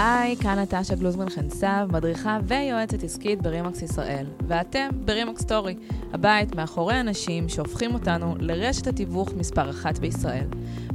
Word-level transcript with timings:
היי, 0.00 0.36
כאן 0.36 0.58
נטשה 0.58 0.94
גלוזמן 0.94 1.28
חנסב, 1.28 1.86
מדריכה 1.92 2.38
ויועצת 2.44 3.02
עסקית 3.02 3.42
ברימקס 3.42 3.82
ישראל, 3.82 4.26
ואתם 4.48 4.88
ברימקס 5.04 5.42
סטורי, 5.42 5.74
הבית 6.12 6.54
מאחורי 6.54 7.00
אנשים 7.00 7.48
שהופכים 7.48 7.94
אותנו 7.94 8.34
לרשת 8.40 8.86
התיווך 8.86 9.32
מספר 9.36 9.70
אחת 9.70 9.98
בישראל. 9.98 10.46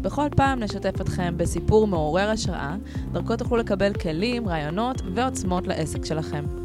בכל 0.01 0.27
פעם 0.35 0.59
נשתף 0.59 1.01
אתכם 1.01 1.33
בסיפור 1.37 1.87
מעורר 1.87 2.29
השראה, 2.29 2.75
דרכו 3.11 3.35
תוכלו 3.35 3.57
לקבל 3.57 3.93
כלים, 3.93 4.47
רעיונות 4.47 5.01
ועוצמות 5.15 5.67
לעסק 5.67 6.05
שלכם. 6.05 6.62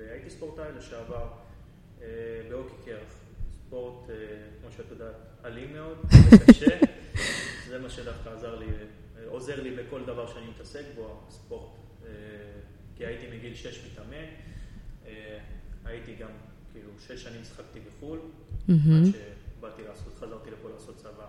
והייתי 0.00 0.30
ספורטאי 0.30 0.72
לשעבר 0.78 1.28
אה, 2.02 2.06
באוקי 2.50 2.74
קרח. 2.84 3.20
ספורט, 3.52 4.10
אה, 4.10 4.14
כמו 4.60 4.72
שאת 4.76 4.90
יודעת, 4.90 5.14
אלים 5.44 5.72
מאוד 5.72 5.98
וקשה. 6.32 6.78
זה 7.68 7.78
מה 7.78 7.90
שדווקא 7.90 8.28
עזר 8.28 8.58
לי, 8.58 8.66
אה, 8.66 9.24
עוזר 9.26 9.62
לי 9.62 9.76
בכל 9.76 10.04
דבר 10.04 10.26
שאני 10.26 10.46
מתעסק 10.46 10.84
בו, 10.94 11.20
ספורט. 11.30 11.70
כי 12.96 13.06
הייתי 13.06 13.36
מגיל 13.36 13.54
6 13.54 13.86
מתאמן. 13.86 14.26
הייתי 15.84 16.14
גם, 16.14 16.28
כאילו, 16.72 16.90
שש 16.98 17.22
שנים 17.22 17.44
שחקתי 17.44 17.80
בחו"ל. 17.80 18.18
עד 18.68 19.12
שבאתי 19.58 19.82
לעשות, 19.88 20.14
חזרתי 20.20 20.50
לפה 20.50 20.68
לעשות 20.74 20.96
צבא. 20.96 21.26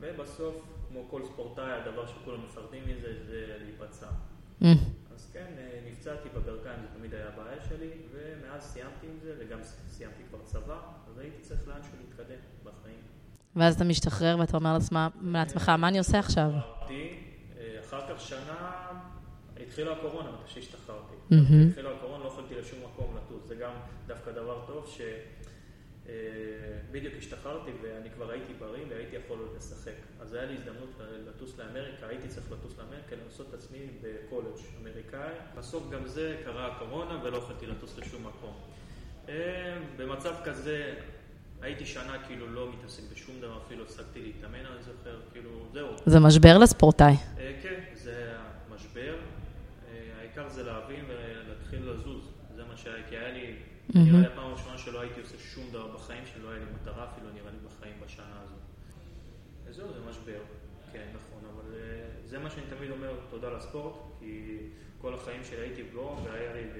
ובסוף, 0.00 0.54
כמו 0.88 1.06
כל 1.10 1.22
ספורטאי, 1.32 1.72
הדבר 1.72 2.06
שכולם 2.06 2.44
מפחדים 2.44 2.82
מזה 2.88 3.14
זה 3.26 3.56
להיפצע. 3.64 4.06
אז 5.20 5.30
כן, 5.32 5.46
אה, 5.58 5.78
נפצעתי 5.90 6.28
בברכיים, 6.28 6.78
זה 6.82 6.98
תמיד 6.98 7.14
היה 7.14 7.28
הבעיה 7.28 7.60
שלי, 7.68 7.90
ומאז 8.12 8.62
סיימתי 8.62 9.06
עם 9.06 9.18
זה, 9.22 9.34
וגם 9.38 9.58
סיימתי 9.88 10.22
כבר 10.28 10.38
צבא, 10.44 10.78
אז 11.10 11.18
הייתי 11.18 11.42
צריך 11.42 11.68
לאנשהו 11.68 11.92
להתקדם 12.00 12.38
בחיים. 12.64 13.00
ואז 13.56 13.74
אתה 13.74 13.84
משתחרר 13.84 14.36
ואתה 14.38 14.56
אומר 14.56 14.78
לעצמך, 15.22 15.68
מה 15.68 15.88
אני 15.88 15.98
עושה 15.98 16.18
עכשיו? 16.18 16.50
אה, 17.58 17.80
אחר 17.80 18.00
כך 18.08 18.20
שנה 18.20 18.86
התחילה 19.62 19.92
הקורונה, 19.92 20.30
מתי 20.30 20.50
שהשתחררתי. 20.50 21.14
התחילה 21.68 21.90
הקורונה, 21.96 22.24
לא 22.24 22.28
יכולתי 22.28 22.54
לשום 22.54 22.78
מקום 22.92 23.16
לטוס. 23.16 23.48
זה 23.48 23.54
גם 23.54 23.72
דווקא 24.06 24.30
דבר 24.30 24.64
טוב, 24.66 24.94
שבדיוק 26.10 27.14
השתחררתי 27.18 27.70
ואני 27.82 28.10
כבר 28.10 28.30
הייתי 28.30 28.54
בריא 28.58 28.84
והייתי 28.88 29.16
יכול 29.16 29.38
עוד 29.38 29.56
לשחק. 29.56 29.92
אז 30.20 30.34
היה 30.34 30.44
לי 30.44 30.54
הזדמנות 30.54 30.90
לטוס 31.28 31.58
לאמריקה, 31.58 32.06
הייתי 32.06 32.28
צריך 32.28 32.52
לטוס 32.52 32.78
לאמריקה, 32.78 33.16
לנסות 33.24 33.48
את 33.48 33.54
עצמי 33.54 33.78
בקולג' 34.02 34.58
אמריקאי. 34.80 35.34
בסוף 35.58 35.90
גם 35.90 36.06
זה 36.06 36.36
קרה 36.44 36.66
הקורונה 36.66 37.24
ולא 37.24 37.36
יכולתי 37.36 37.66
לטוס 37.66 37.98
לשום 37.98 38.26
מקום. 38.26 38.54
אה, 39.28 39.78
במצב 39.96 40.34
כזה 40.44 40.94
הייתי 41.62 41.86
שנה 41.86 42.16
כאילו 42.26 42.46
לא 42.46 42.72
מתעסק 42.72 43.02
בשום 43.12 43.40
דבר, 43.40 43.58
אפילו 43.66 43.84
הפסקתי 43.84 44.22
להתאמן, 44.22 44.66
אני 44.66 44.82
זוכר, 44.82 45.20
כאילו, 45.32 45.50
זהו, 45.72 45.88
זה 46.06 46.20
משבר 46.20 46.58
לספורטאי. 46.58 47.14
אה, 47.38 47.52
כן, 47.62 47.80
זה 47.94 48.32
המשבר. 48.70 49.14
אה, 49.88 50.18
העיקר 50.18 50.48
זה 50.48 50.62
להבין 50.62 51.04
ולהתחיל 51.08 51.90
לזוז. 51.90 52.30
זה 52.56 52.64
מה 52.64 52.76
שהיה, 52.76 53.08
כי 53.08 53.16
היה 53.16 53.32
לי, 53.32 53.56
מהמם. 53.94 54.08
נראה 54.08 54.20
לי 54.20 54.26
הפעם 54.26 54.44
הראשונה 54.50 54.78
שלא 54.78 55.00
הייתי 55.00 55.20
עושה 55.20 55.36
שום 55.54 55.64
דבר 55.72 55.88
בחיים, 55.96 56.22
שלא 56.34 56.48
היה 56.50 56.58
לי 56.58 56.64
מטרה 56.82 57.06
אפילו 57.12 57.26
נראה 57.34 57.50
לי 57.50 57.58
בחיים 57.66 57.94
בשנה 58.06 58.40
הזו. 58.44 58.54
וזהו, 59.64 59.92
זה 59.92 60.00
משבר. 60.10 60.40
כן, 60.92 61.06
נכון, 61.14 61.50
אבל 61.54 61.74
אה, 61.74 62.04
זה 62.26 62.38
מה 62.38 62.50
שאני 62.50 62.62
תמיד 62.76 62.90
אומר, 62.90 63.12
תודה 63.30 63.48
לספורט, 63.50 63.94
כי 64.20 64.56
כל 65.00 65.14
החיים 65.14 65.44
שלי 65.44 65.60
הייתי 65.60 65.82
בו, 65.82 66.16
והיה 66.24 66.54
לי, 66.54 66.62
ב- 66.64 66.76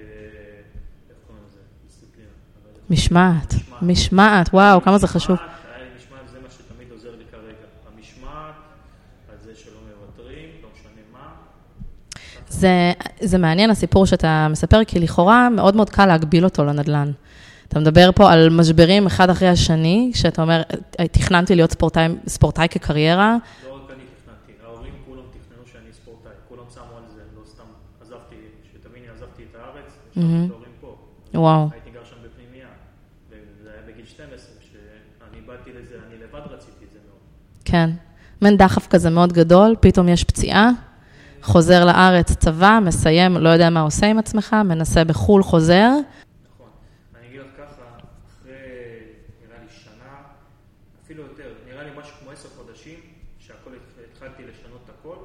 איך 1.09 1.17
קוראים 1.27 1.43
לזה? 1.49 1.59
דיסציפלינה. 1.87 2.29
לא. 2.65 2.71
משמעת. 2.89 3.53
משמעת. 3.81 4.49
וואו, 4.53 4.81
כמה 4.81 4.97
זה 4.97 5.07
חשוב. 5.07 5.37
משמעת, 5.97 6.29
זה 6.31 6.39
מה 6.39 6.49
שתמיד 6.49 6.91
עוזר 6.91 7.15
לי 7.15 7.23
כרגע. 7.31 7.65
המשמעת, 7.93 8.55
על 9.29 9.37
זה 9.41 9.55
שלא 9.55 9.79
מוותרים, 9.89 10.49
לא 10.61 10.69
משנה 10.75 11.01
מה. 11.11 11.35
זה, 12.61 12.91
זה 13.19 13.37
מעניין 13.37 13.69
הסיפור 13.69 14.05
שאתה 14.05 14.47
מספר, 14.51 14.83
כי 14.83 14.99
לכאורה 14.99 15.49
מאוד 15.49 15.75
מאוד 15.75 15.89
קל 15.89 16.05
להגביל 16.05 16.43
אותו 16.43 16.63
לנדל"ן. 16.63 17.11
אתה 17.67 17.79
מדבר 17.79 18.09
פה 18.15 18.31
על 18.31 18.49
משברים 18.49 19.05
אחד 19.05 19.29
אחרי 19.29 19.47
השני, 19.47 20.11
שאתה 20.13 20.41
אומר, 20.41 20.61
תכננתי 21.11 21.55
להיות 21.55 21.71
ספורטאי, 21.71 22.07
ספורטאי 22.27 22.67
כקריירה, 22.69 23.37
לא 23.67 23.75
רק 23.75 23.81
אני 23.89 24.03
תכננתי, 24.15 24.63
ההורים 24.65 24.93
כולם 25.05 25.21
תכננו 25.31 25.63
שאני 25.71 25.93
ספורטאי, 25.93 26.31
כולם 26.49 26.63
שמו 26.73 26.97
על 26.97 27.03
זה, 27.15 27.21
לא 27.35 27.41
סתם 27.45 27.63
עזבתי, 28.01 28.35
שתביני, 28.73 29.05
עזבתי 29.15 29.43
את 29.51 29.55
הארץ, 29.55 29.91
השארתי 30.11 30.45
את 30.45 30.51
ההורים 30.51 30.71
פה. 30.81 30.95
וואו. 31.33 31.69
הייתי 31.71 31.89
גר 31.89 32.03
שם 32.09 32.15
בפנימייה, 32.25 32.67
וזה 33.29 33.69
היה 33.73 33.81
בגיל 33.87 34.05
12, 34.05 34.55
כשאני 34.59 35.41
באתי 35.47 35.69
לזה, 35.69 35.95
אני 36.07 36.15
לבד 36.23 36.53
רציתי 36.53 36.85
את 36.85 36.91
זה 36.93 36.99
מאוד. 37.07 37.19
כן. 37.65 37.89
מעין 38.41 38.57
דחף 38.57 38.87
כזה 38.87 39.09
מאוד 39.09 39.33
גדול, 39.33 39.75
פתאום 39.79 40.09
יש 40.09 40.23
פציעה, 40.23 40.69
חוזר 41.41 41.85
לארץ, 41.85 42.31
צבא, 42.31 42.79
מסיים, 42.85 43.37
לא 43.37 43.49
יודע 43.49 43.69
מה 43.69 43.81
עושה 43.81 44.07
עם 44.07 44.17
עצמך, 44.17 44.55
מנסה 44.65 45.03
בחו"ל, 45.03 45.43
חוזר. 45.43 45.89
נכון. 46.55 46.69
אני 47.19 47.27
אגיד 47.27 47.39
לך 47.39 47.47
ככה, 47.57 47.81
אחרי 48.41 48.53
נראה 49.47 49.59
לי 49.61 49.69
שנה, 49.69 50.13
אפילו 51.05 51.23
יותר, 51.23 51.53
נראה 51.67 51.83
לי 51.83 51.89
משהו 51.99 52.13
כמו 52.21 52.31
עשר 52.31 52.49
חודשים, 52.57 52.99
שהכל 53.39 53.69
התחלתי 54.13 54.43
לשנות 54.43 54.89
הכל. 54.99 55.15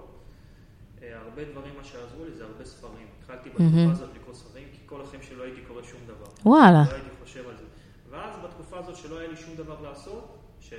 אה, 1.03 1.09
הרבה 1.25 1.43
דברים, 1.53 1.73
מה 1.79 1.85
שעזרו 1.85 2.25
לי 2.25 2.31
זה 2.39 2.45
הרבה 2.45 2.65
ספרים. 2.65 3.07
התחלתי 3.21 3.51
בתקופה 3.51 3.91
הזאת 3.91 4.11
לקרוא 4.21 4.35
ספרים, 4.35 4.65
כי 4.73 4.79
כל 4.87 5.01
החיים 5.01 5.23
שלי 5.23 5.37
לא 5.37 5.45
הייתי 5.45 5.61
קורא 5.69 5.83
שום 5.83 6.01
דבר. 6.07 6.51
וואלה. 6.51 6.85
לא 6.91 6.95
הייתי 6.95 7.11
חושב 7.25 7.49
על 7.49 7.57
זה. 7.57 7.65
ואז 8.11 8.35
בתקופה 8.45 8.79
הזאת 8.79 8.97
שלא 8.97 9.19
היה 9.19 9.29
לי 9.29 9.37
שום 9.37 9.55
דבר 9.57 9.81
לעשות, 9.89 10.39
ש... 10.61 10.73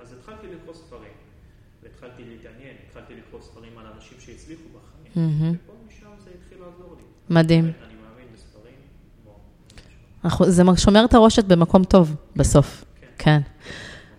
אז 0.00 0.12
התחלתי 0.12 0.46
לקרוא 0.46 0.74
ספרים. 0.74 1.12
והתחלתי 1.82 2.24
להתעניין, 2.24 2.76
התחלתי 3.04 3.20
לקרוא 3.28 3.40
ספרים 3.42 3.70
על 3.78 3.84
אנשים 3.96 4.18
שהצליחו 4.20 4.62
בחיים. 4.62 5.26
מהמם. 5.26 5.54
ופה 5.64 5.72
משם 5.88 6.06
זה 6.24 6.30
התחיל 6.40 6.58
לעזור 6.58 6.96
לי. 6.96 7.34
מדהים. 7.34 7.64
אני 7.64 7.72
מאמין 8.02 8.26
בספרים. 10.34 10.74
זה 10.74 10.82
שומר 10.82 11.04
את 11.04 11.14
הרושת 11.14 11.44
במקום 11.44 11.84
טוב 11.84 12.14
בסוף, 12.36 12.84
כן. 13.00 13.06
כן. 13.18 13.40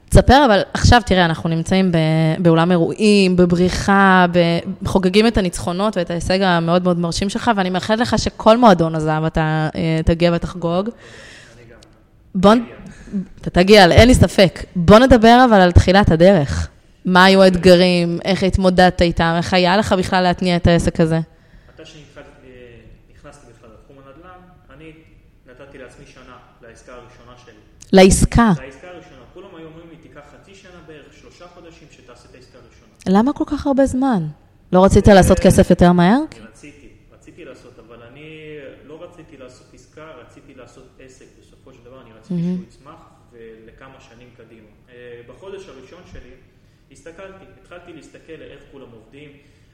תספר, 0.09 0.45
אבל 0.45 0.62
עכשיו 0.74 1.01
תראה, 1.06 1.25
אנחנו 1.25 1.50
נמצאים 1.50 1.91
באולם 2.40 2.72
אירועים, 2.72 3.35
בבריחה, 3.35 4.25
חוגגים 4.85 5.28
את 5.28 5.38
הניצחונות 5.38 5.97
ואת 5.97 6.12
ההישג 6.12 6.41
המאוד 6.41 6.84
מאוד 6.84 7.00
מרשים 7.00 7.30
שלך, 7.30 7.51
ואני 7.56 7.69
מאחלת 7.69 8.00
לך 8.00 8.19
שכל 8.19 8.57
מועדון 8.57 8.95
הזהב 8.95 9.24
אתה 9.24 9.69
אה, 9.75 10.00
תגיע 10.06 10.31
ותחגוג. 10.36 10.89
אני 10.89 11.63
גם. 11.71 11.77
בוא, 12.36 12.54
אתה 13.42 13.50
תגיע, 13.50 13.92
אין 13.92 14.07
לי 14.07 14.13
ספק. 14.13 14.63
בוא 14.75 15.00
נדבר 15.00 15.45
אבל 15.50 15.62
על 15.62 15.71
תחילת 15.71 16.12
הדרך. 16.12 16.69
מה 17.06 17.25
היו 17.25 17.44
האתגרים, 17.44 18.19
איך 18.25 18.44
התמודדת 18.44 19.02
איתם, 19.02 19.34
איך 19.38 19.54
היה 19.54 19.78
לך 19.78 19.94
בכלל 19.94 20.24
להתניע 20.24 20.56
את 20.56 20.68
העסק 20.68 21.00
הזה? 21.00 21.19
מתי 21.74 21.86
שנכנסתי 21.86 23.48
בכלל 23.57 23.69
לתחום 23.74 23.98
הנדל"ן, 23.98 24.40
אני 24.75 24.92
נתתי 25.46 25.78
לעצמי 25.78 26.06
שנה 26.06 26.38
לעסקה 26.62 26.94
הראשונה 26.94 27.38
שלי. 27.46 27.54
לעסקה. 27.94 28.52
לעסקה 28.66 28.88
הראשונה, 28.88 29.22
כולם 29.34 29.48
היו 29.57 29.68
אומרים 29.68 29.90
לי, 29.90 29.96
תיקח 29.96 30.22
חצי 30.34 30.56
שנה 30.56 30.80
בערך, 30.88 31.13
שלושה 31.22 31.46
חודשים, 31.48 31.88
שתעשה 31.92 32.30
את 32.30 32.36
העסקה 32.36 32.57
הראשונה. 32.57 33.19
למה 33.19 33.34
כל 33.34 33.44
כך 33.48 33.68
הרבה 33.68 33.86
זמן? 33.86 34.24
לא 34.72 34.86
רצית 34.86 35.07
לעשות 35.07 35.40
כסף 35.40 35.69
יותר 35.69 35.92
מהר? 35.92 36.19
רציתי, 36.52 36.88
רציתי 37.13 37.46
לעשות, 37.46 37.80
אבל 37.88 38.04
אני 38.04 38.57
לא 38.86 39.04
רציתי 39.04 39.38
לעשות 39.38 39.68
עסקה, 39.74 40.12
רציתי 40.22 40.54
לעשות 40.54 40.88
עסק. 41.00 41.25
בסופו 41.42 41.74
של 41.74 41.80
דבר 41.86 42.02
אני 42.02 42.10
רציתי 42.19 42.42
שהוא 42.42 42.63
יצמח 42.68 43.00
ולכמה 43.31 43.96
שנים 44.00 44.28
קדימה. 44.38 44.68
אה, 44.90 45.22
בחודש 45.28 45.69
הראשון 45.69 46.02
שלי 46.12 46.31
הסתכלתי, 47.07 47.46
התחלתי 47.62 47.94
להסתכל 47.94 48.42
איך 48.42 48.60
כולם 48.72 48.88
עובדים. 48.94 49.30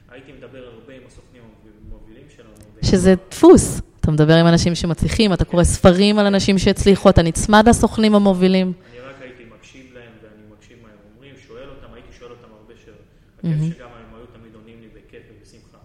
הייתי 0.08 0.32
מדבר 0.32 0.64
הרבה 0.64 0.94
עם 0.94 1.02
הסוכנים 1.06 1.42
המובילים 1.88 2.24
שלנו. 2.36 2.50
שזה 2.82 3.14
דפוס. 3.30 3.80
אתה 4.00 4.10
מדבר 4.10 4.34
עם 4.34 4.46
אנשים 4.46 4.74
שמצליחים, 4.74 5.32
אתה 5.32 5.44
קורא 5.44 5.64
ספרים 5.64 6.18
על 6.18 6.26
אנשים 6.26 6.58
שהצליחו, 6.58 7.10
אתה 7.10 7.22
נצמד 7.22 7.68
לסוכנים 7.68 8.14
המובילים. 8.14 8.72
אני 8.90 9.00
רק 9.00 9.14
הייתי 9.20 9.44
מקשיב 9.44 9.92
להם, 9.94 10.12
ואני 10.22 10.54
מקשיב 10.54 10.78
מה 10.82 10.88
הם 10.88 10.94
אומרים, 11.14 11.34
שואל 11.46 11.68
אותם, 11.68 11.94
הייתי 11.94 12.08
שואל 12.18 12.30
אותם 12.30 12.48
הרבה 12.52 12.74
שאלות. 12.84 12.98
הכיף 13.38 13.76
שגם 13.76 13.88
הם 13.88 14.14
היו 14.14 14.26
תמיד 14.26 14.54
עונים 14.54 14.80
לי 14.80 14.88
בכיף 14.88 15.22
ובשמחה. 15.30 15.78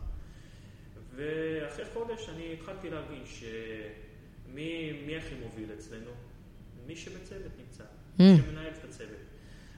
ואחרי 1.16 1.86
חודש 1.94 2.30
אני 2.36 2.54
התחלתי 2.54 2.90
להבין 2.90 3.24
שמי 3.26 4.92
מי 5.06 5.18
הכי 5.18 5.36
מוביל 5.44 5.70
אצלנו? 5.78 6.12
מי 6.88 6.96
שבצוות 6.96 7.52
נמצא, 7.60 7.84
שמנהל 8.18 8.72
את 8.80 8.86
הצוות. 8.90 9.28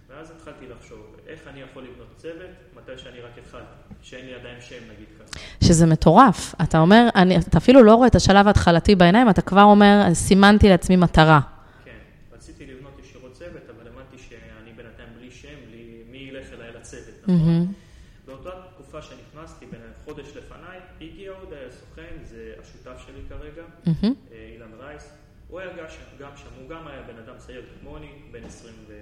ואז 0.10 0.32
התחלתי 0.32 0.66
לחשוב, 0.68 1.16
איך 1.30 1.48
אני 1.48 1.62
יכול 1.62 1.84
לבנות 1.84 2.08
צוות 2.18 2.50
מתי 2.76 2.98
שאני 2.98 3.20
רק 3.22 3.32
התחלתי, 3.38 3.66
שאין 4.02 4.26
לי 4.26 4.34
עדיין 4.36 4.62
שם 4.62 4.76
נגיד 4.94 5.08
ככה. 5.20 5.40
שזה 5.64 5.86
מטורף. 5.86 6.56
אתה 6.64 6.80
אומר, 6.80 7.10
אני, 7.16 7.38
אתה 7.38 7.58
אפילו 7.58 7.84
לא 7.84 7.96
רואה 7.96 8.08
את 8.08 8.16
השלב 8.16 8.48
ההתחלתי 8.48 8.96
בעיניים, 8.96 9.30
אתה 9.30 9.42
כבר 9.42 9.64
אומר, 9.64 10.14
סימנתי 10.14 10.70
לעצמי 10.70 10.96
מטרה. 10.96 11.40
כן, 11.86 11.98
רציתי 12.34 12.66
לבנות 12.66 13.00
ישירות 13.04 13.34
צוות, 13.34 13.64
אבל 13.70 13.88
הבנתי 13.88 14.18
שאני 14.18 14.74
בינתיים 14.76 15.10
בלי 15.18 15.32
שם, 15.32 15.56
בלי 15.70 16.04
מי 16.12 16.18
ילך 16.18 16.54
אליי 16.54 16.72
לצוות, 16.80 17.16
נכון? 17.24 17.36
מהמם. 17.36 17.66
באותה 18.26 18.50
תקופה 18.74 19.02
שנכנסתי, 19.02 19.66
בין 19.66 19.82
חודש 20.06 20.28
לפניי, 20.36 20.80
הגיע 21.02 21.32
עוד 21.32 21.54
סוכן, 21.70 22.16
זה 22.24 22.54
השותף 22.62 23.02
שלי 23.06 23.22
כרגע, 23.30 23.64
מהמם. 23.86 24.16
אה, 24.32 24.50
אילן 24.54 24.72
רייס. 24.80 25.10
הוא 25.48 25.60
היה 25.60 25.70
גם 25.78 25.86
שם, 25.90 26.24
גם 26.24 26.32
שם, 26.36 26.50
הוא 26.62 26.70
גם 26.70 26.88
היה 26.88 27.02
בן 27.02 27.18
אדם 27.24 27.38
צעיר 27.38 27.62
כמוני, 27.82 28.12
בן 28.32 28.44
20 28.44 28.74
ו- 28.88 28.94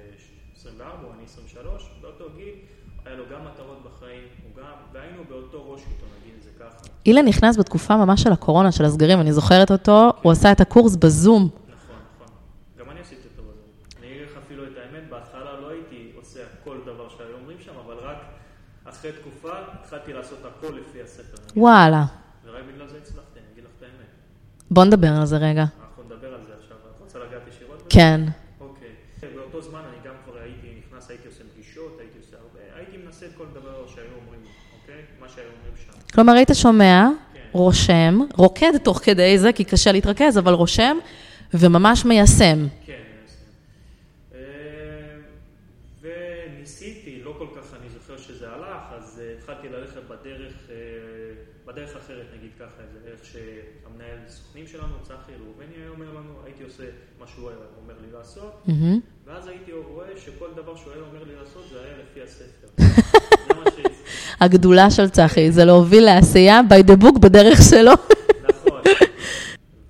24, 0.57 1.13
אני 1.13 1.23
23, 1.23 1.89
באותו 2.01 2.29
גיל, 2.37 2.55
היה 3.05 3.15
לו 3.15 3.23
גם 3.31 3.45
מטרות 3.45 3.83
בחיים, 3.83 4.23
הוא 4.43 4.63
גם, 4.63 4.73
והיינו 4.91 5.23
באותו 5.29 5.71
ראש 5.71 5.81
איתו, 5.81 6.05
נגיד 6.21 6.33
את 6.37 6.43
זה 6.43 6.49
ככה. 6.59 6.77
אילן 7.07 7.25
נכנס 7.25 7.57
בתקופה 7.57 7.97
ממש 7.97 8.23
של 8.23 8.31
הקורונה, 8.31 8.71
של 8.71 8.85
הסגרים, 8.85 9.21
אני 9.21 9.33
זוכרת 9.33 9.71
אותו, 9.71 10.11
הוא 10.21 10.31
עשה 10.31 10.51
את 10.51 10.61
הקורס 10.61 10.95
בזום. 10.95 11.49
נכון, 11.67 11.95
נכון. 12.15 12.27
לא 12.77 12.83
אחרי 18.85 19.11
תקופה 19.11 19.51
התחלתי 19.73 20.13
לעשות 20.13 20.39
הכל 20.45 20.73
לפי 20.81 21.01
הספר. 21.01 21.37
וואלה. 21.55 22.05
ורק 22.45 22.63
בגלל 22.73 22.87
זה 22.87 22.97
הצלחתי, 22.97 23.39
אני 23.39 23.47
אגיד 23.53 23.63
לך 23.63 23.69
את 23.77 23.83
האמת. 23.83 24.07
בוא 24.71 24.85
נדבר 24.85 25.11
על 25.19 25.25
זה 25.25 25.37
רגע. 25.37 25.65
אנחנו 25.81 26.03
נדבר 26.03 26.33
על 26.33 26.41
זה 26.47 26.53
עכשיו. 26.63 26.77
את 26.95 26.99
רוצה 26.99 27.19
לגעת 27.19 27.41
ישירות? 27.47 27.83
כן. 27.89 28.21
אוקיי. 28.59 28.89
באותו 29.35 29.61
זמן 29.61 29.81
אני 29.89 29.97
גם 30.05 30.13
כבר 30.25 30.37
הייתי 30.37 30.67
נכנס, 30.79 31.09
הייתי 31.09 31.27
עושה 31.27 31.43
פגישות, 31.53 31.97
הייתי 31.99 32.17
עושה 32.19 32.37
הרבה, 32.37 32.59
הייתי 32.75 32.97
מנסה 32.97 33.25
את 33.25 33.31
כל 33.37 33.45
דבר 33.53 33.87
שהיו 33.87 34.07
אומרים, 34.21 34.41
אוקיי? 34.81 35.01
מה 35.19 35.29
שהיו 35.29 35.49
אומרים 35.57 35.73
שם. 35.85 36.06
כלומר, 36.17 36.33
היית 36.33 36.49
שומע, 36.53 37.07
כן. 37.33 37.39
רושם, 37.51 38.19
רוקד 38.33 38.77
תוך 38.77 38.99
כדי 39.03 39.37
זה, 39.39 39.53
כי 39.53 39.63
קשה 39.63 39.91
להתרכז, 39.91 40.37
אבל 40.37 40.53
רושם, 40.53 40.97
וממש 41.53 42.05
מיישם. 42.05 42.67
כן, 42.85 42.93
אני 42.93 43.23
מסכים. 43.25 43.47
וניסיתי, 46.01 47.21
לא 47.23 47.35
כל 47.37 47.47
כך 47.55 47.73
אני 47.79 47.89
זוכר 47.89 48.17
שזה 48.17 48.49
הלך, 48.49 48.81
אז 48.97 49.21
התחלתי 49.37 49.67
ללכת 49.69 50.01
בדרך, 50.07 50.53
בדרך 51.65 51.95
אחרת 51.95 52.25
נגיד 52.37 52.51
ככה, 52.59 52.83
איזה 52.83 52.99
דרך 53.09 53.19
שהמנהל 53.25 54.17
סוכנים 54.27 54.67
שלנו, 54.67 54.93
צחי 55.03 55.31
ראובני 55.45 55.75
היה 55.81 55.89
אומר 55.89 56.09
לנו, 56.09 56.33
הייתי 56.45 56.63
עושה 56.63 56.83
מה 57.19 57.27
שהוא 57.27 57.49
היה 57.49 57.57
אומר 57.81 57.95
לי 58.01 58.07
לעשות, 58.17 58.61
מהמם. 58.67 58.99
ואז 59.25 59.47
הייתי 59.47 59.71
רואה 59.71 60.07
שכל 60.25 60.49
דבר 60.55 60.75
שהוא 60.75 60.93
היה 60.93 61.01
אומר 61.01 61.23
לי 61.23 61.35
לעשות 61.35 61.65
זה 61.71 61.83
היה 61.83 61.93
לפי 61.97 62.21
הספר. 62.21 62.67
זה 63.47 63.53
מה. 63.55 63.86
הגדולה 64.39 64.91
של 64.91 65.09
צחי, 65.09 65.51
זה 65.51 65.65
להוביל 65.65 66.05
לעשייה 66.05 66.61
by 66.69 66.91
the 66.91 67.03
book 67.03 67.19
בדרך 67.19 67.59
שלו. 67.69 67.91
נכון. 68.43 68.81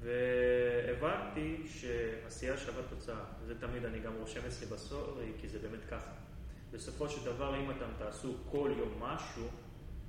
והבנתי 0.04 1.56
שעשייה 1.82 2.54
שווה 2.58 2.82
תוצאה. 2.90 3.16
זה 3.48 3.54
תמיד 3.60 3.86
אני 3.86 3.98
גם 4.06 4.12
רושם 4.22 4.40
אצלי 4.48 4.68
בסורי, 4.76 5.26
כי 5.42 5.48
זה 5.48 5.58
באמת 5.62 5.86
ככה. 5.92 6.12
בסופו 6.74 7.10
של 7.10 7.18
דבר, 7.26 7.56
אם 7.56 7.72
אתם 7.72 8.06
תעשו 8.06 8.34
כל 8.52 8.70
יום 8.78 8.90
משהו, 9.02 9.44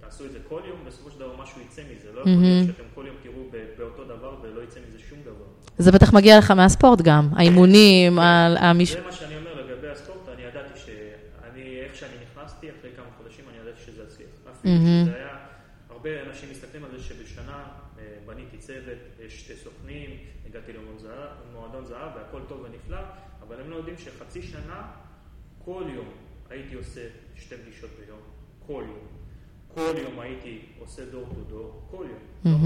תעשו 0.00 0.25
את 0.25 0.32
זה 0.32 0.38
כל 0.49 0.61
יום, 0.69 0.79
בסופו 0.87 1.11
של 1.11 1.19
דבר 1.19 1.37
משהו 1.43 1.61
יצא 1.61 1.82
מזה. 1.82 2.08
לא 2.14 2.20
יכול 2.20 2.32
להיות 2.43 2.67
שאתם 2.67 2.88
כל 2.94 3.05
יום 3.06 3.17
תראו 3.23 3.43
באותו 3.79 4.05
דבר 4.05 4.34
ולא 4.43 4.62
יצא 4.62 4.81
מזה 4.88 4.99
שום 5.08 5.19
דבר. 5.25 5.44
זה 5.79 5.93
בטח 5.93 6.12
מגיע 6.14 6.38
לך 6.38 6.50
מהספורט 6.50 7.00
גם, 7.02 7.29
האימונים, 7.37 8.19
ה- 8.19 8.55
המש... 8.58 8.93
זה 8.93 9.00
מה 9.06 9.12
שאני 9.12 9.37
אומר 9.37 9.55
לגבי 9.64 9.88
הספורט, 9.88 10.19
אני 10.34 10.43
ידעתי 10.43 10.79
שאני, 10.87 11.81
איך 11.84 11.96
שאני 11.96 12.12
נכנסתי, 12.23 12.67
אחרי 12.81 12.91
כמה 12.96 13.06
חודשים 13.19 13.44
אני 13.50 13.56
ידעתי 13.62 13.81
שזה 13.87 14.02
שזה 15.06 15.15
היה, 15.17 15.38
הרבה 15.91 16.23
אנשים 16.23 16.50
מסתכלים 16.50 16.85
על 16.85 16.91
זה 16.91 17.03
שבשנה 17.03 17.65
אה, 17.99 18.05
בניתי 18.26 18.59
צוות, 18.59 18.99
יש 19.20 19.41
שתי 19.41 19.56
סוכנים, 19.56 20.11
הגעתי 20.47 20.73
למועדון 20.73 21.85
זהב- 21.85 22.17
והכל 22.17 22.41
טוב 22.49 22.61
ונפלא, 22.65 22.99
אבל 23.43 23.61
הם 23.61 23.70
לא 23.70 23.76
יודעים 23.76 23.97
שחצי 23.99 24.43
שנה, 24.43 24.91
כל 25.65 25.85
יום 25.94 26.09
הייתי 26.50 26.75
עושה 26.75 27.00
שתי 27.37 27.55
פגישות 27.56 27.91
ביום, 28.00 28.20
כל 28.67 28.85
יום. 28.88 29.06
כל 29.75 29.94
יום 30.03 30.20
הייתי 30.20 30.62
עושה 30.79 31.03
door 31.10 31.26
to 31.34 31.40
door, 31.44 31.87
כל 31.91 32.06
יום. 32.11 32.19
כלומר, 32.43 32.59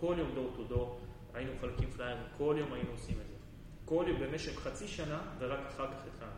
כל 0.00 0.14
יום 0.18 0.30
door 0.34 0.52
to 0.56 0.64
door, 0.64 1.00
היינו 1.34 1.52
מחלקים 1.58 1.90
פליירים, 1.90 2.22
כל 2.38 2.56
יום 2.58 2.72
היינו 2.72 2.90
עושים 2.90 3.14
את 3.20 3.28
זה. 3.28 3.34
כל 3.84 4.04
יום 4.08 4.20
במשך 4.20 4.58
חצי 4.60 4.88
שנה, 4.88 5.18
ורק 5.38 5.58
אחר 5.68 5.86
כך 5.86 5.98
התחלנו. 6.14 6.32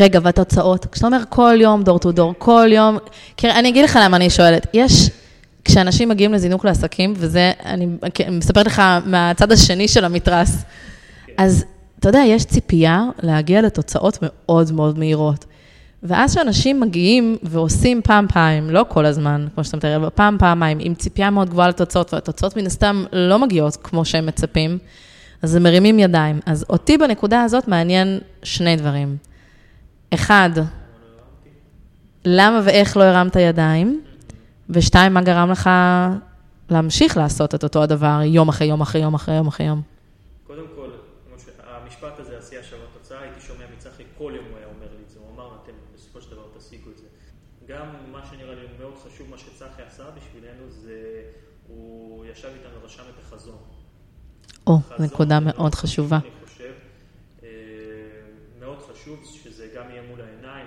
רגע, 0.00 0.20
והתוצאות? 0.22 0.86
כשאתה 0.86 1.06
אומר 1.06 1.22
כל 1.28 1.56
יום, 1.60 1.82
door 1.82 1.98
to 1.98 2.12
door, 2.12 2.34
כל 2.38 2.68
יום... 2.72 2.98
תראה, 3.36 3.58
אני 3.58 3.68
אגיד 3.68 3.84
לך 3.84 3.98
למה 4.02 4.16
אני 4.16 4.30
שואלת. 4.30 4.66
יש, 4.74 5.10
כשאנשים 5.64 6.08
מגיעים 6.08 6.32
לזינוק 6.32 6.64
לעסקים, 6.64 7.14
וזה, 7.16 7.52
אני 7.64 7.86
מספרת 8.30 8.66
לך 8.66 8.82
מהצד 9.06 9.52
השני 9.52 9.88
של 9.88 10.04
המתרס, 10.04 10.64
אז 11.36 11.64
אתה 11.98 12.08
יודע, 12.08 12.22
יש 12.26 12.44
ציפייה 12.44 13.04
להגיע 13.22 13.62
לתוצאות 13.62 14.18
מאוד 14.22 14.72
מאוד 14.72 14.98
מהירות. 14.98 15.44
ואז 16.02 16.30
כשאנשים 16.30 16.80
מגיעים 16.80 17.36
ועושים 17.42 18.02
פעם-פעם, 18.02 18.70
לא 18.70 18.84
כל 18.88 19.06
הזמן, 19.06 19.46
כמו 19.54 19.64
שאתה 19.64 19.76
מתאר, 19.76 19.96
אבל 19.96 20.08
פעם-פעמיים, 20.14 20.78
עם 20.80 20.94
ציפייה 20.94 21.30
מאוד 21.30 21.50
גבוהה 21.50 21.68
לתוצאות, 21.68 22.14
והתוצאות 22.14 22.56
מן 22.56 22.66
הסתם 22.66 23.04
לא 23.12 23.38
מגיעות 23.38 23.76
כמו 23.76 24.04
שהם 24.04 24.26
מצפים, 24.26 24.78
אז 25.42 25.54
הם 25.54 25.62
מרימים 25.62 25.98
ידיים. 25.98 26.40
אז 26.46 26.64
אותי 26.70 26.98
בנקודה 26.98 27.42
הזאת 27.42 27.68
מעניין 27.68 28.18
שני 28.42 28.76
דברים. 28.76 29.16
אחד, 30.14 30.50
למה 32.24 32.60
ואיך 32.64 32.96
לא 32.96 33.02
הרמת 33.02 33.36
ידיים? 33.36 34.04
ושתיים, 34.70 35.14
מה 35.14 35.22
גרם 35.22 35.50
לך 35.50 35.70
להמשיך 36.70 37.16
לעשות 37.16 37.54
את 37.54 37.64
אותו 37.64 37.82
הדבר 37.82 38.20
יום 38.24 38.48
אחרי 38.48 38.66
יום 38.66 38.80
אחרי 38.80 39.00
יום 39.00 39.14
אחרי 39.14 39.34
יום 39.34 39.46
אחרי 39.46 39.66
יום? 39.66 39.82
קודם 40.46 40.64
כל, 40.76 40.90
ש- 41.38 41.48
המשפט 41.66 42.18
הזה, 42.18 42.38
עשייה 42.38 42.62
שווה 42.62 42.86
תוצאה, 42.92 43.20
הייתי 43.20 43.40
שומע 43.40 43.64
מצחי, 43.76 44.02
כל 44.18 44.32
יום 44.36 44.44
הוא 44.50 44.56
היה 44.58 44.66
אומר 44.66 44.86
לי 44.96 45.04
את 45.04 45.10
זה, 45.10 45.18
הוא 45.18 45.34
אמר, 45.34 45.48
אתם 45.62 45.72
בסופו 45.94 46.20
של 46.20 46.30
דבר 46.30 46.42
תשיגו 46.58 46.90
את 46.90 46.98
זה. 46.98 47.06
גם 47.68 47.86
מה 48.12 48.20
שנראה 48.30 48.54
לי 48.54 48.66
מאוד 48.80 48.94
חשוב, 49.06 49.30
מה 49.30 49.38
שצחי 49.38 49.82
עשה 49.86 50.02
בשבילנו, 50.16 50.70
זה 50.70 51.22
הוא 51.68 52.24
ישב 52.26 52.48
איתנו, 52.48 52.84
רשם 52.84 53.02
את 53.02 53.24
החזון. 53.24 53.58
או, 54.66 54.78
נקודה 54.98 55.40
מאוד 55.40 55.74
חשובה. 55.74 56.16
אני 56.16 56.30
חושב, 56.46 56.72
אה, 57.42 57.48
מאוד 58.60 58.78
חשוב 58.92 59.24
שזה 59.24 59.68
גם 59.76 59.90
יהיה 59.90 60.02
מול 60.10 60.20
העיניים, 60.20 60.66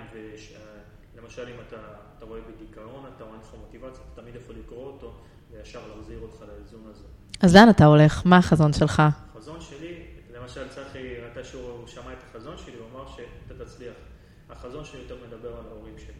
ולמשל 1.14 1.48
אם 1.48 1.60
אתה, 1.68 1.76
אתה 2.18 2.24
רואה 2.24 2.40
בדיכאון, 2.40 3.04
אתה 3.16 3.24
רואה 3.24 3.36
לך 3.36 3.54
מוטיבציה, 3.60 4.02
אתה 4.12 4.22
תמיד 4.22 4.34
יכול 4.34 4.54
לקרוא 4.64 4.86
אותו, 4.86 5.14
וישר 5.50 5.80
להחזיר 5.88 6.18
אותך 6.22 6.36
לאיזון 6.40 6.82
הזה. 6.90 7.04
אז 7.40 7.56
לאן 7.56 7.70
אתה 7.70 7.84
הולך? 7.84 8.22
מה 8.24 8.36
החזון 8.36 8.72
שלך? 8.72 9.02
החזון 9.30 9.60
שלי, 9.60 10.02
למשל 10.34 10.68
צחי, 10.68 11.14
מתי 11.30 11.44
שהוא 11.44 11.86
שמע 11.86 12.12
את 12.12 12.18
החזון 12.30 12.58
שלי, 12.58 12.74
הוא 12.76 12.86
אמר 12.92 13.04
שאתה 13.16 13.64
תצליח. 13.64 13.94
החזון 14.50 14.84
שלי 14.84 15.00
יותר 15.00 15.16
מדבר 15.26 15.48
על 15.48 15.64
ההורים 15.70 15.94
שלי. 15.98 16.12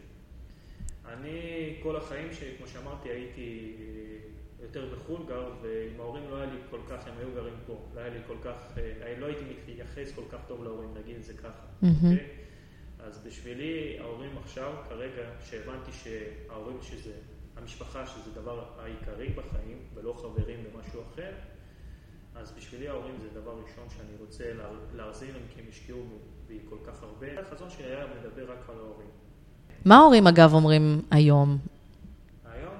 אני, 1.05 1.39
כל 1.83 1.95
החיים 1.95 2.33
שלי, 2.33 2.49
כמו 2.57 2.67
שאמרתי, 2.67 3.09
הייתי 3.09 3.75
יותר 4.61 4.95
בחו"ל 4.95 5.19
גר, 5.27 5.51
ועם 5.61 5.99
ההורים 5.99 6.23
לא 6.29 6.35
היה 6.35 6.45
לי 6.45 6.57
כל 6.69 6.79
כך, 6.89 7.07
הם 7.07 7.13
היו 7.19 7.27
גרים 7.35 7.53
פה. 7.67 7.85
לא 7.95 7.99
היה 7.99 8.09
לי 8.09 8.19
כל 8.27 8.37
כך, 8.43 8.77
אה, 8.77 9.13
לא 9.19 9.25
הייתי 9.25 9.41
מתייחס 9.45 10.11
כל 10.15 10.23
כך 10.31 10.39
טוב 10.47 10.63
להורים, 10.63 10.89
נגיד 11.03 11.15
את 11.15 11.23
זה 11.23 11.33
ככה. 11.33 11.65
מהמם. 11.81 11.95
אוקיי? 11.95 12.27
אז 12.99 13.19
בשבילי, 13.25 13.97
ההורים 13.99 14.37
עכשיו, 14.43 14.73
כרגע, 14.89 15.29
שהבנתי 15.45 15.91
שההורים 15.91 16.77
שזה, 16.81 17.13
המשפחה 17.61 18.07
שזה 18.07 18.31
דבר 18.41 18.63
העיקרי 18.79 19.29
בחיים, 19.29 19.77
ולא 19.95 20.13
חברים 20.13 20.59
ומשהו 20.59 21.01
אחר, 21.13 21.31
אז 22.35 22.51
בשבילי 22.51 22.87
ההורים 22.89 23.15
זה 23.21 23.39
דבר 23.41 23.51
ראשון 23.51 23.83
שאני 23.89 24.15
רוצה 24.19 24.53
לה- 24.53 24.69
להחזיר 24.95 25.33
להם, 25.33 25.43
כי 25.53 25.61
הם 25.61 25.65
השקיעו 25.69 26.03
בי 26.47 26.59
כל 26.69 26.77
כך 26.87 27.03
הרבה. 27.03 27.39
החזון 27.39 27.69
שלי 27.69 27.85
היה 27.85 28.05
מדבר 28.19 28.51
רק 28.51 28.69
על 28.69 28.75
ההורים. 28.75 29.07
מה 29.85 29.95
ההורים, 29.97 30.27
אגב, 30.27 30.53
אומרים 30.53 31.01
היום? 31.11 31.57
היום, 32.45 32.73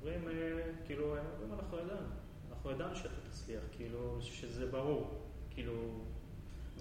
אומרים, 0.00 0.28
אה, 0.28 0.62
כאילו, 0.86 1.16
הם 1.16 1.24
אומרים, 1.42 1.60
אנחנו 1.60 1.78
ידענו, 1.78 2.06
אנחנו 2.50 2.70
ידענו 2.70 2.96
שאתה 2.96 3.14
תצליח, 3.30 3.62
כאילו, 3.76 4.16
שזה 4.20 4.66
ברור, 4.66 5.10
כאילו... 5.50 5.72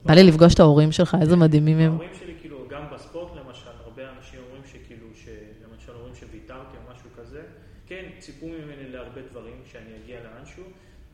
בא 0.06 0.14
לי 0.14 0.24
לפגוש 0.24 0.54
את 0.54 0.60
ההורים 0.60 0.92
שלך, 0.92 1.18
איזה 1.22 1.36
מדהימים 1.36 1.78
הם. 1.78 1.92
ההורים 1.92 2.14
שלי, 2.20 2.36
כאילו, 2.42 2.68
גם 2.70 2.84
בספורט 2.94 3.36
למשל, 3.36 3.70
הרבה 3.84 4.10
אנשים 4.18 4.40
אומרים 4.48 4.64
שכאילו, 4.66 5.08
שלמשל 5.16 5.92
אומרים 5.96 6.16
שוויתרתי 6.16 6.78
או 6.78 6.94
משהו 6.94 7.10
כזה, 7.18 7.44
כן, 7.88 8.10
ציפו 8.20 8.46
ממני 8.48 8.90
להרבה 8.90 9.22
דברים, 9.32 9.62
שאני 9.66 9.96
אגיע 10.04 10.20
לאנשהו, 10.24 10.64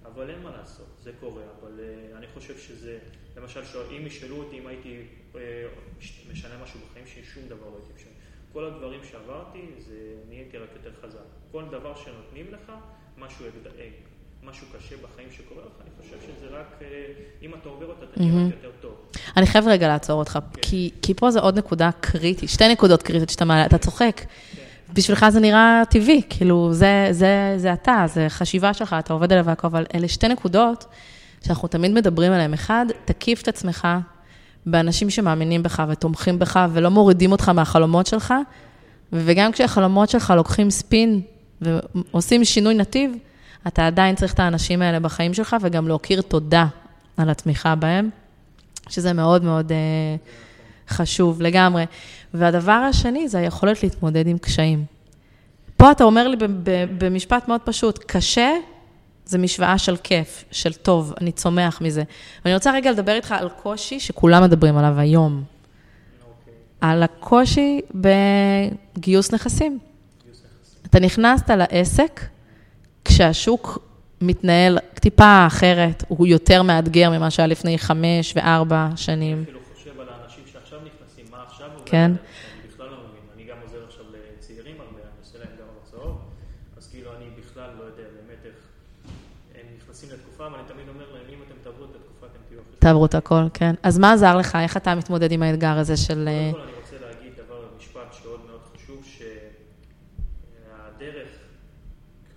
אבל 0.05 0.29
אין 0.29 0.43
מה 0.43 0.51
לעשות, 0.57 0.87
זה 0.99 1.11
קורה. 1.19 1.41
אבל 1.61 1.79
uh, 1.79 2.17
אני 2.17 2.27
חושב 2.53 2.67
שזה, 2.67 2.97
למשל, 3.37 3.61
אם 3.97 4.07
ישאלו 4.07 4.35
אותי 4.35 4.59
אם 4.59 4.67
הייתי 4.67 4.97
uh, 5.33 5.37
משנה 6.31 6.53
משהו 6.63 6.79
בחיים 6.89 7.05
שלי, 7.13 7.23
שום 7.33 7.43
דבר 7.45 7.65
לא 7.65 7.75
הייתי 7.77 7.93
משנה. 7.95 8.11
כל 8.53 8.65
הדברים 8.65 8.99
שעברתי, 9.11 9.59
זה 9.87 9.95
נהייתי 10.29 10.57
רק 10.57 10.69
יותר 10.73 10.91
חזק. 11.01 11.19
כל 11.51 11.63
דבר 11.71 11.95
שנותנים 11.95 12.45
לך, 12.51 12.71
משהו, 13.17 13.45
משהו 14.43 14.67
קשה 14.77 14.95
בחיים 14.95 15.27
שקורה 15.31 15.61
לך, 15.61 15.81
אני 15.81 15.89
חושב 16.01 16.27
שזה 16.27 16.47
רק, 16.47 16.79
אם 17.41 17.53
אתה 17.53 17.69
עובר 17.69 17.85
אותה, 17.85 18.05
אתה 18.05 18.21
נראה 18.21 18.41
יותר 18.41 18.71
טוב. 18.81 18.93
אני 19.37 19.47
חייב 19.47 19.67
רגע 19.67 19.87
לעצור 19.87 20.19
אותך, 20.19 20.39
כן. 20.53 20.61
כי, 20.61 20.91
כי 21.01 21.13
פה 21.13 21.31
זו 21.31 21.39
עוד 21.39 21.57
נקודה 21.57 21.89
קריטית, 21.99 22.49
שתי 22.49 22.67
נקודות 22.67 23.03
קריטיות 23.03 23.29
שאתה 23.29 23.45
מעלה, 23.45 23.65
אתה 23.65 23.77
צוחק. 23.77 24.21
כן. 24.21 24.63
בשבילך 24.93 25.25
זה 25.29 25.39
נראה 25.39 25.83
טבעי, 25.89 26.21
כאילו, 26.29 26.73
זה, 26.73 27.07
זה, 27.11 27.53
זה 27.57 27.73
אתה, 27.73 28.03
זה 28.13 28.25
חשיבה 28.29 28.73
שלך, 28.73 28.95
אתה 28.99 29.13
עובד 29.13 29.31
עליה 29.31 29.43
והכל, 29.45 29.67
אבל 29.67 29.85
אלה 29.95 30.07
שתי 30.07 30.27
נקודות 30.27 30.85
שאנחנו 31.47 31.67
תמיד 31.67 31.91
מדברים 31.91 32.31
עליהן. 32.31 32.53
אחד, 32.53 32.85
תקיף 33.05 33.41
את 33.41 33.47
עצמך 33.47 33.87
באנשים 34.65 35.09
שמאמינים 35.09 35.63
בך 35.63 35.83
ותומכים 35.89 36.39
בך 36.39 36.65
ולא 36.73 36.91
מורידים 36.91 37.31
אותך 37.31 37.49
מהחלומות 37.49 38.07
שלך, 38.07 38.33
וגם 39.13 39.51
כשהחלומות 39.51 40.09
שלך 40.09 40.33
לוקחים 40.35 40.69
ספין 40.69 41.21
ועושים 41.61 42.45
שינוי 42.45 42.73
נתיב, 42.73 43.11
אתה 43.67 43.87
עדיין 43.87 44.15
צריך 44.15 44.33
את 44.33 44.39
האנשים 44.39 44.81
האלה 44.81 44.99
בחיים 44.99 45.33
שלך, 45.33 45.55
וגם 45.61 45.87
להכיר 45.87 46.21
תודה 46.21 46.65
על 47.17 47.29
התמיכה 47.29 47.75
בהם, 47.75 48.09
שזה 48.89 49.13
מאוד 49.13 49.43
מאוד 49.43 49.71
uh, 49.71 50.93
חשוב 50.93 51.41
לגמרי. 51.41 51.85
והדבר 52.33 52.71
השני 52.71 53.27
זה 53.27 53.37
היכולת 53.37 53.83
להתמודד 53.83 54.27
עם 54.27 54.37
קשיים. 54.37 54.85
פה 55.77 55.91
אתה 55.91 56.03
אומר 56.03 56.27
לי 56.27 56.37
במשפט 56.97 57.47
מאוד 57.47 57.61
פשוט, 57.61 57.99
קשה 58.07 58.49
זה 59.27 59.37
משוואה 59.37 59.77
של 59.77 59.97
כיף, 59.97 60.43
של 60.51 60.73
טוב, 60.73 61.13
אני 61.21 61.31
צומח 61.31 61.81
מזה. 61.81 62.03
ואני 62.45 62.55
רוצה 62.55 62.71
רגע 62.71 62.91
לדבר 62.91 63.15
איתך 63.15 63.31
על 63.31 63.49
קושי 63.49 63.99
שכולם 63.99 64.43
מדברים 64.43 64.77
עליו 64.77 64.99
היום. 64.99 65.43
Okay. 65.43 66.49
על 66.81 67.03
הקושי 67.03 67.81
בגיוס 68.97 69.33
נכסים. 69.33 69.79
אתה 70.85 70.99
נכנסת 70.99 71.49
לעסק 71.49 72.21
כשהשוק 73.05 73.79
מתנהל 74.21 74.79
טיפה 74.93 75.47
אחרת, 75.47 76.03
הוא 76.07 76.27
יותר 76.27 76.61
מאתגר 76.63 77.09
ממה 77.09 77.29
שהיה 77.29 77.47
לפני 77.47 77.77
חמש 77.77 78.33
וארבע 78.35 78.89
שנים. 78.95 79.43
אפילו 79.43 79.59
חושב 79.73 79.99
על 79.99 80.07
האנשים 80.09 80.43
שעכשיו 80.53 80.79
נכנסים, 80.79 81.25
מה 81.31 81.43
עכשיו? 81.47 81.69
כן. 81.85 82.11
אני 82.11 82.67
בכלל 82.73 82.85
לא 82.85 82.97
מבין. 82.97 83.21
אני 83.35 83.43
גם 83.43 83.57
עוזר 83.63 83.77
עכשיו 83.87 84.05
לצעירים 84.13 84.75
הרבה, 84.79 84.99
אני 84.99 85.19
עושה 85.23 85.37
להם 85.37 85.53
גם 85.59 85.65
הרצאות, 85.75 86.21
אז 86.77 86.87
כאילו 86.91 87.09
אני 87.17 87.25
בכלל 87.41 87.69
לא 87.79 87.83
יודע 87.83 88.03
באמת 88.15 88.45
איך 88.45 88.55
הם 89.55 89.65
נכנסים 89.77 90.09
לתקופה, 90.13 90.47
אבל 90.47 90.55
אני 90.55 90.67
תמיד 90.67 90.87
אומר 90.89 91.05
להם, 91.13 91.25
אם 91.29 91.39
אתם 91.47 91.55
תעברו 91.63 91.85
את 91.85 91.95
התקופה, 91.95 92.25
אתם 92.25 92.39
תהיו 92.47 92.59
אחרי. 92.61 92.76
תעברו 92.87 93.05
את 93.05 93.15
הכל, 93.15 93.43
כן. 93.53 93.75
אז 93.83 93.99
מה 93.99 94.13
עזר 94.13 94.37
לך? 94.37 94.55
איך 94.55 94.77
אתה 94.77 94.95
מתמודד 94.95 95.31
עם 95.31 95.43
האתגר 95.43 95.77
הזה 95.77 95.97
של... 95.97 96.29
קודם 96.51 96.53
כל 96.53 96.61
אני 96.61 96.71
רוצה 96.81 96.95
להגיד 97.07 97.33
דבר, 97.45 97.67
משפט 97.77 98.13
שעוד 98.21 98.39
מאוד 98.47 98.61
חשוב, 98.75 99.05
שהדרך, 100.95 101.27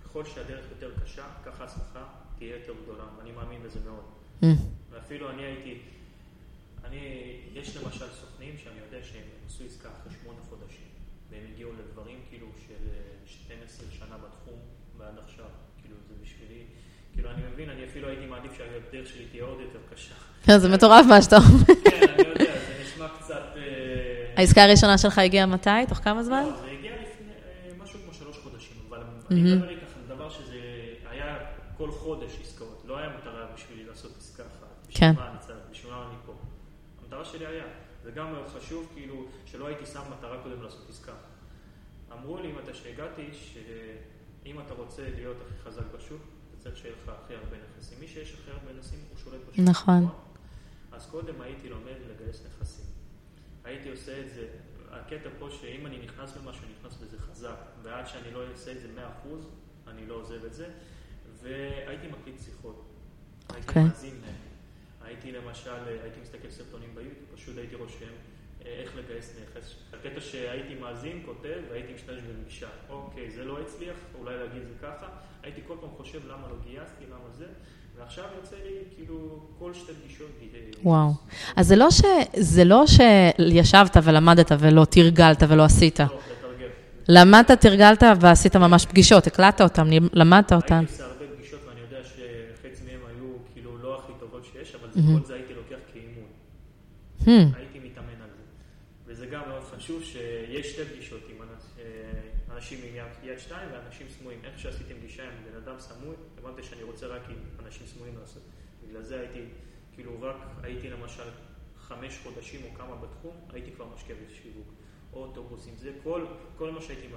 ככל 0.05 0.25
שהדרך 0.25 0.65
יותר 0.71 0.91
קשה, 1.03 1.23
ככה 1.45 1.63
ההצלחה 1.63 2.03
תהיה 2.37 2.55
יותר 2.55 2.73
גדולה, 2.83 3.03
ואני 3.17 3.31
מאמין 3.31 3.63
בזה 3.63 3.79
מאוד. 3.85 4.03
Mm. 4.43 4.45
ואפילו 4.91 5.29
אני 5.29 5.41
הייתי, 5.43 5.77
אני, 6.85 6.99
יש 7.53 7.77
למשל 7.77 8.05
סוכנים 8.21 8.57
שאני 8.63 8.79
יודע 8.85 9.03
שהם 9.03 9.27
עשו 9.47 9.63
עסקה 9.63 9.89
אחרי 9.89 10.13
שמונה 10.21 10.39
חודשים, 10.49 10.87
והם 11.29 11.43
הגיעו 11.53 11.71
לדברים 11.79 12.19
כאילו 12.29 12.47
של 12.67 12.87
12 13.25 13.85
אה, 13.85 13.91
שנה 13.91 14.17
בתחום 14.17 14.59
ועד 14.97 15.19
עכשיו, 15.23 15.49
כאילו 15.81 15.95
זה 16.07 16.13
בשבילי, 16.23 16.63
כאילו 17.13 17.29
אני 17.29 17.41
מבין, 17.53 17.69
אני 17.69 17.85
אפילו 17.85 18.07
הייתי 18.07 18.25
מעדיף 18.25 18.51
שהדרך 18.57 19.07
שלי 19.07 19.25
תהיה 19.31 19.43
עוד 19.43 19.59
יותר 19.59 19.79
קשה. 19.93 20.13
כן, 20.45 20.57
זה 20.57 20.69
מטורף 20.69 21.05
מה 21.09 21.21
שאתה 21.21 21.37
אומר. 21.37 21.65
כן, 21.85 22.07
אני 22.07 22.27
יודע, 22.29 22.53
זה 22.53 22.83
נשמע 22.83 23.07
קצת... 23.19 23.43
אה, 23.57 24.33
העסקה 24.37 24.63
הראשונה 24.63 24.97
שלך 24.97 25.17
הגיעה 25.19 25.45
מתי? 25.45 25.69
תוך 25.89 25.97
כמה 25.97 26.23
זמן? 26.23 26.43
לא, 26.43 26.61
זה 26.61 26.71
הגיע 26.71 26.91
לפני 26.91 27.31
אה, 27.31 27.83
משהו 27.83 27.99
כמו 28.03 28.13
שלוש 28.13 28.37
חודשים, 28.37 28.77
אבל 28.89 28.99
אני 29.31 29.41
מדבר 29.41 29.69
איתך 29.69 29.83
על 29.97 30.15
דבר 30.15 30.29
שזה 30.29 30.59
היה 31.09 31.37
כל 31.77 31.91
חודש 31.91 32.31
עסקאות, 32.41 32.83
לא 32.87 32.97
היה 32.97 33.09
מטרה 33.09 33.45
בשבילי 33.55 33.83
לעשות 33.83 34.11
עסקה 34.17 34.43
אחת. 34.43 34.87
כן. 34.89 35.13
בשביל 35.71 35.91
מה 35.91 36.05
אני 36.07 36.15
פה. 36.25 36.33
המטרה 37.03 37.25
שלי 37.25 37.45
היה, 37.45 37.63
זה 38.03 38.11
גם 38.11 38.31
מאוד 38.31 38.47
חשוב, 38.47 38.91
כאילו, 38.93 39.25
שלא 39.45 39.67
הייתי 39.67 39.85
שם 39.85 40.01
מטרה 40.17 40.37
קודם 40.43 40.63
לעשות 40.63 40.89
עסקה. 40.89 41.11
אמרו 42.13 42.37
לי 42.37 42.51
מתי 42.51 42.73
שהגעתי, 42.73 43.29
שאם 43.33 44.59
אתה 44.59 44.73
רוצה 44.73 45.01
להיות 45.15 45.37
הכי 45.41 45.69
חזק 45.69 45.83
בשוק, 45.97 46.21
אתה 46.21 46.40
צריך 46.63 46.77
שיהיה 46.77 46.95
לך 47.03 47.11
הכי 47.23 47.35
הרבה 47.35 47.57
נכסים. 47.57 47.99
מי 47.99 48.07
שיש 48.07 48.33
הכי 48.33 48.51
הרבה 48.51 48.73
נכסים, 48.79 48.99
הוא 49.09 49.17
שולט 49.17 49.41
בשוק. 49.49 49.65
נכון. 49.69 50.07
אז 50.91 51.05
קודם 51.05 51.41
הייתי 51.41 51.69
לומד 51.69 51.95
לגייס 52.09 52.45
נכסים. 52.45 52.85
הייתי 53.63 53.89
עושה 53.89 54.21
את 54.21 54.29
זה, 54.29 54.47
הקטע 54.91 55.29
פה 55.39 55.49
שאם 55.51 55.85
אני 55.85 55.99
נכנס 55.99 56.37
למשהו, 56.37 56.63
אני 56.63 56.73
נכנס 56.79 57.01
לזה 57.01 57.19
חזק, 57.19 57.57
ועד 57.81 58.07
שאני 58.07 58.31
לא 58.31 58.47
אעשה 58.51 58.71
את 58.71 58.81
זה 58.81 58.87
100%, 59.25 59.27
אני 59.87 60.07
לא 60.07 60.15
עוזב 60.15 60.45
את 60.45 60.53
זה, 60.53 60.69
והייתי 61.41 62.07
מקליט 62.07 62.41
שיחות. 62.45 62.85
הייתי 63.49 63.67
okay. 63.67 63.69
אוקיי. 63.69 63.83
מאזין 63.83 64.21
להם. 64.21 64.35
הייתי 65.01 65.31
למשל, 65.31 65.87
הייתי 66.03 66.21
מסתכל 66.21 66.49
סרטונים 66.49 66.95
ביוטיוב, 66.95 67.25
פשוט 67.35 67.57
הייתי 67.57 67.75
רושם 67.75 68.13
איך 68.65 68.91
לגייס 68.97 69.35
נכס. 69.43 69.75
הקטע 69.93 70.21
שהייתי 70.21 70.75
מאזין, 70.75 71.21
כותב, 71.25 71.57
והייתי 71.69 71.93
משתמש 71.93 72.19
בגישה. 72.21 72.67
אוקיי, 72.89 73.31
זה 73.31 73.43
לא 73.43 73.59
הצליח, 73.61 73.95
אולי 74.19 74.37
להגיד 74.37 74.61
זה 74.67 74.87
ככה. 74.87 75.07
הייתי 75.43 75.61
כל 75.67 75.75
פעם 75.81 75.89
חושב 75.97 76.19
למה 76.27 76.47
לא 76.49 76.55
גייסתי, 76.63 77.05
למה 77.09 77.29
זה. 77.37 77.45
ועכשיו 77.99 78.23
יוצא 78.37 78.55
לי 78.55 78.75
כאילו 78.95 79.39
כל 79.59 79.73
שתי 79.73 79.93
פגישות. 79.93 80.27
וואו. 80.83 81.11
אז 81.55 81.67
זה 81.67 81.75
לא, 81.75 81.91
ש... 81.91 82.01
זה 82.37 82.63
לא 82.63 82.83
שישבת 82.87 83.97
ולמדת 84.03 84.51
ולא 84.59 84.85
תרגלת 84.85 85.43
ולא 85.47 85.63
עשית. 85.63 85.99
לא, 85.99 86.05
לתרגל. 86.05 86.67
למדת, 87.09 87.51
תרגלת 87.51 88.03
ועשית 88.19 88.55
ממש 88.55 88.85
פגישות, 88.85 89.27
הקלטת 89.27 89.61
אותן, 89.61 89.87
למדת 90.13 90.53
אותן. 90.53 90.75
הייתי 90.75 90.91
עושה 90.91 91.05
הרבה 91.05 91.25
פגישות 91.37 91.59
ואני 91.67 91.79
יודע 91.81 92.03
שחצי 92.03 92.83
מהן 92.83 92.99
היו 93.15 93.27
כאילו 93.53 93.77
לא 93.77 93.99
הכי 93.99 94.13
טובות 94.19 94.45
שיש, 94.45 94.75
אבל 94.75 94.89
כל 94.93 95.25
זה 95.25 95.33
הייתי 95.33 95.53
לוקח 95.53 95.79
כאימון. 95.93 96.29
Hmm. 97.25 97.57
הייתי 97.57 97.79
מתאמן 97.79 98.21
על 98.23 98.29
זה. 98.35 98.43
וזה 99.07 99.25
גם 99.25 99.41
מאוד 99.47 99.63
חשוב 99.77 100.03
שיש 100.63 100.73
שתי 100.73 100.85
פגישות 100.85 101.21
עם 101.29 101.35
אנשים 102.55 102.79
עם 102.83 102.95
יד 103.23 103.39
שתיים 103.39 103.69
ואנשים 103.73 104.07
סמויים. 104.19 104.39
איך 104.43 104.59
שעשיתי 104.59 104.93
פגישה 104.93 105.23
עם 105.23 105.29
בן 105.29 105.57
אדם 105.63 105.79
סמוי, 105.79 106.15
הבנתי 106.39 106.63
שאני 106.63 106.83
רוצה 106.83 107.07
רק 107.07 107.21
עם 107.29 107.35
אנשים 107.65 107.87
סמויים 107.87 108.15
לעשות. 108.21 108.41
בגלל 108.87 109.03
זה 109.03 109.19
הייתי, 109.19 109.39
כאילו 109.93 110.21
רק 110.21 110.35
הייתי 110.63 110.89
למשל 110.89 111.23
חמש 111.87 112.19
חודשים 112.23 112.61
או 112.63 112.77
כמה 112.77 112.95
בתחום, 112.95 113.33
הייתי 113.53 113.71
כבר 113.71 113.85
משקיע 113.95 114.15
בשיווק. 114.15 114.67
אוטובוסים, 115.13 115.73
זה 115.77 115.91
כל, 116.03 116.25
כל 116.57 116.71
מה 116.71 116.81
שהייתי 116.81 117.07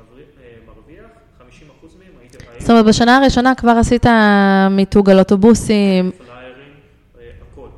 מרוויח, 0.66 1.10
50 1.38 1.68
אחוז 1.78 1.96
מהם 1.96 2.12
הייתי... 2.20 2.38
זאת 2.58 2.70
אומרת, 2.70 2.84
בשנה 2.86 3.16
הראשונה 3.16 3.54
כבר 3.54 3.70
עשית 3.80 4.06
מיתוג 4.70 5.10
על 5.10 5.18
אוטובוסים. 5.18 6.10
פליירים, 6.12 6.74
הכל. 7.52 7.68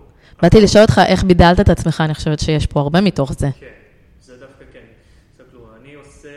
באתי 0.43 0.61
לשאול 0.61 0.83
אותך 0.83 1.01
איך 1.07 1.25
בידלת 1.25 1.61
את 1.61 1.69
עצמך, 1.69 2.03
אני 2.05 2.15
חושבת 2.15 2.41
שיש 2.41 2.67
פה 2.67 2.81
הרבה 2.81 3.01
מתוך 3.01 3.33
זה. 3.33 3.49
כן, 3.61 3.73
זה 4.21 4.39
דווקא 4.39 4.65
כן. 4.73 4.85
תסתכלו, 5.31 5.77
אני 5.77 5.95
עושה... 5.95 6.29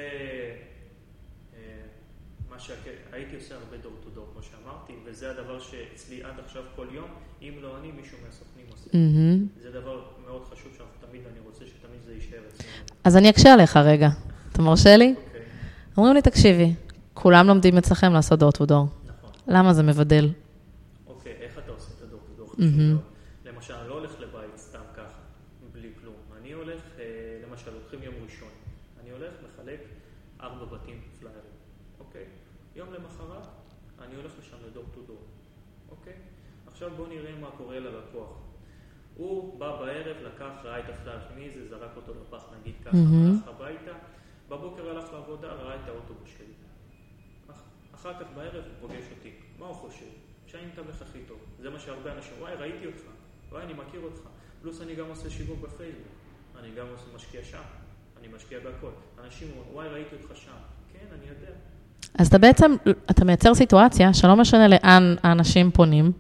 מה 2.50 2.60
שהייתי 2.60 3.36
עושה 3.36 3.56
הרבה 3.56 3.78
דור 3.78 3.94
טו 4.04 4.10
דור, 4.10 4.28
כמו 4.34 4.44
שאמרתי, 4.44 4.94
וזה 5.06 5.32
הדבר 5.32 5.60
שאצלי 5.60 6.24
עד 6.24 6.40
עכשיו 6.46 6.64
כל 6.76 6.88
יום, 6.92 7.10
אם 7.42 7.54
לא 7.62 7.78
אני, 7.80 7.92
מישהו 7.92 8.18
עושה. 8.94 9.48
זה 9.62 9.72
דבר 9.72 10.04
מאוד 10.28 10.44
חשוב 10.44 10.72
שאנחנו 10.78 11.08
תמיד, 11.10 11.22
אני 11.32 11.40
רוצה 11.46 11.66
שתמיד 11.66 12.00
זה 12.06 12.14
יישאר 12.14 12.40
אצלנו. 12.50 12.70
אז 13.04 13.18
אני 13.18 13.30
אקשה 13.30 13.54
עליך 13.54 13.78
רגע. 13.78 14.10
אתה 14.52 14.62
מרשה 14.62 14.98
לי? 14.98 15.16
אוקיי. 15.18 15.42
אומרים 15.98 16.14
לי, 16.16 16.22
תקשיבי, 16.22 16.74
כולם 17.14 17.48
לומדים 17.48 17.78
אצלכם 17.78 18.14
לעשות 18.14 18.40
דור 18.40 18.52
טו 18.52 18.66
דור. 18.66 18.88
נכון. 19.06 19.30
למה 19.48 19.74
זה 19.74 19.84
מבדל? 19.84 20.30
אוקיי, 21.08 21.32
איך 21.42 21.58
אתה 21.58 21.72
עושה 21.72 21.92
את 21.98 22.04
ה 22.04 22.07
door 22.07 22.20
to 22.28 22.34
door? 22.38 22.54
למשל, 23.46 23.74
אני 23.74 23.90
לא 23.90 23.94
הולך 23.94 24.20
לבית 24.20 24.58
סתם 24.58 24.80
ככה, 24.94 25.20
בלי 25.74 25.90
כלום. 26.02 26.16
אני 26.42 26.52
הולך, 26.52 26.82
למשל, 27.50 27.72
לוקחים 27.74 28.04
יום 28.04 28.14
ראשון. 28.24 28.50
אני 29.02 29.12
הולך, 29.12 29.34
מחלק 29.46 29.80
ארבע 30.42 30.66
בתים 30.66 31.02
פליירים, 31.20 31.42
אוקיי? 32.00 32.24
יום 32.76 32.94
למחרת, 32.94 33.48
אני 34.06 34.16
הולך 34.16 34.32
לשם 34.40 34.58
ל 34.70 34.73
door 34.73 34.84
to 34.96 35.02
door, 35.08 35.22
אוקיי? 35.92 36.14
עכשיו 36.68 36.90
בואו 36.98 37.08
נראה 37.08 37.32
מה 37.42 37.48
קורה 37.58 37.80
ללקוח. 37.80 38.30
הוא 39.16 39.60
בא 39.60 39.80
בערב, 39.80 40.18
לקח, 40.26 40.52
ראה 40.64 40.80
את 40.80 40.84
הפלייר, 40.90 41.24
מי 41.38 41.50
זה, 41.50 41.70
זרק 41.70 41.92
אותו 41.96 42.14
לפח, 42.22 42.44
נגיד 42.60 42.74
ככה, 42.90 42.98
הלך 42.98 43.48
הביתה, 43.48 43.92
בבוקר 44.50 44.90
הלך 44.90 45.14
לעבודה, 45.14 45.48
ראה 45.48 45.76
את 45.76 45.88
האוטובוס 45.88 46.30
שלי. 46.38 46.54
אחר 47.96 48.14
כך 48.14 48.26
בערב 48.36 48.54
הוא 48.56 48.88
פוגש 48.88 49.04
אותי, 49.18 49.32
מה 49.60 49.66
הוא 49.66 49.76
חושב? 49.76 50.06
שאני 50.48 50.66
מתווך 50.66 51.02
הכי 51.02 51.20
טוב. 51.28 51.38
זה 51.62 51.70
מה 51.70 51.80
שהרבה 51.80 52.14
אנשים, 52.14 52.34
וואי, 52.40 52.54
ראיתי 52.56 52.86
אותך, 52.86 53.02
וואי, 53.52 53.64
אני 53.64 53.74
מכיר 53.74 54.02
אותך. 54.02 54.20
פלוס 54.62 54.82
אני 54.82 54.96
גם 54.96 55.06
עושה 55.10 55.30
שיווק 55.30 55.60
בפייסבוק, 55.62 56.08
אני 56.60 56.68
גם 56.78 56.86
עושה 56.92 57.06
משקיע 57.16 57.44
שם, 57.44 57.62
אני 58.20 58.28
משקיע 58.36 58.60
בהכל. 58.60 58.92
אנשים 59.26 59.48
אומרים, 59.52 59.74
וואי, 59.74 59.88
ראיתי 59.88 60.16
אותך 60.16 60.36
שם. 60.36 60.52
כן, 60.94 61.06
אני 61.20 61.26
יודע. 61.30 61.52
אז 62.14 62.28
אתה 62.28 62.38
בעצם, 62.38 62.76
אתה 63.12 63.26
מייצר 63.26 63.54
סיטואציה 63.56 64.14
שלא 64.14 64.36
משנה 64.36 64.68
לאן 64.68 65.16
האנשים 65.24 65.72
פונים, 65.72 66.12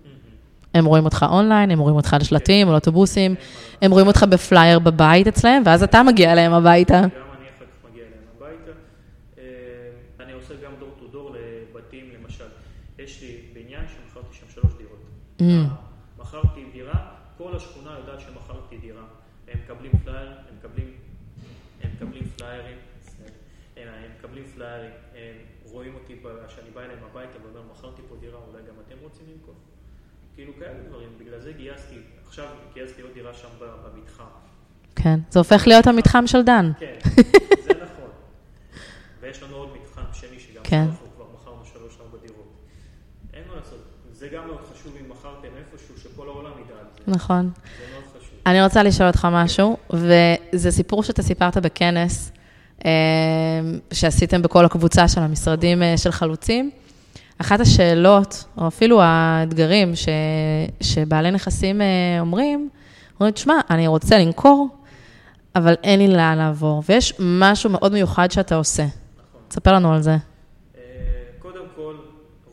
הם 0.74 0.86
רואים 0.86 1.06
אותך 1.06 1.26
אונליין, 1.30 1.72
הם 1.72 1.80
רואים 1.80 1.96
אותך 1.96 2.14
על 2.14 2.24
שלטים, 2.24 2.70
על 2.70 2.76
אוטובוסים, 2.76 3.36
הם 3.82 3.92
רואים 3.92 4.08
אותך 4.08 4.24
בפלייר 4.30 4.80
בבית 4.80 5.28
אצלהם, 5.28 5.64
ואז 5.66 5.84
אתה 5.84 6.04
מגיע 6.04 6.32
אליהם 6.32 6.54
הביתה. 6.54 6.94
גם 6.94 7.02
אני 7.04 7.48
אחר 7.58 7.66
כך 7.66 7.90
מגיע 7.90 8.04
אליהם 8.04 8.24
הביתה. 8.38 8.72
אה, 9.38 9.44
אני 10.26 10.34
עושה 10.34 10.54
גם 10.66 10.72
door 10.80 10.90
to 11.00 11.08
door 11.08 11.36
לבתים, 11.36 12.06
למשל. 12.20 12.46
יש 13.00 13.22
לי 13.22 13.38
בניין 13.54 13.86
שמכרתי 13.88 14.36
שם 14.36 14.46
שלוש 14.54 14.74
דירות. 14.78 15.00
Mm. 15.40 15.44
מכרתי 16.22 16.64
דירה, 16.74 17.06
כל 17.38 17.56
השכונה 17.56 17.92
יודעת 18.00 18.20
שמכרתי 18.20 18.78
דירה. 18.78 19.04
הם 19.48 19.60
מקבלים 19.66 19.92
פלייר, 20.04 20.28
הם 20.28 20.56
מקבלים, 20.60 20.92
הם 21.84 21.90
מקבלים 21.96 22.24
פליירים, 22.38 22.78
הם, 23.78 23.88
הם 23.88 24.12
מקבלים 24.20 24.44
פליירים, 24.56 24.92
הם 25.16 25.36
רואים 25.72 25.94
אותי 25.94 26.16
כשאני 26.48 26.70
בא 26.74 26.82
אליהם 26.82 27.00
הביתה 27.12 27.38
ואומר, 27.44 27.62
מכרתי 27.72 28.02
פה 28.10 28.16
דירה, 28.20 28.40
אולי 28.48 28.62
גם 28.68 28.76
אתם 28.88 28.96
רוצים 29.04 29.26
למכור? 29.34 29.56
כאילו 30.40 30.54
כאלה 30.60 30.90
דברים, 30.90 31.10
בגלל 31.20 31.40
זה 31.40 31.52
גייסתי, 31.58 31.96
עכשיו 32.28 32.46
גייסתי 32.74 33.02
עוד 33.02 33.12
דירה 33.14 33.34
שם 33.34 33.48
במתחם. 33.60 34.24
כן, 34.96 35.20
זה 35.30 35.40
הופך 35.40 35.64
להיות 35.68 35.88
המתחם 35.88 36.28
של 36.28 36.42
דן. 36.42 36.72
כן, 36.80 36.94
זה 37.66 37.74
נכון. 37.74 38.10
ויש 39.22 39.44
לנו 39.44 39.56
עוד 39.56 39.70
מתחם 39.82 40.02
שני 40.14 40.40
שגם 40.40 40.64
כן. 40.64 40.86
אנחנו 40.90 41.08
כבר 41.16 41.26
מכרנו 41.34 41.66
שלוש-ארבע 41.74 42.18
דירות. 42.28 42.54
אין 43.34 43.44
מה 43.50 43.56
לעשות, 43.56 43.80
זה 44.14 44.28
גם 44.28 44.48
מאוד 44.48 44.60
חשוב 44.74 44.96
אם 45.02 45.10
מכרתם 45.10 45.48
איפשהו, 45.58 45.96
שכל 45.98 46.28
העולם 46.28 46.52
ידע 46.52 46.80
על 46.80 46.86
זה. 46.96 47.12
נכון. 47.12 47.50
זה 47.78 47.84
מאוד 47.94 48.04
חשוב. 48.04 48.34
אני 48.46 48.64
רוצה 48.64 48.84
לשאול 48.84 49.08
אותך 49.08 49.28
משהו, 49.32 49.78
וזה 49.90 50.72
סיפור 50.72 51.04
שאתה 51.04 51.22
סיפרת 51.24 51.58
בכנס 51.58 52.32
אה, 52.86 52.92
שעשיתם 53.94 54.42
בכל 54.42 54.66
הקבוצה 54.66 55.08
של 55.08 55.22
המשרדים 55.22 55.84
אה, 55.84 55.98
של 55.98 56.12
חלוצים. 56.12 56.72
אחת 57.42 57.60
השאלות, 57.60 58.44
או 58.58 58.68
אפילו 58.68 59.02
האתגרים 59.02 59.96
ש, 59.96 60.08
שבעלי 60.82 61.32
נכסים 61.32 61.82
אה, 61.82 61.88
אומרים, 62.20 62.70
אומרים, 63.20 63.34
תשמע, 63.34 63.54
אני 63.70 63.88
רוצה 63.88 64.18
למכור, 64.18 64.70
אבל 65.56 65.74
אין 65.84 66.00
לי 66.00 66.08
לאן 66.08 66.38
לעבור, 66.38 66.84
ויש 66.90 67.14
משהו 67.20 67.70
מאוד 67.70 67.94
מיוחד 67.94 68.32
שאתה 68.32 68.56
עושה. 68.56 68.84
נכון. 68.84 69.42
תספר 69.48 69.74
לנו 69.74 69.94
על 69.94 70.02
זה. 70.02 70.12
אה, 70.12 70.18
קודם 71.40 71.64
כל, 71.76 71.96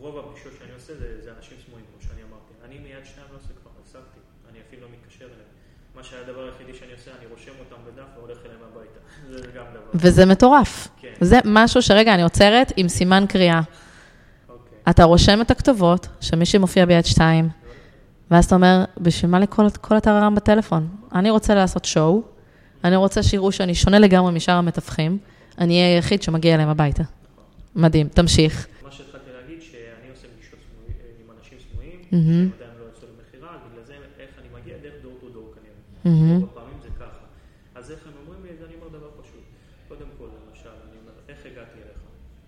רוב 0.01 0.19
הפגישות 0.19 0.53
שאני 0.59 0.71
עושה 0.75 0.93
זה, 0.99 1.07
זה 1.25 1.31
אנשים 1.39 1.57
סמויים, 1.67 1.85
כמו 1.93 2.09
שאני 2.09 2.21
אמרתי. 2.29 2.53
אני 2.69 2.79
מיד 2.79 3.05
שניים 3.15 3.29
לא 3.33 3.37
עושה 3.37 3.53
כבר, 3.63 3.71
הפסקתי. 3.83 4.21
אני 4.51 4.59
אפילו 4.69 4.83
לא 4.83 4.89
מתקשר 4.93 5.25
אליהם. 5.25 5.51
מה 5.97 6.03
שהדבר 6.03 6.43
היחידי 6.45 6.79
שאני 6.79 6.93
עושה, 6.93 7.11
אני 7.19 7.27
רושם 7.33 7.53
אותם 7.59 7.81
בדף 7.87 8.09
והולך 8.17 8.39
אליהם 8.47 8.61
הביתה. 8.71 9.01
זה 9.43 9.49
גם 9.59 9.65
דבר. 9.75 9.91
וזה 9.95 10.27
מטורף. 10.27 10.89
כן. 11.01 11.09
זה 11.21 11.39
משהו 11.45 11.83
שרגע, 11.83 12.15
אני 12.15 12.23
עוצרת 12.23 12.73
עם 12.77 12.89
סימן 12.89 13.25
קריאה. 13.29 13.61
אתה 14.91 15.05
רושם 15.05 15.41
את 15.41 15.51
הכתובות, 15.51 16.09
שמישהי 16.21 16.59
מופיע 16.59 16.87
ביד 16.87 17.05
שתיים, 17.07 17.49
ואז 18.31 18.45
אתה 18.45 18.55
אומר, 18.55 18.85
בשביל 19.01 19.31
מה 19.31 19.39
לי 19.39 19.47
כל, 19.51 19.67
כל 19.81 19.97
הטררם 19.97 20.35
בטלפון? 20.35 20.89
אני 21.15 21.31
רוצה 21.31 21.55
לעשות 21.55 21.85
שואו, 21.85 22.23
אני 22.85 22.97
רוצה 22.97 23.23
שיראו 23.23 23.53
שאני 23.53 23.75
שונה 23.75 23.99
לגמרי 23.99 24.33
משאר 24.33 24.55
המתווכים, 24.55 25.19
אני 25.59 25.81
אהיה 25.83 25.95
היחיד 25.95 26.23
שמגיע 26.23 26.55
אליהם 26.55 26.69
הביתה. 26.69 27.03
מדהים, 27.77 28.09
תמשיך. 28.09 28.67
מה 28.85 28.91
שהתחלתי 28.91 29.31
להגיד, 29.41 29.63
שאני 29.63 30.11
עושה 30.11 30.27
פגישות 30.37 30.59
אה, 30.89 30.95
עם 31.21 31.31
אנשים 31.39 31.59
סמויים. 31.73 32.01
שהם 32.11 32.51
עדיין 32.57 32.71
לא 32.81 32.85
יצאו 32.93 33.09
למכירה, 33.13 33.53
בגלל 33.71 33.85
זה 33.87 33.93
איך 34.21 34.31
אני 34.41 34.49
מגיע 34.61 34.75
דרך 34.83 35.03
דור 35.03 35.13
טו 35.21 35.29
דור 35.29 35.53
כנראה. 35.55 36.35
רוב 36.35 36.49
הפעמים 36.53 36.79
זה 36.83 36.89
ככה. 37.01 37.21
אז 37.75 37.91
איך 37.91 38.01
הם 38.07 38.13
אומרים 38.21 38.41
לי, 38.45 38.51
אני 38.67 38.75
אומר 38.79 38.89
דבר 38.99 39.11
פשוט. 39.23 39.45
קודם 39.89 40.09
כל, 40.19 40.29
למשל, 40.49 40.75
אני 40.87 40.97
אומר, 41.03 41.15
איך 41.29 41.39
הגעתי 41.47 41.79
אליך? 41.85 42.01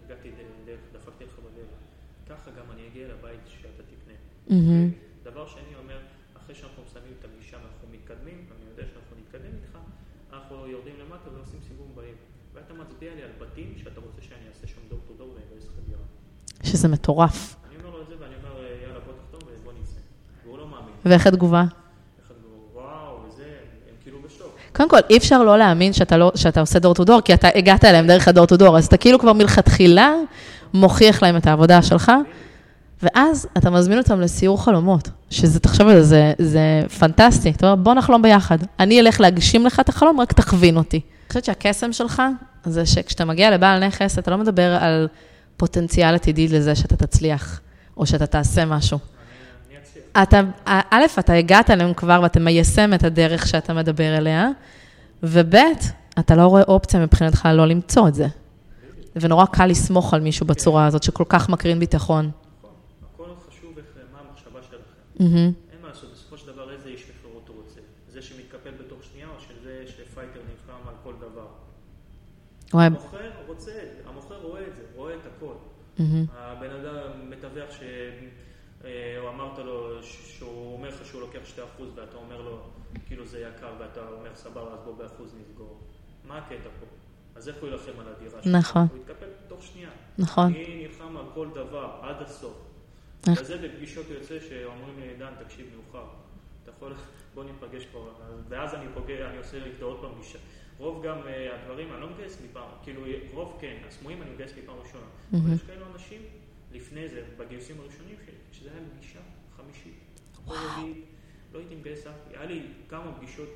הגעתי 0.05 0.29
דרך, 0.67 0.83
דפקתי 0.95 1.25
לך 1.25 1.37
בדלת. 1.45 1.88
ככה 2.29 2.51
גם 2.51 2.71
אני 2.73 2.87
אגיע 2.89 3.09
לבית 3.09 3.41
שאתה 3.47 3.83
תקנה. 3.83 4.15
מהמם. 4.49 4.91
דבר 5.23 5.47
שני 5.47 5.75
אומר, 5.83 5.99
אחרי 6.37 6.55
שאנחנו 6.55 6.83
מסיימים 6.87 7.13
את 7.19 7.25
הפגישה 7.25 7.57
ואנחנו 7.57 7.89
מתקדמים, 7.93 8.47
אני 8.57 8.71
יודע 8.71 8.83
שאנחנו 8.93 9.17
נתקדם 9.21 9.55
איתך, 9.63 9.79
אנחנו 10.33 10.67
יורדים 10.67 10.95
למטה 11.01 11.31
ועושים 11.35 11.61
סיבוב 11.69 11.95
בעיר. 11.95 12.15
ואתה 12.55 12.75
מצביע 12.75 13.15
לי 13.15 13.23
על 13.23 13.31
בתים 13.39 13.75
שאתה 13.77 14.01
רוצה 14.01 14.23
שאני 14.23 14.49
אעשה 14.49 14.67
שם 14.67 14.81
door 14.89 14.99
to 15.09 15.15
door 15.15 15.29
ואגייס 15.29 15.65
לך 15.65 15.75
דירה. 15.89 16.03
שזה 16.63 16.89
מטורף. 16.89 17.57
אני 17.69 17.77
אומר 17.77 17.91
לו 17.91 18.03
את 18.03 18.07
זה 18.09 18.15
ואני 18.19 18.35
אומר, 18.37 18.65
יאללה 18.83 19.01
בוא 19.01 19.13
תחתום 19.13 19.41
ובוא 19.53 19.73
נצא. 19.73 20.01
והוא 20.45 20.59
לא 20.59 20.69
מאמין. 20.69 20.95
ואיך 21.05 21.27
התגובה? 21.27 21.65
אחד 22.27 22.35
אומר, 22.45 22.65
וואו, 22.73 23.23
וזה, 23.27 23.61
הם 23.89 23.95
כאילו 24.03 24.23
בשוק. 24.23 24.57
קודם 24.79 24.91
כל, 24.91 24.99
אי 25.11 25.17
אפשר 25.17 25.43
לא 25.43 25.59
להאמין 25.59 25.93
שאתה, 25.93 26.17
לא, 26.17 26.33
שאתה 26.35 26.61
עושה 26.61 26.79
door 26.79 26.95
to 26.95 27.05
door, 27.05 27.21
כי 27.21 27.35
אתה 27.35 27.49
הגעת 27.55 27.85
אליהם 27.85 28.07
דרך 28.07 28.29
ה 28.29 28.32
door 28.32 28.47
to 28.47 28.57
door, 28.57 28.79
אז 28.79 28.87
אתה 28.87 28.97
כאילו 28.97 29.19
כבר 29.19 29.33
מלכתחילה 29.33 30.13
מוכיח 30.75 31.23
להם 31.23 31.37
את 31.37 31.47
העבודה 31.47 31.83
שלך, 31.83 32.13
ואז 33.03 33.49
אתה 33.59 33.71
מזמין 33.71 33.99
אותם 33.99 34.21
לסיור 34.21 34.65
חלומות, 34.65 35.11
שזה, 35.31 35.61
תחשוב 35.61 35.89
על 35.89 36.03
זה, 36.03 36.33
זה, 36.39 36.83
פנטסטי. 36.99 37.51
אתה 37.51 37.67
אומר, 37.67 37.77
בוא 37.77 37.95
נחלום 37.95 38.23
ביחד. 38.23 38.59
אני 38.81 39.01
אלך 39.01 39.21
להגשים 39.21 39.67
לך 39.67 39.81
את 39.81 39.89
החלום, 39.89 40.21
רק 40.21 40.33
תכווין 40.33 40.77
אותי. 40.77 40.97
אני 40.97 41.29
חושבת 41.29 41.45
שהקסם 41.45 41.93
שלך, 41.93 42.23
זה 42.65 42.87
שכשאתה 42.87 43.25
מגיע 43.25 43.51
לבעל 43.51 43.87
נכס, 43.87 44.19
אתה 44.19 44.31
לא 44.31 44.39
מדבר 44.39 44.77
על 44.81 45.09
פוטנציאל 45.57 46.15
עתידי 46.15 46.49
לזה 46.49 46.75
שאתה 46.75 46.97
תצליח, 46.97 47.61
או 47.97 48.07
שאתה 48.07 48.27
תעשה 48.27 48.65
משהו. 48.65 48.99
אתה, 50.23 50.41
א', 50.65 51.05
אתה 51.19 51.33
הגעת 51.33 51.71
אליהם 51.71 51.95
כבר 51.95 52.21
ואתה 52.23 52.41
מיישם 52.41 52.95
את 52.95 53.05
הדרך 53.05 53.47
שאתה 53.47 53.75
מדבר 53.75 54.17
אליה, 54.19 54.49
וב', 55.23 55.55
אתה 56.19 56.37
לא 56.37 56.47
רואה 56.47 56.63
אופציה 56.63 57.01
מבחינתך 57.01 57.49
לא 57.53 57.67
למצוא 57.67 58.09
את 58.09 58.15
זה. 58.15 58.27
ונורא 59.17 59.47
קל 59.47 59.67
לסמוך 59.67 60.15
על 60.15 60.21
מישהו 60.21 60.47
בצורה 60.47 60.87
הזאת, 60.87 61.03
שכל 61.03 61.25
כך 61.29 61.49
מקרין 61.49 61.79
ביטחון. 61.81 62.31
הכל 63.15 63.25
חשוב 63.49 63.79
איך, 63.79 63.87
מה 64.13 64.19
המחשבה 64.29 64.63
שלכם. 64.63 65.23
אין 65.73 65.83
מה 65.83 65.89
לעשות, 65.89 66.13
בסופו 66.13 66.39
של 66.39 66.47
דבר 66.47 66.73
איזה 66.73 66.89
איש 66.89 67.03
מכירות 67.03 67.49
הוא 67.49 67.57
רוצה? 67.57 67.81
זה 68.13 68.23
שמתקפל 68.23 68.71
בתוך 68.85 68.99
שנייה 69.13 69.27
או 69.29 69.41
שזה 69.41 69.85
שפייטר 69.87 70.41
נלחם 70.51 70.89
על 70.89 70.95
כל 71.05 71.13
דבר? 71.21 71.47
המוכר 72.73 73.31
רוצה 73.47 73.73
המוכר 74.09 74.37
רואה 74.43 74.61
את 74.61 74.77
זה, 74.77 74.83
רואה 74.97 75.15
את 75.15 75.27
הכל. 75.37 75.55
בוא 84.89 84.97
באחוז 84.97 85.35
נסגור. 85.41 85.81
מה 86.25 86.39
הקטע 86.39 86.69
פה? 86.81 86.87
אז 87.35 87.49
איך 87.49 87.57
הוא 87.61 87.69
יילחם 87.69 88.01
על 88.01 88.09
הדירה 88.09 88.43
שלך? 88.43 88.55
נכון. 88.55 88.87
הוא 88.91 88.99
יתקפל 88.99 89.27
תוך 89.49 89.63
שנייה. 89.63 89.91
נכון. 90.19 90.47
אני 90.47 90.87
נלחם 90.87 91.17
על 91.17 91.25
כל 91.35 91.49
דבר 91.55 92.01
עד 92.03 92.23
הסוף. 92.23 92.57
איך? 93.29 93.41
וזה 93.41 93.69
בפגישות 93.69 94.07
יוצא 94.11 94.41
שאומרים 94.41 95.01
לי 95.01 95.17
דן 95.19 95.33
תקשיב 95.45 95.67
מאוחר. 95.75 96.07
אתה 96.63 96.71
יכול, 96.71 96.93
בוא 97.35 97.45
ניפגש 97.45 97.85
כבר. 97.85 98.13
ואז 98.49 98.75
אני 98.75 98.87
פוגע, 98.95 99.29
אני 99.29 99.39
עושה 99.39 99.65
איתו 99.65 99.87
עוד 99.87 100.01
פעם 100.01 100.11
פגישה. 100.15 100.39
רוב 100.79 101.07
גם 101.07 101.19
אה, 101.27 101.55
הדברים, 101.55 101.93
אני 101.93 102.01
לא 102.01 102.11
מגייס 102.11 102.41
לי 102.41 102.49
פעם, 102.53 102.71
כאילו 102.83 103.03
רוב 103.33 103.59
כן, 103.61 103.77
הסמויים 103.89 104.23
אני 104.23 104.31
מגייס 104.31 104.55
לי 104.55 104.63
פעם 104.67 104.77
ראשונה. 104.85 105.07
אבל 105.33 105.55
יש 105.55 105.63
כאלה 105.63 105.87
אנשים, 105.95 106.23
לפני 106.73 107.09
זה, 107.09 107.23
בגיוסים 107.37 107.81
הראשונים 107.81 108.17
שלי, 108.27 108.35
שזה 108.53 108.71
היה 108.73 108.81
פגישה 108.97 109.19
חמישית. 109.57 109.95
או 110.47 110.53
רביעית, 110.53 111.05
לא 111.53 111.59
הייתי 111.59 111.75
מגייס 111.75 112.07
אף, 112.07 112.15
היה 112.31 112.45
לי 112.45 112.63
כמה 112.89 113.13
פגישות, 113.13 113.49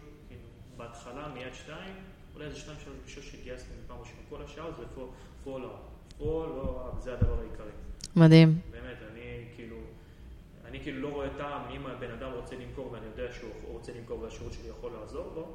בהתחלה, 0.77 1.29
מיד 1.35 1.55
שתיים, 1.55 1.95
אולי 2.35 2.47
איזה 2.47 2.59
שתיים 2.59 2.77
שלוש 2.85 2.97
פגישות 3.03 3.25
שגייסתי 3.25 3.69
מפעם 3.85 3.97
ראשונה. 4.01 4.21
כל 4.31 4.43
השאר 4.45 4.71
זה 4.79 4.85
פולו-אפ. 5.45 5.71
פולו-אפ, 6.19 7.03
זה 7.05 7.13
הדבר 7.13 7.39
העיקרי. 7.41 7.71
מדהים. 8.17 8.59
באמת, 8.71 8.97
אני 9.13 9.21
כאילו, 9.57 9.77
אני 10.69 10.81
כאילו 10.81 11.01
לא 11.01 11.15
רואה 11.15 11.29
טעם, 11.39 11.61
אם 11.71 11.87
הבן 11.87 12.11
אדם 12.11 12.31
רוצה 12.37 12.57
למכור 12.57 12.93
ואני 12.93 13.07
יודע 13.07 13.33
שהוא 13.35 13.51
רוצה 13.67 13.93
למכור 13.99 14.21
והשירות 14.21 14.53
שלי 14.53 14.69
יכול 14.79 14.91
לעזור 15.01 15.33
לו, 15.35 15.47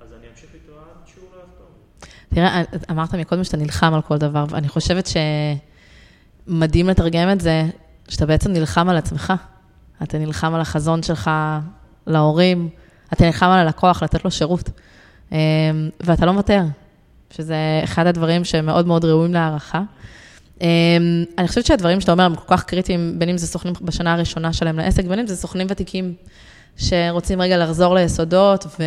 אז 0.00 0.12
אני 0.12 0.28
אמשיך 0.28 0.54
איתו 0.54 0.72
עד 0.72 1.06
שהוא 1.06 1.24
לא 1.32 1.38
יחתום. 1.38 1.66
תראה, 2.28 2.62
אמרת 2.90 3.14
מקודם 3.14 3.44
שאתה 3.44 3.56
נלחם 3.56 3.94
על 3.94 4.02
כל 4.02 4.18
דבר, 4.18 4.44
ואני 4.48 4.68
חושבת 4.68 5.08
שמדהים 6.46 6.88
לתרגם 6.88 7.30
את 7.32 7.40
זה, 7.40 7.62
שאתה 8.08 8.26
בעצם 8.26 8.52
נלחם 8.52 8.88
על 8.88 8.96
עצמך. 8.96 9.32
אתה 10.02 10.18
נלחם 10.18 10.54
על 10.54 10.60
החזון 10.60 11.02
שלך 11.02 11.30
להורים, 12.06 12.68
אתה 13.12 13.26
נלחם 13.26 13.46
על 13.46 13.58
הלקוח 13.66 14.02
לתת 14.02 14.24
לו 14.24 14.30
שירות, 14.30 14.70
אמ, 15.32 15.36
ואתה 16.00 16.26
לא 16.26 16.32
מוותר, 16.32 16.62
שזה 17.30 17.56
אחד 17.84 18.06
הדברים 18.06 18.44
שמאוד 18.44 18.86
מאוד 18.86 19.04
ראויים 19.04 19.34
להערכה. 19.34 19.82
אמ, 20.60 20.66
אני 21.38 21.48
חושבת 21.48 21.66
שהדברים 21.66 22.00
שאתה 22.00 22.12
אומר 22.12 22.24
הם 22.24 22.34
כל 22.34 22.56
כך 22.56 22.64
קריטיים, 22.64 23.18
בין 23.18 23.28
אם 23.28 23.38
זה 23.38 23.46
סוכנים 23.46 23.74
בשנה 23.82 24.12
הראשונה 24.12 24.52
שלהם 24.52 24.76
לעסק, 24.76 25.04
בין 25.04 25.18
אם 25.18 25.26
זה 25.26 25.36
סוכנים 25.36 25.66
ותיקים 25.70 26.14
שרוצים 26.76 27.40
רגע 27.40 27.58
לחזור 27.58 27.94
ליסודות 27.94 28.66
ו... 28.66 28.82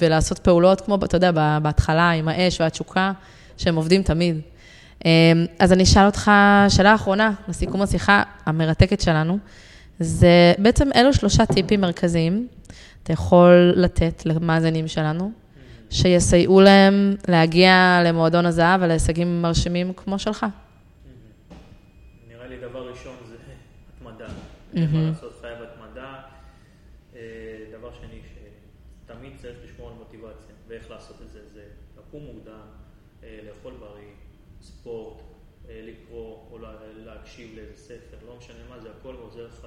ולעשות 0.00 0.38
פעולות, 0.38 0.80
כמו, 0.80 0.94
אתה 0.94 1.16
יודע, 1.16 1.30
בהתחלה 1.62 2.10
עם 2.10 2.28
האש 2.28 2.60
והתשוקה, 2.60 3.12
שהם 3.56 3.76
עובדים 3.76 4.02
תמיד. 4.02 4.40
אמ, 5.04 5.10
אז 5.58 5.72
אני 5.72 5.82
אשאל 5.82 6.06
אותך 6.06 6.30
שאלה 6.68 6.94
אחרונה, 6.94 7.30
לסיכום 7.48 7.82
השיחה 7.82 8.22
המרתקת 8.46 9.00
שלנו, 9.00 9.38
זה 10.02 10.54
בעצם 10.58 10.88
אלו 10.94 11.12
שלושה 11.12 11.46
טיפים 11.46 11.80
מרכזיים 11.80 12.48
אתה 13.02 13.12
יכול 13.12 13.72
לתת 13.76 14.26
למאזינים 14.26 14.88
שלנו, 14.88 15.32
שיסייעו 15.90 16.60
להם 16.60 17.16
להגיע 17.28 18.00
למועדון 18.04 18.46
הזהב 18.46 18.80
ולהישגים 18.82 19.42
מרשימים 19.42 19.92
כמו 19.92 20.18
שלך. 20.18 20.46
התמדה. 23.98 24.26
אין 24.76 24.88
מה 24.92 25.08
לעשות, 25.08 25.38
חייב 25.40 25.58
התמדה. 25.62 26.14
דבר 27.78 27.90
שני, 28.00 28.20
שתמיד 29.04 29.32
צריך 29.36 29.56
לשמור 29.64 29.88
על 29.88 29.94
מוטיבציה, 29.98 30.54
ואיך 30.68 30.90
לעשות 30.90 31.16
את 31.26 31.32
זה, 31.32 31.38
זה 31.54 31.62
לקום 31.98 32.22
מוקדם, 32.22 32.66
לאכול 33.22 33.72
בריא, 33.80 34.12
ספורט, 34.62 35.22
לקרוא 35.68 36.48
או 36.50 36.58
להקשיב 36.96 37.56
לאיזה 37.56 37.76
ספר, 37.76 38.16
לא 38.26 38.36
משנה 38.36 38.68
מה 38.68 38.80
זה, 38.80 38.90
הכל 38.90 39.14
עוזר 39.14 39.46
לך 39.46 39.66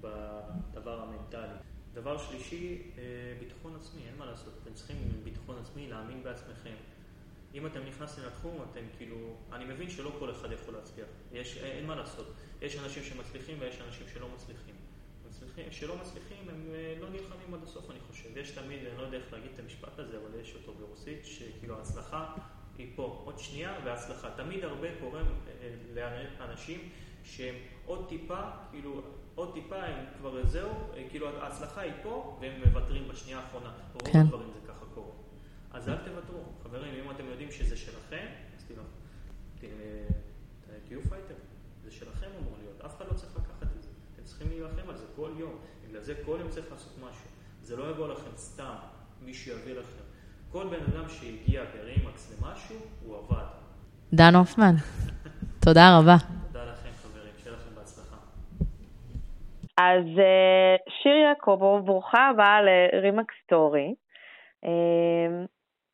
בדבר 0.00 1.00
המנטלי. 1.00 1.56
דבר 1.94 2.18
שלישי, 2.18 2.82
ביטחון 3.40 3.76
עצמי, 3.76 4.02
אין 4.06 4.16
מה 4.18 4.26
לעשות, 4.26 4.54
אתם 4.62 4.74
צריכים 4.74 4.96
ביטחון 5.24 5.58
עצמי, 5.58 5.88
להאמין 5.88 6.22
בעצמכם. 6.22 6.74
אם 7.54 7.66
אתם 7.66 7.80
נכנסים 7.88 8.24
לתחום, 8.24 8.64
אתם 8.70 8.80
כאילו, 8.96 9.36
אני 9.52 9.64
מבין 9.64 9.90
שלא 9.90 10.16
כל 10.18 10.30
אחד 10.30 10.52
יכול 10.52 10.74
להצליח, 10.74 11.06
יש, 11.32 11.56
אין 11.56 11.86
מה 11.86 11.94
לעשות. 11.94 12.26
יש 12.62 12.76
אנשים 12.78 13.02
שמצליחים 13.02 13.56
ויש 13.60 13.80
אנשים 13.80 14.06
שלא 14.14 14.28
מצליחים. 14.34 14.74
מצליחים, 15.28 15.72
שלא 15.72 15.96
מצליחים 15.96 16.48
הם 16.48 16.70
לא 17.00 17.08
נלחמים 17.10 17.54
עד 17.54 17.62
הסוף, 17.62 17.90
אני 17.90 18.00
חושב. 18.00 18.36
יש 18.36 18.50
תמיד, 18.50 18.86
אני 18.86 18.98
לא 18.98 19.02
יודע 19.02 19.16
איך 19.16 19.32
להגיד 19.32 19.50
את 19.54 19.60
המשפט 19.60 19.98
הזה, 19.98 20.16
אבל 20.16 20.40
יש 20.40 20.54
אותו 20.54 20.74
ברוסית, 20.74 21.26
שכאילו 21.26 21.76
ההצלחה 21.76 22.34
היא 22.78 22.92
פה, 22.96 23.22
עוד 23.24 23.38
שנייה 23.38 23.74
והצלחה. 23.84 24.30
תמיד 24.36 24.64
הרבה 24.64 24.88
קורה 25.00 25.22
לאנשים 25.94 26.88
שהם 27.24 27.54
עוד 27.86 28.06
טיפה, 28.08 28.40
כאילו, 28.70 29.02
עוד 29.34 29.54
טיפה 29.54 29.76
הם 29.76 30.04
כבר 30.18 30.46
זהו, 30.46 30.70
כאילו 31.10 31.28
ההצלחה 31.28 31.80
היא 31.80 31.92
פה 32.02 32.38
והם 32.40 32.60
מוותרים 32.66 33.08
בשנייה 33.08 33.38
האחרונה. 33.38 33.72
רוב 33.92 34.12
כן. 34.12 34.20
הדברים 34.20 34.50
זה 34.52 34.68
ככה 34.68 34.84
קורה. 34.94 35.12
אז 35.72 35.88
אל 35.88 35.96
תוותרו. 35.96 36.42
חברים, 36.62 37.04
אם 37.04 37.10
אתם 37.10 37.24
יודעים 37.24 37.50
שזה 37.50 37.76
שלכם, 37.76 38.26
אז 38.56 38.64
כאילו, 38.64 38.82
תהיו 40.84 41.02
fighter. 41.02 41.34
זה 41.84 41.90
שלכם 41.90 42.26
אמור 42.40 42.54
להיות, 42.58 42.80
אף 42.80 42.96
אחד 42.96 43.06
לא 43.08 43.12
צריך 43.12 43.36
לקחת 43.36 43.76
את 43.76 43.82
זה. 43.82 43.88
אתם 44.14 44.24
צריכים 44.24 44.48
להילחם 44.48 44.88
על 44.88 44.96
זה 44.96 45.04
כל 45.16 45.30
יום. 45.38 45.58
בגלל 45.88 46.00
זה 46.00 46.14
כל 46.24 46.36
יום 46.40 46.50
צריך 46.50 46.72
לעשות 46.72 46.92
משהו. 46.98 47.28
זה 47.62 47.76
לא 47.76 47.90
יבוא 47.90 48.08
לכם 48.08 48.30
סתם, 48.36 48.74
מישהו 49.22 49.52
יביא 49.52 49.74
לכם. 49.74 50.05
כל 50.56 50.66
בן 50.66 50.84
אדם 50.92 51.08
שהגיע 51.08 51.62
ברימקס 51.64 52.22
למשהו, 52.32 52.76
הוא 53.02 53.16
עבד. 53.16 53.44
דן 54.14 54.34
הופמן, 54.34 54.74
תודה 55.64 55.98
רבה. 55.98 56.16
תודה 56.46 56.64
לכם 56.64 56.88
חברים, 57.02 57.32
שיהיה 57.36 57.56
לכם 57.56 57.74
בהצלחה. 57.74 58.16
אז 59.78 60.04
אה, 60.18 60.76
שיר 61.02 61.12
יעקובו, 61.12 61.82
ברוכה 61.84 62.28
הבאה 62.28 62.58
לרימקס 62.62 63.34
story. 63.44 63.94
אה, 64.64 65.44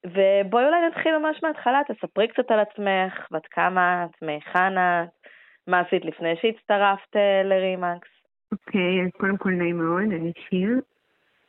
ובואי 0.06 0.64
אולי 0.64 0.88
נתחיל 0.88 1.18
ממש 1.18 1.36
מההתחלה, 1.42 1.80
תספרי 1.88 2.28
קצת 2.28 2.50
על 2.50 2.60
עצמך, 2.60 3.26
בת 3.30 3.46
כמה 3.50 4.04
את, 4.04 4.22
מהיכן 4.22 4.78
את, 4.78 5.26
מה 5.66 5.80
עשית 5.80 6.04
לפני 6.04 6.34
שהצטרפת 6.40 7.16
אה, 7.16 7.42
לרימקס. 7.44 8.08
אוקיי, 8.52 9.02
אז 9.04 9.10
קודם 9.20 9.36
כל 9.36 9.50
נעים 9.50 9.78
מאוד, 9.78 10.02
אני 10.02 10.32
שיר, 10.48 10.80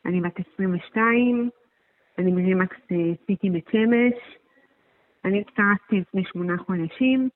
אני 0.05 0.21
בת 0.21 0.39
22, 0.53 1.49
אני 2.17 2.31
מרימקס 2.31 2.77
סיטי 3.25 3.49
בית 3.49 3.67
שמש, 3.71 4.37
אני 5.25 5.41
הצטרפתי 5.41 5.99
לפני 5.99 6.23
שמונה 6.25 6.57
חודשים. 6.57 7.29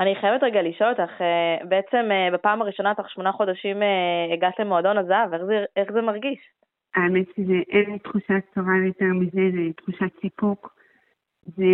אני 0.00 0.14
חייבת 0.20 0.42
רגע 0.42 0.62
לשאול 0.62 0.90
אותך, 0.90 1.20
אה, 1.20 1.66
בעצם 1.68 2.08
אה, 2.10 2.28
בפעם 2.32 2.62
הראשונה 2.62 2.94
תוך 2.94 3.10
שמונה 3.10 3.32
חודשים 3.32 3.76
הגעת 4.32 4.58
למועדון 4.58 4.98
הזהב, 4.98 5.34
איך 5.34 5.44
זה, 5.44 5.64
איך 5.76 5.92
זה 5.92 6.02
מרגיש? 6.02 6.38
האמת 6.94 7.26
שזה 7.36 7.58
אין 7.68 7.98
תחושת 7.98 8.44
טובה 8.54 8.72
יותר 8.86 9.04
מזה, 9.04 9.56
זה 9.56 9.72
תחושת 9.76 10.20
סיפוק. 10.20 10.74
זה 11.46 11.64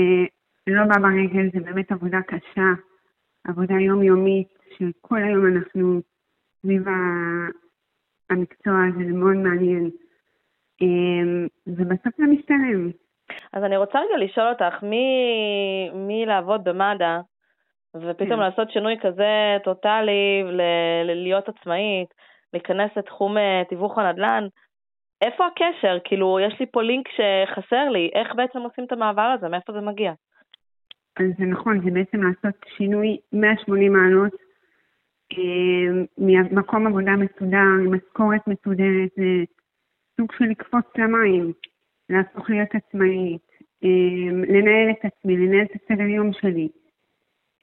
לא 0.67 0.85
בא 0.85 0.99
ברגל, 1.01 1.51
זה 1.53 1.61
באמת 1.61 1.93
עבודה 1.93 2.19
קשה, 2.23 2.71
עבודה 3.45 3.75
יומיומית, 3.75 4.49
שכל 4.77 5.17
היום 5.17 5.47
אנחנו 5.47 6.01
סביב 6.63 6.83
המקצוע 8.31 8.75
הזה, 8.89 9.05
זה 9.05 9.13
מאוד 9.13 9.37
מעניין. 9.37 9.91
אמ, 10.81 11.47
ובסוף 11.67 12.13
זה 12.17 12.25
משתלם. 12.27 12.91
אז 13.53 13.65
אני 13.65 13.77
רוצה 13.77 13.99
רגע 13.99 14.25
לשאול 14.25 14.47
אותך, 14.49 14.83
מי, 14.83 15.07
מי 15.95 16.27
לעבוד 16.27 16.65
במד"א, 16.65 17.21
ופתאום 17.97 18.31
כן. 18.31 18.39
לעשות 18.39 18.71
שינוי 18.71 18.97
כזה 19.03 19.57
טוטאלי, 19.65 20.43
ל- 20.45 21.23
להיות 21.23 21.49
עצמאית, 21.49 22.09
להיכנס 22.53 22.91
לתחום 22.97 23.39
אה, 23.39 23.63
תיווך 23.69 23.99
הנדל"ן, 23.99 24.47
איפה 25.23 25.47
הקשר? 25.47 25.99
כאילו, 26.05 26.39
יש 26.41 26.61
לי 26.61 26.67
פה 26.67 26.83
לינק 26.83 27.07
שחסר 27.09 27.89
לי, 27.89 28.11
איך 28.15 28.35
בעצם 28.35 28.59
עושים 28.59 28.85
את 28.85 28.93
המעבר 28.93 29.35
הזה? 29.39 29.49
מאיפה 29.49 29.73
זה 29.73 29.81
מגיע? 29.81 30.13
אז 31.21 31.27
זה 31.39 31.45
נכון, 31.45 31.81
זה 31.85 31.91
בעצם 31.91 32.23
לעשות 32.23 32.55
שינוי 32.77 33.17
180 33.33 33.93
מעלות 33.93 34.33
אה, 35.33 36.05
ממקום 36.19 36.87
עבודה 36.87 37.13
מסודר, 37.13 37.91
משכורת 37.91 38.41
מסודרת, 38.47 39.11
זה 39.17 39.45
סוג 40.21 40.33
של 40.39 40.45
לקפוץ 40.45 40.85
למים, 40.99 41.53
להפוך 42.11 42.51
להיות 42.51 42.69
עצמאית, 42.75 43.47
אה, 43.85 44.33
לנהל 44.33 44.91
את 44.91 45.05
עצמי, 45.05 45.37
לנהל 45.37 45.63
את 45.63 45.71
הסדר 45.75 46.03
יום 46.03 46.33
שלי. 46.33 46.69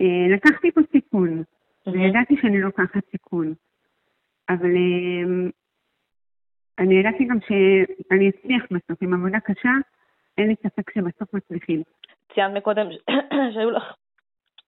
אה, 0.02 0.36
לקחתי 0.36 0.72
פה 0.72 0.82
סיכון, 0.92 1.44
וידעתי 1.88 2.36
שאני 2.42 2.62
לוקחת 2.62 3.06
סיכון. 3.12 3.54
אבל 4.50 4.72
אני 6.80 6.96
ידעתי 7.00 7.26
גם 7.26 7.38
שאני 7.48 8.30
אצליח 8.30 8.64
בסוף, 8.72 9.02
עם 9.02 9.14
עבודה 9.14 9.40
קשה, 9.40 9.74
אין 10.38 10.48
לי 10.48 10.56
ספק 10.64 10.92
שבסוף 10.94 11.34
מצליחים. 11.34 11.84
ציינת 12.34 12.58
מקודם 12.58 12.88
שהיו 13.54 13.72
לך 13.72 13.84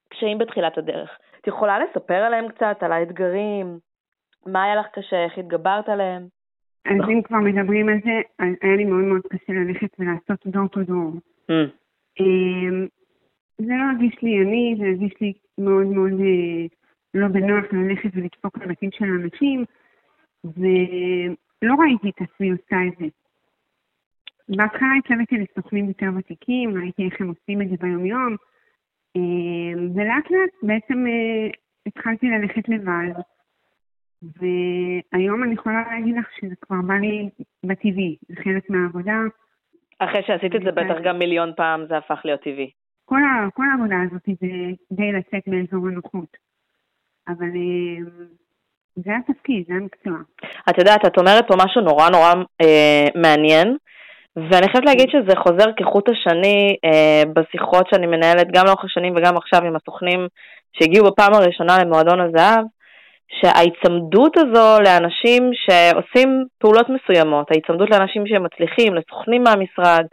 קשיים 0.10 0.38
בתחילת 0.38 0.78
הדרך. 0.78 1.18
את 1.42 1.48
יכולה 1.48 1.80
לספר 1.80 2.14
עליהם 2.14 2.48
קצת, 2.50 2.78
על 2.82 2.92
האתגרים? 2.92 3.80
מה 4.46 4.64
היה 4.64 4.76
לך 4.76 4.88
קשה, 4.94 5.24
איך 5.24 5.38
התגברת 5.38 5.90
עליהם? 5.90 6.39
אז 6.86 7.10
אם 7.10 7.22
כבר 7.22 7.38
מדברים 7.38 7.90
על 7.90 7.98
זה, 8.04 8.22
היה 8.40 8.76
לי 8.76 8.86
מאוד 8.86 9.04
מאוד 9.04 9.22
קשה 9.30 9.54
ללכת 9.54 9.90
ולעשות 10.00 10.48
דור 10.48 10.68
טו 10.68 10.84
דור. 10.84 11.14
זה 13.58 13.74
לא 13.78 13.84
הרגיש 13.92 14.22
לי 14.22 14.42
אני, 14.42 14.76
זה 14.80 14.86
הרגיש 14.86 15.14
לי 15.22 15.34
מאוד 15.58 15.88
מאוד 15.88 16.12
אה, 16.12 16.66
לא 17.14 17.28
בנוח 17.28 17.66
ללכת 17.72 18.10
ולדפוק 18.14 18.58
לבתים 18.58 18.90
של 18.92 19.06
אנשים, 19.06 19.66
לא 21.62 21.76
ראיתי 21.76 22.10
את 22.10 22.22
עצמי 22.22 22.52
עושה 22.52 22.78
את 22.88 22.94
זה. 23.00 23.06
בהתחלה 24.50 24.90
התלוויתי 25.00 25.36
לסוכנים 25.38 25.88
יותר 25.88 26.10
ותיקים, 26.18 26.78
ראיתי 26.78 27.06
איך 27.06 27.22
הם 27.22 27.28
עושים 27.28 27.62
את 27.62 27.70
זה 27.70 27.76
ביומיום, 27.80 28.36
אה, 29.16 29.82
ולאט 29.96 30.32
לאט 30.32 30.54
בעצם 30.64 31.08
אה, 31.08 31.50
התחלתי 31.86 32.28
ללכת 32.30 32.70
לבד, 32.70 33.22
והיום 34.40 35.44
אני 35.44 35.54
יכולה 35.54 35.84
להגיד 35.92 36.16
לך 36.18 36.28
שזה 36.42 36.56
כבר 36.62 36.76
בא 36.88 36.94
לי 36.94 37.30
בטבעי, 37.66 38.16
זה 38.30 38.36
חלק 38.44 38.70
מהעבודה. 38.70 39.18
אחרי 40.00 40.22
שעשית 40.28 40.56
את 40.56 40.62
זה 40.64 40.72
בטח 40.72 40.96
גם 41.04 41.20
מיליון 41.20 41.52
פעם 41.58 41.86
זה 41.90 41.98
הפך 41.98 42.22
להיות 42.26 42.42
טבעי. 42.42 42.70
כל, 43.06 43.22
כל 43.54 43.64
העבודה 43.72 43.96
הזאת 44.06 44.26
זה 44.26 44.48
די 44.92 45.12
לצאת 45.12 45.48
מאזור 45.48 45.88
הנוחות. 45.88 46.38
אבל 47.28 47.46
אה, 47.46 48.12
זה 48.96 49.12
התפקיד, 49.18 49.64
זה 49.68 49.74
המקצוע. 49.74 50.18
את 50.70 50.78
יודעת, 50.78 51.06
את 51.06 51.18
אומרת 51.18 51.48
פה 51.48 51.56
משהו 51.66 51.82
נורא 51.82 52.10
נורא 52.10 52.34
אה, 52.62 53.06
מעניין, 53.16 53.78
ואני 54.36 54.68
חייבת 54.72 54.86
להגיד 54.86 55.10
שזה 55.10 55.36
חוזר 55.44 55.72
כחוט 55.78 56.10
השני 56.10 56.76
אה, 56.86 57.24
בשיחות 57.34 57.88
שאני 57.90 58.08
מנהלת 58.08 58.48
גם 58.54 58.66
לאורך 58.66 58.86
השנים 58.86 59.14
וגם 59.16 59.38
עכשיו 59.38 59.62
עם 59.66 59.76
הסוכנים 59.76 60.28
שהגיעו 60.74 61.06
בפעם 61.06 61.34
הראשונה 61.34 61.84
למועדון 61.84 62.20
הזהב, 62.20 62.66
שההיצמדות 63.30 64.38
הזו 64.38 64.78
לאנשים 64.86 65.52
שעושים 65.54 66.46
פעולות 66.60 66.88
מסוימות, 66.90 67.52
ההיצמדות 67.52 67.90
לאנשים 67.90 68.24
שמצליחים, 68.28 68.94
לסוכנים 68.96 69.44
מהמשרד, 69.44 70.06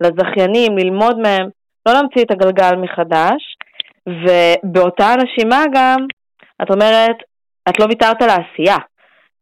לזכיינים, 0.00 0.78
ללמוד 0.78 1.18
מהם, 1.18 1.48
לא 1.86 1.92
להמציא 1.92 2.22
את 2.24 2.30
הגלגל 2.30 2.76
מחדש, 2.76 3.56
ובאותה 4.06 5.06
הנשימה 5.06 5.64
גם, 5.74 5.96
את 6.62 6.70
אומרת, 6.70 7.16
את 7.68 7.80
לא 7.80 7.84
ויתרת 7.84 8.22
על 8.22 8.28
העשייה. 8.28 8.76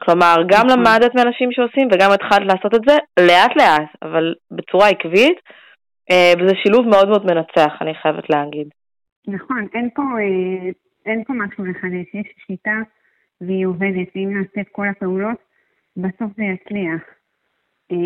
כלומר, 0.02 0.34
גם 0.48 0.66
נכון. 0.66 0.78
למדת 0.78 1.14
מאנשים 1.14 1.52
שעושים 1.52 1.88
וגם 1.92 2.10
התחלת 2.10 2.46
לעשות 2.46 2.74
את 2.74 2.80
זה 2.86 2.96
לאט 3.20 3.56
לאט, 3.56 3.88
אבל 4.02 4.34
בצורה 4.50 4.88
עקבית, 4.88 5.38
אה, 6.10 6.32
וזה 6.38 6.54
שילוב 6.62 6.88
מאוד 6.88 7.08
מאוד 7.08 7.26
מנצח, 7.26 7.72
אני 7.80 7.94
חייבת 7.94 8.30
להגיד. 8.30 8.68
נכון, 9.28 9.66
אין 9.74 9.88
פה, 9.94 10.02
אה, 10.02 10.70
אין 11.06 11.24
פה 11.24 11.32
משהו 11.32 11.64
לחדש, 11.64 12.14
יש 12.14 12.26
שיטה 12.46 12.78
והיא 13.40 13.66
עובדת, 13.66 14.08
ואם 14.14 14.34
נעשה 14.34 14.60
את 14.60 14.68
כל 14.72 14.88
הפעולות, 14.88 15.38
בסוף 15.96 16.36
זה 16.36 16.44
יצליח. 16.44 17.02
אה, 17.92 17.96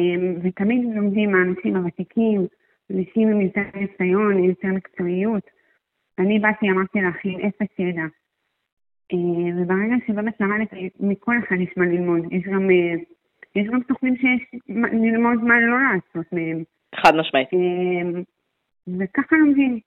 ותמיד 0.43 0.95
לומדים 0.95 1.33
מהאנשים 1.33 1.77
הוותיקים, 1.77 2.47
אנשים 2.91 3.29
עם 3.29 3.41
יותר 3.41 3.63
ניסיון, 3.75 4.39
עם 4.39 4.45
יותר 4.45 4.69
מקצועיות. 4.69 5.43
אני 6.19 6.39
באתי, 6.39 6.71
אמרתי 6.71 7.01
להכין 7.01 7.41
אפס 7.41 7.79
ידע. 7.79 8.07
אה, 9.13 9.63
וברגע 9.63 9.95
שבאמת 10.07 10.41
למדתי, 10.41 10.89
מכל 11.01 11.35
אחד 11.39 11.57
יש 11.61 11.71
מה 11.77 11.85
ללמוד. 11.85 12.33
יש 12.33 12.43
גם, 12.43 12.71
אה, 12.71 12.95
יש 13.57 13.67
גם 13.67 13.81
סוכנים 13.89 14.17
שיש 14.17 14.61
ללמוד 14.93 15.45
מה 15.45 15.61
לא 15.61 15.77
לעשות 15.81 16.33
מהם. 16.33 16.63
חד 16.95 17.15
משמעית. 17.17 17.49
אה, 17.55 18.21
וככה 18.99 19.37
לומדים. 19.37 19.81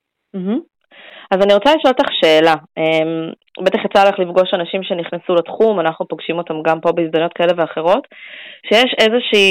אז 1.32 1.38
אני 1.44 1.54
רוצה 1.54 1.70
לשאול 1.76 1.94
אותך 1.98 2.10
שאלה. 2.22 2.56
אמ, 2.78 3.30
בטח 3.64 3.80
יצא 3.86 4.10
לך 4.10 4.20
לפגוש 4.20 4.54
אנשים 4.54 4.84
שנכנסו 4.84 5.36
לתחום, 5.36 5.80
אנחנו 5.80 6.08
פוגשים 6.08 6.38
אותם 6.38 6.62
גם 6.62 6.80
פה 6.80 6.92
בהזדמנויות 6.92 7.34
כאלה 7.34 7.54
ואחרות, 7.58 8.08
שיש 8.68 8.96
איזושהי 9.00 9.50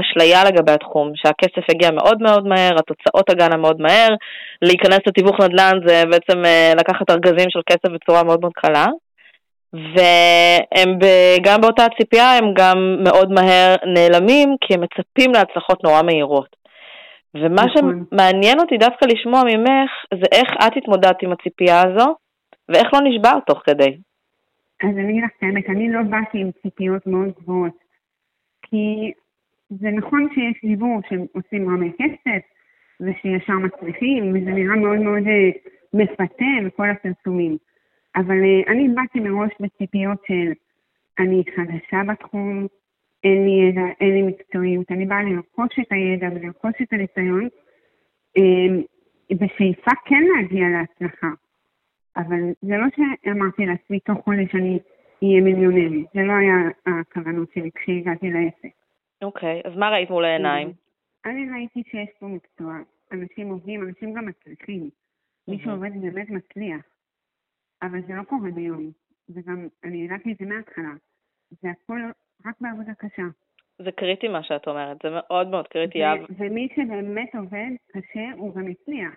אשליה 0.00 0.44
לגבי 0.44 0.72
התחום, 0.72 1.12
שהכסף 1.14 1.70
יגיע 1.70 1.90
מאוד 1.90 2.22
מאוד 2.22 2.46
מהר, 2.46 2.74
התוצאות 2.78 3.30
הגענה 3.30 3.56
מאוד 3.56 3.80
מהר, 3.80 4.08
להיכנס 4.62 5.00
לתיווך 5.06 5.40
נדל"ן 5.40 5.78
זה 5.86 6.02
בעצם 6.10 6.44
אה, 6.44 6.72
לקחת 6.78 7.10
ארגזים 7.10 7.50
של 7.50 7.60
כסף 7.70 7.88
בצורה 7.94 8.22
מאוד 8.22 8.40
מאוד 8.40 8.52
קלה. 8.54 8.86
והם 9.74 10.98
גם 11.42 11.60
באותה 11.60 11.86
ציפייה 11.98 12.36
הם 12.38 12.54
גם 12.54 12.96
מאוד 13.04 13.32
מהר 13.32 13.74
נעלמים 13.94 14.56
כי 14.60 14.74
הם 14.74 14.80
מצפים 14.80 15.32
להצלחות 15.32 15.84
נורא 15.84 16.02
מהירות. 16.02 16.63
ומה 17.34 17.62
נכון. 17.64 18.04
שמעניין 18.10 18.60
אותי 18.60 18.76
דווקא 18.76 19.04
לשמוע 19.04 19.42
ממך 19.44 19.90
זה 20.14 20.26
איך 20.32 20.48
את 20.66 20.76
התמודדת 20.76 21.22
עם 21.22 21.32
הציפייה 21.32 21.82
הזו 21.82 22.16
ואיך 22.68 22.94
לא 22.94 23.00
נשברת 23.04 23.46
תוך 23.46 23.62
כדי. 23.66 23.96
אז 24.82 24.90
אני 24.98 25.10
אגיד 25.10 25.24
לך 25.24 25.30
את 25.38 25.42
האמת, 25.42 25.68
אני 25.68 25.92
לא 25.92 26.02
באתי 26.02 26.38
עם 26.38 26.50
ציפיות 26.62 27.06
מאוד 27.06 27.28
גבוהות. 27.40 27.78
כי 28.62 29.12
זה 29.70 29.90
נכון 29.90 30.28
שיש 30.34 30.64
דיבור 30.64 31.00
שעושים 31.08 31.68
רמי 31.68 31.92
כסף 31.98 32.42
ושישר 33.00 33.52
מצליחים 33.52 34.30
וזה 34.30 34.50
נראה 34.50 34.76
מאוד 34.76 34.98
מאוד 34.98 35.26
אה, 35.26 35.50
מפתה 35.94 36.44
וכל 36.66 36.90
הפרסומים. 36.90 37.56
אבל 38.16 38.40
uh, 38.42 38.70
אני 38.70 38.88
באתי 38.88 39.20
מראש 39.20 39.50
בציפיות 39.60 40.18
של 40.26 40.52
אני 41.18 41.42
חדשה 41.56 42.12
בתחום, 42.12 42.66
אין 43.24 43.44
לי 43.44 43.68
ידע, 43.68 43.82
אין 44.00 44.14
לי 44.14 44.22
מקצועיות, 44.22 44.90
אני 44.90 45.06
באה 45.06 45.22
לרכוש 45.22 45.78
את 45.80 45.92
הידע 45.92 46.28
ולרכוש 46.34 46.72
את 46.82 46.92
הניסיון, 46.92 47.48
um, 48.38 48.82
בשאיפה 49.30 49.90
כן 50.04 50.22
להגיע 50.36 50.66
להצלחה. 50.68 51.30
אבל 52.16 52.40
זה 52.62 52.76
לא 52.76 52.86
שאמרתי 52.96 53.66
לעצמי 53.66 54.00
תוך 54.00 54.18
חודש 54.24 54.54
אני 54.54 54.78
אהיה 55.22 55.40
מיליונרית, 55.40 56.06
זה 56.14 56.20
לא 56.20 56.32
היה 56.32 56.56
הכוונות 56.86 57.48
שלי 57.54 57.70
כשהגעתי 57.74 58.30
לעסק. 58.30 58.74
אוקיי, 59.22 59.60
okay, 59.60 59.68
אז 59.68 59.76
מה 59.76 59.90
ראית 59.90 60.10
מול 60.10 60.24
העיניים? 60.24 60.72
אני 61.26 61.50
ראיתי 61.50 61.82
שיש 61.90 62.08
פה 62.18 62.26
מקצוע, 62.26 62.78
אנשים 63.12 63.48
עובדים, 63.48 63.82
אנשים 63.82 64.14
גם 64.14 64.26
מצליחים. 64.26 64.90
מי 65.48 65.58
שעובד 65.64 65.90
באמת 66.02 66.30
מצליח. 66.30 66.82
אבל 67.82 68.00
זה 68.06 68.14
לא 68.14 68.22
קורה 68.22 68.50
ביום. 68.50 68.90
וגם, 69.28 69.68
אני 69.84 70.04
ידעתי 70.04 70.32
את 70.32 70.38
זה 70.38 70.46
מההתחלה. 70.46 70.92
זה 71.62 71.70
הכל 71.70 72.00
רק 72.46 72.54
בעבודה 72.60 72.92
קשה. 72.98 73.22
זה 73.78 73.92
קריטי 73.92 74.28
מה 74.28 74.42
שאת 74.42 74.68
אומרת, 74.68 74.96
זה 75.02 75.08
מאוד 75.12 75.48
מאוד 75.48 75.68
קריטי. 75.68 75.98
ו- 76.02 76.34
ומי 76.38 76.68
שבאמת 76.76 77.34
עובד 77.34 77.70
קשה, 77.92 78.24
הוא 78.36 78.54
גם 78.54 78.66
הצליח. 78.70 79.14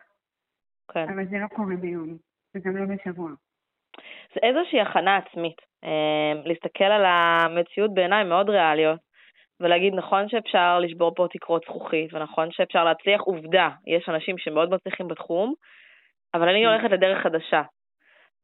כן. 0.91 1.06
אבל 1.13 1.25
זה 1.25 1.38
לא 1.38 1.47
קורה 1.47 1.75
ביום, 1.75 2.17
וגם 2.56 2.77
לא 2.77 2.95
בשבוע. 2.95 3.32
זה 4.36 4.39
איזושהי 4.43 4.82
הכנה 4.82 5.17
עצמית. 5.17 5.58
אה, 5.84 6.34
להסתכל 6.45 6.84
על 6.84 7.06
המציאות 7.06 7.93
בעיניים 7.93 8.30
מאוד 8.30 8.49
ריאליות, 8.49 8.99
ולהגיד 9.60 9.93
נכון 9.93 10.30
שאפשר 10.30 10.80
לשבור 10.80 11.15
פה 11.15 11.27
תקרות 11.32 11.63
זכוכית, 11.65 12.13
ונכון 12.13 12.51
שאפשר 12.51 12.84
להצליח, 12.84 13.21
עובדה, 13.21 13.69
יש 13.88 14.10
אנשים 14.10 14.38
שמאוד 14.38 14.69
מצליחים 14.73 15.08
בתחום, 15.08 15.53
אבל 16.34 16.49
אני 16.49 16.62
כן. 16.62 16.67
הולכת 16.67 16.91
לדרך 16.91 17.23
חדשה. 17.23 17.62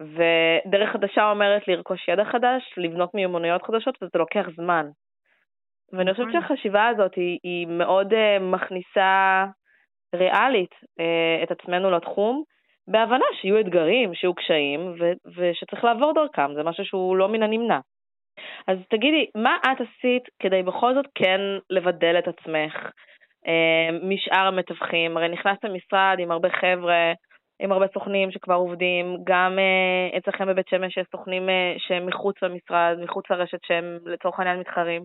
ודרך 0.03 0.89
חדשה 0.93 1.29
אומרת 1.29 1.67
לרכוש 1.67 2.07
ידע 2.07 2.25
חדש, 2.25 2.73
לבנות 2.77 3.13
מיומנויות 3.13 3.63
חדשות, 3.63 3.97
וזה 4.01 4.19
לוקח 4.19 4.45
זמן. 4.55 4.85
ואני 5.93 6.11
חושבת 6.11 6.27
נכון. 6.27 6.41
שהחשיבה 6.41 6.87
הזאת 6.87 7.15
היא, 7.15 7.39
היא 7.43 7.67
מאוד 7.67 8.13
uh, 8.13 8.39
מכניסה 8.41 9.45
ריאלית 10.15 10.73
uh, 10.73 11.43
את 11.43 11.51
עצמנו 11.51 11.91
לתחום, 11.91 12.43
בהבנה 12.87 13.25
שיהיו 13.41 13.59
אתגרים, 13.59 14.13
שיהיו 14.13 14.33
קשיים, 14.33 14.95
ו- 14.99 15.29
ושצריך 15.35 15.83
לעבור 15.83 16.13
דרכם, 16.13 16.53
זה 16.55 16.63
משהו 16.63 16.85
שהוא 16.85 17.17
לא 17.17 17.27
מן 17.27 17.43
הנמנע. 17.43 17.79
אז 18.67 18.77
תגידי, 18.89 19.25
מה 19.35 19.57
את 19.57 19.81
עשית 19.81 20.23
כדי 20.39 20.63
בכל 20.63 20.93
זאת 20.93 21.05
כן 21.15 21.39
לבדל 21.69 22.15
את 22.19 22.27
עצמך 22.27 22.73
uh, 23.45 23.91
משאר 24.03 24.47
המתווכים? 24.47 25.17
הרי 25.17 25.29
נכנסת 25.29 25.63
למשרד 25.63 26.15
עם 26.19 26.31
הרבה 26.31 26.49
חבר'ה, 26.49 27.13
עם 27.59 27.71
הרבה 27.71 27.85
סוכנים 27.93 28.31
שכבר 28.31 28.55
עובדים, 28.55 29.17
גם 29.23 29.57
uh, 29.57 30.17
אצלכם 30.17 30.47
בבית 30.47 30.67
שמש 30.67 30.97
יש 30.97 31.07
סוכנים 31.11 31.43
uh, 31.49 31.51
שהם 31.77 32.05
מחוץ 32.05 32.35
למשרד, 32.41 32.97
מחוץ 33.03 33.25
לרשת 33.29 33.63
שהם 33.63 33.97
לצורך 34.05 34.39
העניין 34.39 34.59
מתחרים. 34.59 35.03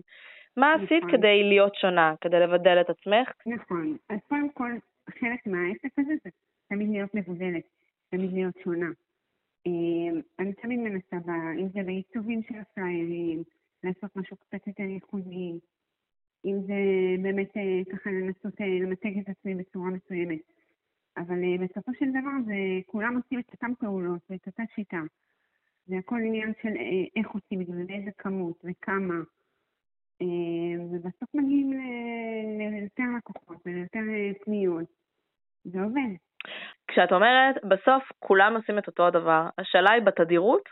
מה 0.57 0.73
נכון. 0.75 0.85
עשית 0.85 1.03
כדי 1.11 1.43
להיות 1.43 1.75
שונה, 1.75 2.13
כדי 2.21 2.39
לבדל 2.39 2.81
את 2.81 2.89
עצמך? 2.89 3.31
נכון. 3.45 3.97
אז 4.09 4.19
קודם 4.27 4.49
כל, 4.49 4.71
חלק 5.09 5.47
מהעסק 5.47 5.99
הזה 5.99 6.13
זה 6.23 6.29
תמיד 6.69 6.89
להיות 6.89 7.15
מבודלת, 7.15 7.63
תמיד 8.11 8.33
להיות 8.33 8.53
שונה. 8.63 8.89
Uh, 9.67 10.21
אני 10.39 10.53
תמיד 10.53 10.79
מנסה, 10.79 11.17
בה, 11.25 11.33
אם 11.59 11.67
זה 11.73 11.83
בעיצובים 11.85 12.41
של 12.47 12.55
הפליירים, 12.61 13.43
לעשות 13.83 14.15
משהו 14.15 14.37
קצת 14.37 14.67
יותר 14.67 14.83
ייחודי, 14.83 15.59
אם 16.45 16.55
זה 16.67 16.73
באמת 17.21 17.51
ככה 17.91 18.09
לנסות 18.09 18.53
למתג 18.59 19.19
את 19.19 19.29
עצמי 19.29 19.55
בצורה 19.55 19.89
מסוימת. 19.89 20.58
אבל 21.17 21.43
אה, 21.43 21.65
בסופו 21.67 21.91
של 21.99 22.09
דבר 22.09 22.31
זה, 22.45 22.53
כולם 22.85 23.15
עושים 23.15 23.39
את 23.39 23.51
אותן 23.51 23.73
פעולות 23.79 24.21
ואת 24.29 24.47
אותה 24.47 24.63
שיטה. 24.75 25.01
זה 25.85 25.95
הכל 25.97 26.19
עניין 26.25 26.53
של 26.61 26.69
אה, 26.69 27.05
איך 27.15 27.29
עושים 27.29 27.61
את 27.61 27.67
זה, 27.67 27.83
באיזה 27.87 28.11
כמות 28.17 28.57
וכמה. 28.63 29.19
אה, 30.21 30.83
ובסוף 30.91 31.29
מגיעים 31.33 31.73
ליותר 32.57 33.03
לקוחות 33.17 33.57
וליותר 33.65 33.99
פניות. 34.45 34.85
זה 35.63 35.81
עובד. 35.81 36.11
כשאת 36.87 37.11
אומרת, 37.11 37.55
בסוף 37.63 38.03
כולם 38.19 38.55
עושים 38.55 38.77
את 38.77 38.87
אותו 38.87 39.07
הדבר, 39.07 39.49
השאלה 39.57 39.91
היא 39.91 40.03
בתדירות 40.03 40.69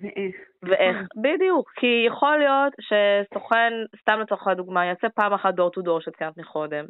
ואיך. 0.00 0.36
ואיך, 0.62 0.96
נכון. 0.96 1.22
בדיוק. 1.22 1.70
כי 1.76 2.04
יכול 2.06 2.38
להיות 2.38 2.72
שסוכן, 2.80 3.72
סתם 4.00 4.20
לצורך 4.20 4.46
הדוגמה, 4.46 4.86
יעשה 4.86 5.08
פעם 5.08 5.32
אחת 5.32 5.54
דור 5.54 5.70
טו 5.70 5.82
דור 5.82 6.00
שציינת 6.00 6.36
מקודם, 6.36 6.84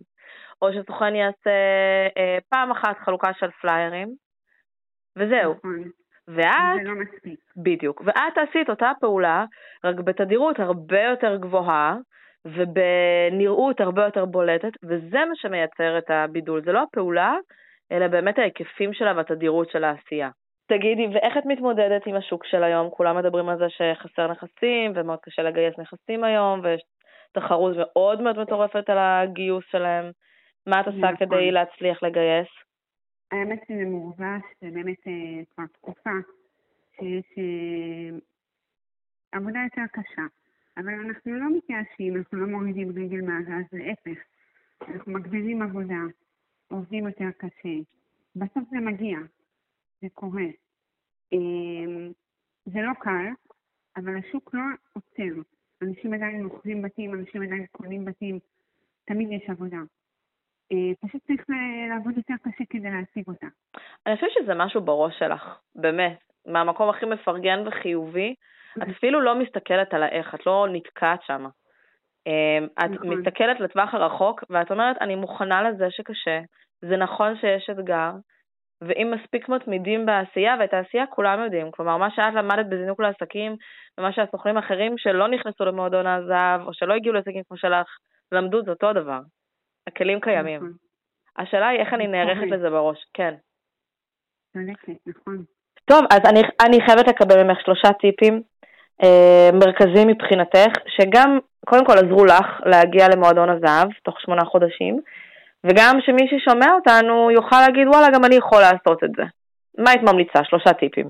או 0.62 0.68
שסוכן 0.72 1.14
יעשה 1.14 1.50
אה, 2.16 2.38
פעם 2.48 2.70
אחת 2.70 2.98
חלוקה 2.98 3.30
של 3.38 3.50
פליירים, 3.50 4.08
וזהו. 5.16 5.52
נכון. 5.52 5.82
ואת, 6.28 6.82
זה 6.82 6.88
לא 6.88 6.94
מספיק. 6.94 7.40
בדיוק, 7.56 8.02
ואת 8.04 8.38
עשית 8.38 8.70
אותה 8.70 8.92
פעולה, 9.00 9.44
רק 9.84 9.96
בתדירות 9.96 10.60
הרבה 10.60 11.02
יותר 11.02 11.36
גבוהה, 11.36 11.96
ובנראות 12.44 13.80
הרבה 13.80 14.04
יותר 14.04 14.24
בולטת, 14.24 14.72
וזה 14.84 15.18
מה 15.28 15.34
שמייצר 15.34 15.98
את 15.98 16.10
הבידול. 16.10 16.62
זה 16.64 16.72
לא 16.72 16.82
הפעולה, 16.82 17.34
אלא 17.92 18.08
באמת 18.08 18.38
ההיקפים 18.38 18.92
שלה 18.92 19.12
והתדירות 19.16 19.70
של 19.70 19.84
העשייה. 19.84 20.30
תגידי, 20.66 21.06
ואיך 21.06 21.36
את 21.38 21.46
מתמודדת 21.46 22.06
עם 22.06 22.14
השוק 22.14 22.44
של 22.44 22.64
היום? 22.64 22.90
כולם 22.90 23.16
מדברים 23.16 23.48
על 23.48 23.58
זה 23.58 23.66
שחסר 23.68 24.32
נכסים 24.32 24.92
ומאוד 24.94 25.18
קשה 25.22 25.42
לגייס 25.42 25.78
נכסים 25.78 26.24
היום 26.24 26.60
ויש 26.62 26.82
תחרות 27.32 27.76
מאוד 27.78 28.20
מאוד 28.20 28.38
מטורפת 28.38 28.90
על 28.90 28.98
הגיוס 28.98 29.64
שלהם. 29.70 30.10
מה 30.66 30.80
את 30.80 30.86
עושה 30.86 30.98
נכון. 30.98 31.16
כדי 31.16 31.50
להצליח 31.50 32.02
לגייס? 32.02 32.48
האמת 33.32 33.62
שזה 33.68 33.84
מורגש, 33.84 34.42
זה 34.60 34.68
באמת 34.72 35.06
אה, 35.06 35.44
כבר 35.54 35.64
תקופה 35.72 36.10
שיש 36.96 37.38
אה, 37.38 38.18
עבודה 39.32 39.58
יותר 39.64 39.82
קשה. 39.92 40.22
אבל 40.76 40.92
אנחנו 41.06 41.32
לא 41.32 41.56
מתייאשים, 41.56 42.16
אנחנו 42.16 42.38
לא 42.38 42.46
מורידים 42.46 42.88
רגל 42.88 43.20
מהגז, 43.20 43.64
להפך. 43.72 44.20
אנחנו 44.88 45.12
מגבירים 45.12 45.62
עבודה, 45.62 46.00
עובדים 46.68 47.06
יותר 47.06 47.30
קשה. 47.38 47.78
בסוף 48.36 48.64
זה 48.70 48.76
מגיע, 48.76 49.18
זה 50.02 50.08
קורה. 50.14 50.46
אמ, 51.32 52.12
זה 52.64 52.78
לא 52.82 52.92
קל, 53.00 53.26
אבל 53.96 54.16
השוק 54.16 54.54
לא 54.54 54.62
עוצר. 54.92 55.40
אנשים 55.82 56.14
עדיין 56.14 56.44
מוכרים 56.44 56.82
בתים, 56.82 57.14
אנשים 57.14 57.42
עדיין 57.42 57.66
קונים 57.72 58.04
בתים, 58.04 58.38
תמיד 59.04 59.32
יש 59.32 59.50
עבודה. 59.50 59.76
אה, 60.72 61.08
פשוט 61.08 61.22
צריך 61.26 61.44
לעבוד 61.90 62.16
יותר 62.16 62.34
קשה 62.42 62.64
כדי 62.70 62.90
להשיג 62.90 63.28
אותה. 63.28 63.46
אני 64.06 64.14
חושבת 64.14 64.30
שזה 64.34 64.54
משהו 64.54 64.80
בראש 64.80 65.18
שלך, 65.18 65.58
באמת. 65.74 66.18
מהמקום 66.46 66.88
הכי 66.88 67.06
מפרגן 67.06 67.68
וחיובי, 67.68 68.34
את 68.78 68.88
אפילו 68.96 69.20
לא 69.20 69.38
מסתכלת 69.38 69.94
על 69.94 70.02
האיך, 70.02 70.34
את 70.34 70.46
לא 70.46 70.66
נתקעת 70.72 71.22
שם. 71.22 71.46
אמ, 72.26 72.66
את 72.78 72.90
נכון. 72.90 73.08
מסתכלת 73.08 73.60
לטווח 73.60 73.94
הרחוק, 73.94 74.44
ואת 74.50 74.70
אומרת, 74.70 74.96
אני 75.00 75.14
מוכנה 75.14 75.70
לזה 75.70 75.90
שקשה, 75.90 76.40
זה 76.80 76.96
נכון 76.96 77.36
שיש 77.36 77.70
אתגר, 77.70 78.10
ואם 78.86 79.14
מספיק 79.16 79.48
מתמידים 79.48 80.06
בעשייה, 80.06 80.56
ואת 80.60 80.74
העשייה 80.74 81.06
כולם 81.06 81.44
יודעים, 81.44 81.70
כלומר 81.70 81.96
מה 81.96 82.10
שאת 82.10 82.34
למדת 82.34 82.66
בזינוק 82.66 83.00
לעסקים, 83.00 83.56
ומה 83.98 84.12
שהסוכנים 84.12 84.56
האחרים 84.56 84.98
שלא 84.98 85.28
נכנסו 85.28 85.64
למועדון 85.64 86.06
הזהב, 86.06 86.60
או 86.66 86.74
שלא 86.74 86.94
הגיעו 86.94 87.14
לעסקים 87.14 87.42
כמו 87.48 87.56
שלך, 87.56 87.86
למדו, 88.32 88.62
זה 88.64 88.70
אותו 88.70 88.88
הדבר. 88.88 89.20
הכלים 89.86 90.20
קיימים. 90.20 90.56
נכון. 90.56 90.72
השאלה 91.38 91.68
היא 91.68 91.80
איך 91.80 91.94
אני 91.94 92.06
נערכת 92.06 92.50
לזה 92.50 92.70
בראש, 92.70 92.98
כן. 93.14 93.34
נכון. 95.06 95.44
טוב, 95.84 96.00
אז 96.10 96.20
אני, 96.30 96.40
אני 96.66 96.86
חייבת 96.86 97.08
לקבל 97.08 97.42
ממך 97.42 97.60
שלושה 97.60 97.92
טיפים 97.92 98.42
אה, 99.02 99.50
מרכזיים 99.52 100.08
מבחינתך, 100.08 100.72
שגם 100.88 101.38
קודם 101.66 101.86
כל 101.86 101.92
עזרו 101.92 102.24
לך 102.24 102.46
להגיע 102.64 103.06
למועדון 103.14 103.48
הזהב 103.50 103.88
תוך 104.02 104.20
שמונה 104.20 104.44
חודשים, 104.44 105.00
וגם 105.66 105.94
שמי 106.00 106.28
ששומע 106.30 106.72
אותנו 106.72 107.30
יוכל 107.30 107.56
להגיד 107.60 107.88
וואלה 107.88 108.06
גם 108.14 108.24
אני 108.24 108.34
יכול 108.34 108.60
לעשות 108.60 109.04
את 109.04 109.10
זה. 109.16 109.22
מה 109.78 109.90
היית 109.90 110.02
ממליצה? 110.02 110.44
שלושה 110.44 110.72
טיפים. 110.72 111.06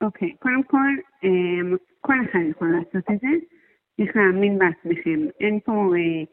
אוקיי, 0.00 0.28
okay, 0.28 0.38
קודם 0.38 0.62
כל, 0.62 0.90
אה, 1.24 1.76
כל 2.00 2.14
אחד 2.24 2.38
יכול 2.50 2.68
לעשות 2.68 3.10
את 3.10 3.20
זה. 3.20 3.28
צריך 3.96 4.16
להאמין 4.16 4.58
בעצמכם. 4.58 5.20
אין 5.40 5.60
פה 5.60 5.72
אה, 5.72 6.24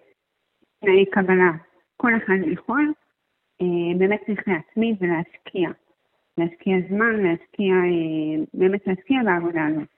תנאי 0.82 1.06
קבלה. 1.06 1.52
כל 1.98 2.12
אחד 2.18 2.48
יכול. 2.52 2.94
אה, 3.62 3.98
באמת 3.98 4.20
צריך 4.26 4.42
להתמיד 4.48 4.96
ולהשקיע. 5.00 5.70
להשקיע 6.38 6.78
זמן, 6.90 7.16
להשקיע, 7.24 7.74
אה, 7.74 8.44
באמת 8.54 8.88
להשקיע 8.88 9.24
בעבודה 9.26 9.66
הזאת. 9.66 9.98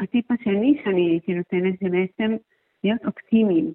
הטיפ 0.00 0.30
השני 0.30 0.80
שאני 0.84 1.10
הייתי 1.10 1.34
נותנת 1.34 1.74
זה 1.80 1.88
בעצם 1.88 2.36
להיות 2.84 3.06
אופטימיים. 3.06 3.72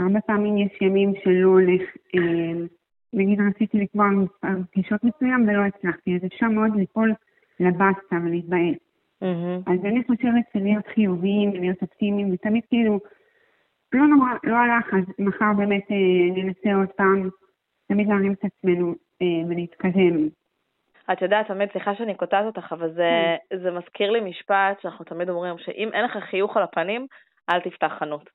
הרבה 0.00 0.20
פעמים 0.20 0.58
יש 0.58 0.82
ימים 0.82 1.12
שלא 1.24 1.48
הולך, 1.48 1.82
אה, 2.14 2.66
נגיד 3.12 3.38
רציתי 3.40 3.78
לקבוע 3.78 4.06
פגישות 4.72 5.04
מסוים 5.04 5.48
ולא 5.48 5.62
הצלחתי, 5.62 6.16
אז 6.16 6.24
אפשר 6.26 6.46
מאוד 6.46 6.76
ליפול 6.76 7.14
לבסטה 7.60 8.16
ולהתבאס. 8.24 8.76
Mm-hmm. 9.24 9.72
אז 9.72 9.84
אני 9.84 10.02
חושבת 10.06 10.44
שלהיות 10.52 10.86
חיוביים 10.94 11.50
ולהיות 11.50 11.82
אופטימיים, 11.82 12.32
ותמיד 12.32 12.62
כאילו, 12.68 13.00
לא 13.92 14.06
נורא, 14.06 14.28
לא 14.44 14.56
הלך, 14.56 14.94
אז 14.94 15.04
מחר 15.18 15.52
באמת 15.56 15.84
אה, 15.90 16.42
ננסה 16.42 16.74
עוד 16.74 16.88
פעם, 16.96 17.28
תמיד 17.88 18.08
להרים 18.08 18.32
את 18.32 18.44
עצמנו 18.44 18.94
אה, 19.22 19.48
ולהתקדם. 19.48 20.28
את 21.12 21.22
יודעת, 21.22 21.46
תמיד, 21.46 21.68
סליחה 21.72 21.94
שאני 21.94 22.14
קוטעת 22.14 22.44
אותך, 22.44 22.72
אבל 22.72 22.92
זה, 22.92 23.10
כן. 23.50 23.58
זה 23.58 23.70
מזכיר 23.70 24.10
לי 24.10 24.20
משפט 24.20 24.80
שאנחנו 24.82 25.04
תמיד 25.04 25.28
אומרים, 25.28 25.58
שאם 25.58 25.90
אין 25.92 26.04
לך 26.04 26.16
חיוך 26.30 26.56
על 26.56 26.62
הפנים, 26.62 27.06
אל 27.50 27.60
תפתח 27.60 27.92
חנות. 27.98 28.30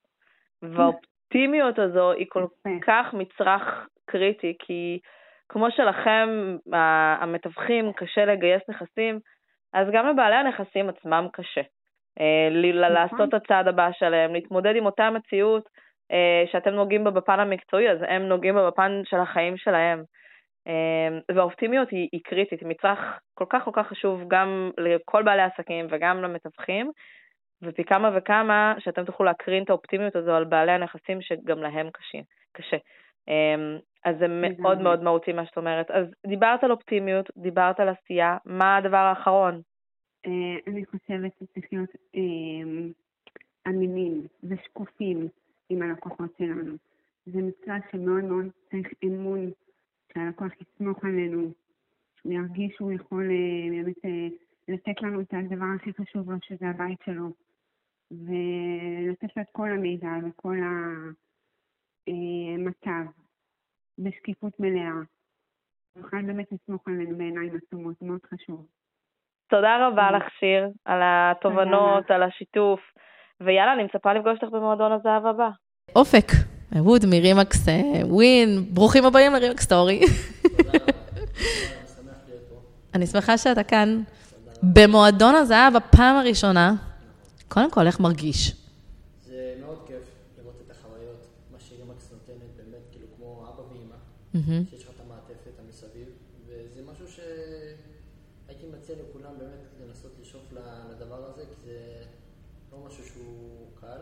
והאופטימיות 1.36 1.80
הזו 1.80 2.12
היא 2.12 2.26
כל 2.30 2.46
כך 2.88 3.14
מצרך 3.14 3.88
קריטי, 4.06 4.56
כי 4.60 5.00
כמו 5.50 5.72
שלכם, 5.72 6.58
המתווכים, 7.22 7.94
קשה 7.94 8.26
לגייס 8.26 8.62
נכסים, 8.70 9.20
אז 9.74 9.88
גם 9.94 10.08
לבעלי 10.08 10.36
הנכסים 10.36 10.90
עצמם 10.90 11.28
קשה. 11.34 11.62
אה, 12.20 12.50
נכון. 12.50 12.94
לעשות 12.94 13.30
את 13.30 13.34
הצעד 13.34 13.68
הבא 13.68 13.90
שלהם, 13.92 14.34
להתמודד 14.34 14.76
עם 14.76 14.86
אותה 14.86 15.10
מציאות 15.10 15.70
אה, 16.12 16.44
שאתם 16.52 16.72
נוגעים 16.72 17.04
בה 17.04 17.12
בפן 17.12 17.40
המקצועי, 17.40 17.90
אז 17.90 17.98
הם 18.08 18.22
נוגעים 18.22 18.56
בה 18.56 18.68
בפן 18.68 19.02
של 19.04 19.18
החיים 19.18 19.58
שלהם. 19.58 20.04
אה, 20.68 21.36
והאופטימיות 21.36 21.90
היא, 21.90 22.10
היא 22.12 22.22
קריטית, 22.24 22.60
היא 22.60 22.70
מצרך 22.70 23.00
כל 23.34 23.46
כך 23.50 23.64
כל 23.64 23.72
כך 23.74 23.88
חשוב 23.88 24.22
גם 24.28 24.72
לכל 24.78 25.24
בעלי 25.24 25.42
העסקים 25.42 25.88
וגם 25.90 26.22
למתווכים, 26.22 26.92
ופי 27.66 27.84
כמה 27.84 28.12
וכמה 28.18 28.76
שאתם 28.80 29.06
תוכלו 29.06 29.26
להקרין 29.26 29.64
את 29.64 29.70
האופטימיות 29.70 30.16
הזו 30.16 30.32
על 30.32 30.44
בעלי 30.44 30.72
הנכסים 30.72 31.22
שגם 31.22 31.60
להם 31.60 31.90
קשים, 31.90 32.24
קשה. 32.52 32.78
אז 34.06 34.16
זה 34.20 34.28
מאוד 34.28 34.82
מאוד 34.82 35.04
מהותי 35.04 35.34
מה 35.34 35.46
שאת 35.46 35.58
אומרת. 35.58 35.92
אז 35.92 36.06
דיברת 36.28 36.64
על 36.64 36.72
אופטימיות, 36.72 37.30
דיברת 37.38 37.80
על 37.80 37.90
עשייה, 37.90 38.38
מה 38.46 38.78
הדבר 38.78 38.98
האחרון? 38.98 39.62
אה, 40.26 40.58
אני 40.68 40.86
חושבת 40.86 41.32
שצריך 41.40 41.66
להיות 41.72 41.90
אה, 42.16 42.22
אמינים 43.68 44.28
ושקופים 44.44 45.28
עם 45.70 45.82
הלקוחות 45.82 46.30
שלנו. 46.38 46.74
זה 47.26 47.42
מצווה 47.42 47.78
שמאוד 47.92 48.24
מאוד 48.24 48.46
צריך 48.72 48.88
אמון, 49.04 49.52
שהלקוח 50.14 50.52
יסמוך 50.62 51.06
עלינו, 51.06 51.52
שהוא 52.16 52.34
ירגיש 52.34 52.74
שהוא 52.76 52.92
יכול 52.92 53.30
אה, 53.32 53.70
באמת 53.72 54.28
לתת 54.68 55.02
לנו 55.02 55.22
את 55.22 55.34
הדבר 55.34 55.66
הכי 55.76 55.94
חשוב 55.94 56.32
לו, 56.32 56.38
שזה 56.42 56.70
הבית 56.70 57.00
שלו, 57.06 57.30
ולתת 58.12 59.38
לו 59.38 59.42
את 59.42 59.48
כל 59.52 59.70
המידע 59.72 60.10
וכל 60.28 60.58
המצב. 62.08 63.12
בשקיפות 63.98 64.60
מלאה. 64.60 64.92
נוכל 65.98 66.22
באמת 66.22 66.46
לסמוך 66.52 66.82
עלינו 66.88 67.18
בעיניים 67.18 67.52
עצומות, 67.56 67.96
מאוד 68.02 68.20
חשוב. 68.34 68.66
תודה 69.50 69.88
רבה 69.88 70.12
לך, 70.12 70.24
שיר, 70.40 70.70
על 70.86 71.00
התובנות, 71.04 72.12
על 72.12 72.24
השיתוף, 72.24 72.80
ויאללה, 73.42 73.74
אני 73.74 73.84
מצפה 73.84 74.14
לפגוש 74.14 74.40
אותך 74.42 74.54
במועדון 74.54 74.92
הזהב 74.92 75.26
הבא. 75.26 75.50
אופק, 75.96 76.28
אהוד 76.78 77.02
מרימקס 77.06 77.68
ווין, 78.04 78.50
ברוכים 78.74 79.06
הבאים 79.06 79.34
לרימקס 79.34 79.64
סטורי. 79.64 80.02
אני 82.96 83.08
שמחה 83.08 83.38
שאתה 83.38 83.64
כאן. 83.64 84.02
במועדון 84.64 85.36
הזהב, 85.36 85.76
הפעם 85.76 86.16
הראשונה, 86.16 86.74
קודם 87.48 87.72
כל, 87.72 87.88
איך 87.88 88.00
מרגיש? 88.00 88.66
mm-hmm. 94.36 94.70
שיש 94.70 94.84
לך 94.84 94.90
את 94.90 95.02
המעטפת 95.06 95.60
המסביב, 95.60 96.08
וזה 96.48 96.82
משהו 96.92 97.06
שהייתי 97.08 98.66
מציע 98.78 98.96
לכולם 98.96 99.32
באמת 99.38 99.88
לנסות 99.88 100.12
לשאוף 100.22 100.54
לדבר 100.92 101.26
הזה, 101.26 101.42
כי 101.42 101.62
זה 101.66 102.04
לא 102.72 102.78
משהו 102.88 103.04
שהוא 103.06 103.68
קל, 103.82 104.02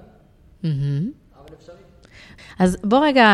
mm-hmm. 0.63 1.37
אבל 1.39 1.55
אפשרי. 1.57 1.75
אז 2.59 2.77
בוא 2.83 3.05
רגע 3.05 3.27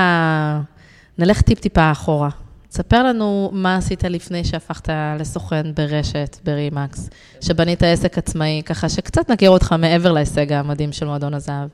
נלך 1.17 1.41
טיפ-טיפה 1.41 1.91
אחורה. 1.91 2.30
תספר 2.79 3.03
לנו 3.03 3.49
מה 3.53 3.77
עשית 3.77 4.03
לפני 4.03 4.43
שהפכת 4.43 4.89
לסוכן 5.19 5.73
ברשת, 5.75 6.37
ברימקס, 6.43 7.09
שבנית 7.41 7.83
עסק 7.83 8.17
עצמאי, 8.17 8.61
ככה 8.65 8.89
שקצת 8.89 9.31
נכיר 9.31 9.49
אותך 9.49 9.75
מעבר 9.79 10.11
להישג 10.11 10.53
המדהים 10.53 10.91
של 10.91 11.05
מועדון 11.05 11.33
הזהב. 11.33 11.69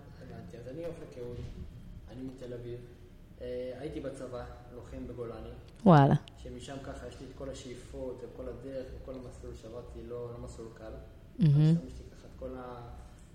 וואלה. 5.86 6.16
שמשם 6.44 6.76
ככה 6.84 7.08
יש 7.08 7.16
לי 7.20 7.26
את 7.26 7.38
כל 7.38 7.50
השאיפות 7.50 8.24
וכל 8.24 8.44
הדרך 8.44 8.86
וכל 9.02 9.12
המסלול 9.12 9.54
שעברתי 9.62 10.00
לא, 10.10 10.30
לא 10.34 10.46
מסלול 10.46 10.68
קל. 10.78 10.84
Mm-hmm. 10.86 11.44
אז 11.44 11.88
יש 11.88 11.94
לי 12.00 12.06
ככה 12.18 12.28
את 12.28 12.40
כל 12.40 12.50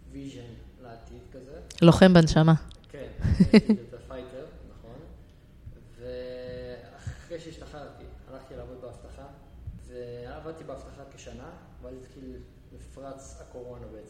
ה 0.08 0.14
vision 0.14 0.50
לעתיד 0.82 1.22
כזה. 1.32 1.60
לוחם 1.82 2.14
בנשמה. 2.14 2.54
כן, 2.88 3.08
את 3.56 3.94
ה 3.94 4.00
fighter, 4.00 4.44
נכון. 4.70 4.98
ואחרי 6.00 7.40
שהשתחררתי, 7.40 8.04
הלכתי 8.30 8.54
לעבוד 8.56 8.76
באבטחה, 8.80 9.26
ועבדתי 9.88 10.64
באבטחה 10.64 11.02
כשנה, 11.14 11.50
ואז 11.82 11.94
התחיל 12.00 12.36
פרוץ 12.72 13.40
הקורונה 13.40 13.86
בעצם. 13.92 14.09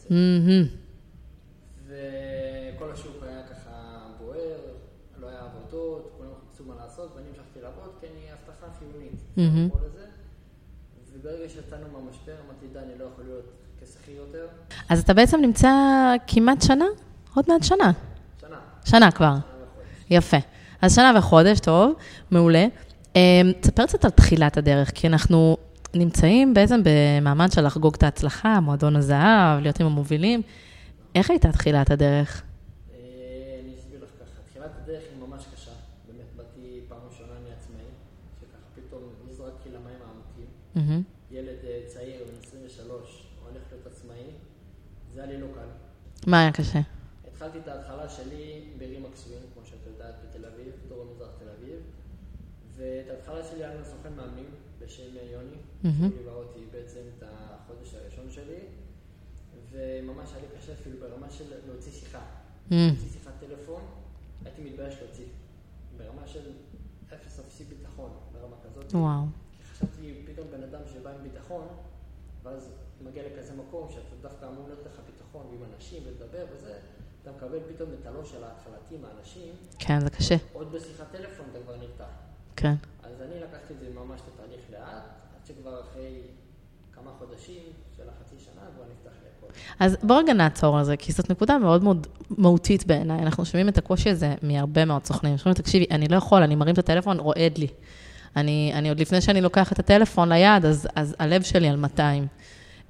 וכל 1.87 2.91
השוק 2.91 3.23
היה 3.23 3.41
ככה 3.43 3.99
בוער, 4.19 4.59
לא 5.19 5.27
היה 5.27 5.39
עבודות, 5.39 6.13
כולם 6.17 6.29
חיפשו 6.41 6.63
מה 6.63 6.73
לעשות, 6.83 7.11
ואני 7.15 7.27
המשכתי 7.29 7.61
לעבוד, 7.61 7.91
כי 7.99 8.05
אני 8.07 8.25
הבטחה 8.31 8.65
חיונית. 8.79 9.13
Mm-hmm. 9.37 9.77
וברגע 11.13 11.49
שיצאנו 11.49 11.83
מהמשבר, 11.93 12.33
אמרתי, 12.45 12.65
די, 12.73 12.79
אני 12.79 12.99
לא 12.99 13.05
יכול 13.05 13.23
להיות 13.23 13.45
כשכיר 13.81 14.15
יותר. 14.15 14.47
אז 14.89 14.99
אתה 14.99 15.13
בעצם 15.13 15.41
נמצא 15.41 15.69
כמעט 16.27 16.61
שנה? 16.61 16.85
עוד 17.35 17.45
מעט 17.47 17.63
שנה. 17.63 17.91
שנה. 18.41 18.59
שנה 18.85 19.11
כבר. 19.11 19.35
יפה. 20.09 20.37
אז 20.81 20.95
שנה 20.95 21.13
וחודש, 21.17 21.59
טוב, 21.59 21.93
מעולה. 22.31 22.65
אמ, 23.15 23.51
תספר 23.61 23.85
קצת 23.85 24.05
על 24.05 24.11
תחילת 24.11 24.57
הדרך, 24.57 24.91
כי 24.95 25.07
אנחנו 25.07 25.57
נמצאים 25.93 26.53
בעצם 26.53 26.81
במעמד 26.83 27.51
של 27.51 27.65
לחגוג 27.65 27.95
את 27.95 28.03
ההצלחה, 28.03 28.59
מועדון 28.59 28.95
הזהב, 28.95 29.61
להיות 29.61 29.79
עם 29.79 29.85
המובילים. 29.85 30.41
איך 31.15 31.29
הייתה 31.29 31.51
תחילת 31.51 31.91
הדרך? 31.91 32.43
Mm-hmm. 40.75 41.01
ילד 41.31 41.57
אה, 41.63 41.79
צעיר, 41.87 42.23
בן 42.23 42.47
23, 42.47 43.27
הולך 43.43 43.61
להיות 43.71 43.87
עצמאי, 43.87 44.23
זה 45.13 45.23
היה 45.23 45.31
לי 45.31 45.41
לא 45.41 45.47
קל. 45.55 45.67
מה 46.27 46.41
היה 46.41 46.51
קשה? 46.51 46.79
התחלתי 47.27 47.57
את 47.59 47.67
ההתחלה 47.67 48.09
שלי 48.09 48.63
ברימקס 48.77 49.27
ווין, 49.27 49.43
כמו 49.53 49.65
שאת 49.65 49.79
יודעת, 49.87 50.15
בתל 50.23 50.45
אביב, 50.45 50.73
דרום 50.89 51.07
מזרח 51.11 51.29
תל 51.39 51.49
אביב, 51.49 51.79
ואת 52.75 53.09
ההתחלה 53.09 53.43
שלי 53.43 53.63
היה 53.63 53.75
לנו 53.75 53.85
סוכן 53.85 54.13
מאמנים 54.17 54.49
בשם 54.79 55.17
אה, 55.17 55.31
יוני, 55.31 55.57
ליווה 55.83 56.33
אותי 56.33 56.59
בעצם 56.71 56.99
את 57.17 57.23
החודש 57.27 57.95
הראשון 57.95 58.31
שלי, 58.31 58.59
וממש 59.71 60.29
היה 60.33 60.41
לי 60.41 60.57
קשה 60.57 60.73
אפילו 60.73 60.99
ברמה 60.99 61.29
של 61.29 61.43
להוציא 61.67 61.91
שיחה. 61.91 62.19
Mm-hmm. 62.19 62.73
להוציא 62.73 63.09
שיחת 63.09 63.33
טלפון, 63.39 63.81
הייתי 64.45 64.61
מתבייש 64.61 64.95
להוציא. 65.01 65.25
ברמה 65.97 66.27
של 66.27 66.51
אפס 67.13 67.39
אפסי 67.39 67.63
ביטחון, 67.63 68.11
ברמה 68.31 68.55
כזאת. 68.63 68.93
וואו. 68.93 69.23
חשבתי 69.71 70.23
פתאום 70.25 70.47
בן 70.51 70.63
אדם 70.63 70.81
שבא 70.93 71.09
עם 71.09 71.23
ביטחון, 71.23 71.67
ואז 72.43 72.69
מגיע 73.03 73.23
לכזה 73.27 73.53
מקום 73.55 73.87
שאתה 73.91 74.15
דווקא 74.21 74.45
אמור 74.45 74.67
להיות 74.67 74.85
לך 74.85 74.99
ביטחון 75.05 75.45
ועם 75.45 75.73
אנשים 75.73 76.03
ולדבר 76.05 76.45
וזה, 76.55 76.79
אתה 77.21 77.31
מקבל 77.31 77.59
פתאום 77.75 77.89
את 78.01 78.05
הלוש 78.05 78.31
של 78.31 78.43
ההתחלתי 78.43 78.97
מהאנשים. 78.97 79.53
כן, 79.79 79.99
זה 79.99 80.09
קשה. 80.09 80.35
עוד 80.53 80.71
בשיחת 80.71 81.11
טלפון 81.11 81.45
אתה 81.51 81.59
כבר 81.63 81.77
נרתע. 81.77 82.07
כן. 82.55 82.73
אז 83.03 83.21
אני 83.21 83.39
לקחתי 83.39 83.73
את 83.73 83.79
זה 83.79 83.89
ממש 83.93 84.21
את 84.21 84.25
התהליך 84.33 84.61
לאט, 84.71 85.03
עד 85.41 85.47
שכבר 85.47 85.81
אחרי 85.81 86.21
כמה 86.95 87.11
חודשים 87.19 87.63
של 87.97 88.03
החצי 88.09 88.35
שנה 88.39 88.61
כבר 88.75 88.83
נפתח 88.91 89.17
לי 89.23 89.29
הכל. 89.37 89.53
אז 89.79 89.97
בוא 90.03 90.19
רגע 90.19 90.33
נעצור 90.33 90.77
על 90.77 90.83
זה, 90.83 90.97
כי 90.97 91.11
זאת 91.11 91.31
נקודה 91.31 91.57
מאוד 91.57 91.83
מאוד 91.83 92.07
מהותית 92.29 92.87
בעיניי. 92.87 93.19
אנחנו 93.19 93.45
שומעים 93.45 93.69
את 93.69 93.77
הקושי 93.77 94.09
הזה 94.09 94.35
מהרבה 94.41 94.85
מאוד 94.85 95.05
סוכנים. 95.05 95.37
שומעים, 95.37 95.53
תקשיבי, 95.53 95.85
אני 95.91 96.07
לא 96.07 96.15
יכול, 96.15 96.43
אני 96.43 96.55
מרים 96.55 96.73
את 96.73 96.79
הטלפון, 96.79 97.19
רועד 97.19 97.57
לי. 97.57 97.67
אני, 98.35 98.71
אני 98.75 98.89
עוד 98.89 98.99
לפני 98.99 99.21
שאני 99.21 99.41
לוקחת 99.41 99.73
את 99.73 99.79
הטלפון 99.79 100.31
ליד, 100.31 100.65
אז, 100.65 100.87
אז 100.95 101.15
הלב 101.19 101.41
שלי 101.41 101.67
על 101.67 101.75
200. 101.75 102.27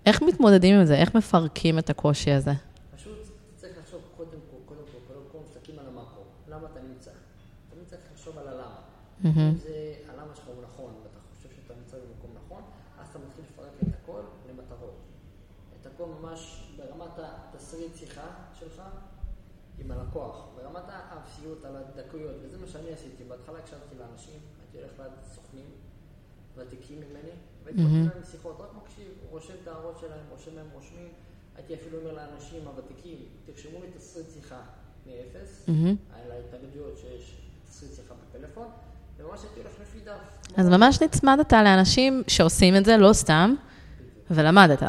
איך 0.06 0.22
מתמודדים 0.22 0.76
עם 0.76 0.86
זה? 0.86 0.96
איך 0.96 1.16
מפרקים 1.16 1.80
את 1.80 1.90
הקושי 1.90 2.32
הזה? 2.32 2.54
פשוט 2.96 3.14
צריך 3.56 3.74
לחשוב 3.84 4.02
קודם 4.18 4.30
כל, 4.30 4.58
קודם 4.66 4.82
כל, 4.92 5.14
קודם 5.14 5.22
כל, 5.32 5.38
מסתכלים 5.50 5.80
על 5.80 5.86
המקרו. 5.88 6.24
למה 6.50 6.68
אתה 6.72 6.80
נמצא? 6.90 7.12
תמיד 7.74 7.86
צריך 7.86 8.02
לחשוב 8.14 8.38
על 8.38 8.48
הלמה. 8.48 8.76
אם 9.26 9.58
זה 9.58 9.94
הלמה 10.10 10.36
שלך 10.36 10.48
הוא 10.48 10.64
נכון, 10.64 10.94
ואתה 11.04 11.20
חושב 11.36 11.50
שאתה 11.56 11.74
נמצא 11.80 11.98
במקום 11.98 12.32
נכון, 12.46 12.62
אז 13.02 13.08
אתה 13.10 13.20
מתחיל 13.20 13.44
לפרק 13.54 13.90
את 13.90 13.94
הכל 14.04 14.22
למטרות. 14.50 14.96
את 15.82 15.86
הכל 15.86 16.06
ממש 16.22 16.64
ברמת 16.78 17.20
התסריט 17.20 17.96
שיחה 17.96 18.28
שלך 18.60 18.82
עם 19.86 19.92
הלקוח, 19.92 20.36
ברמת 20.56 20.84
האפסיות, 20.88 21.66
על 21.66 21.76
הדקויות, 21.76 22.36
וזה 22.44 22.58
מה 22.58 22.68
שאני 22.68 22.94
עשיתי. 22.94 23.24
בהתחלה 23.28 23.58
הקשבתי 23.60 23.96
לאנשים, 24.00 24.40
הייתי 24.62 24.78
הולך 24.78 24.92
ליד 25.00 25.12
סוכנים 25.36 25.66
ותיקים 26.58 26.98
ממני, 26.98 27.32
והייתי 27.64 27.82
מקשיב 27.84 28.14
להם 28.16 28.24
שיחות, 28.32 28.58
רק 28.60 28.70
מקשיב, 28.84 29.08
רושם 29.30 29.54
את 29.64 29.68
ההערות 29.68 29.98
שלהם, 30.02 30.20
רושם 30.32 30.56
להם 30.56 30.68
רושמים. 30.74 31.08
הייתי 31.56 31.74
אפילו 31.76 31.98
אומר 32.00 32.14
לאנשים 32.14 32.68
הוותיקים, 32.68 33.18
תרשמו 33.46 33.80
לי 33.82 33.88
תסריט 33.98 34.26
שיחה 34.34 34.62
מאפס, 35.08 35.66
על 36.16 36.32
ההתנגדויות 36.32 36.98
שיש 36.98 37.36
תסריט 37.70 37.94
שיחה 37.96 38.14
בפלאפון, 38.14 38.68
וממש 39.18 39.40
הייתי 39.44 39.60
הולך 39.60 39.74
לפי 39.82 40.00
דף. 40.00 40.58
אז 40.58 40.70
ממש 40.70 41.02
נצמדת 41.02 41.54
לאנשים 41.54 42.24
שעושים 42.28 42.76
את 42.76 42.86
זה, 42.86 42.98
לא 42.98 43.14
סתם, 43.14 43.56
ולמדת. 44.32 44.84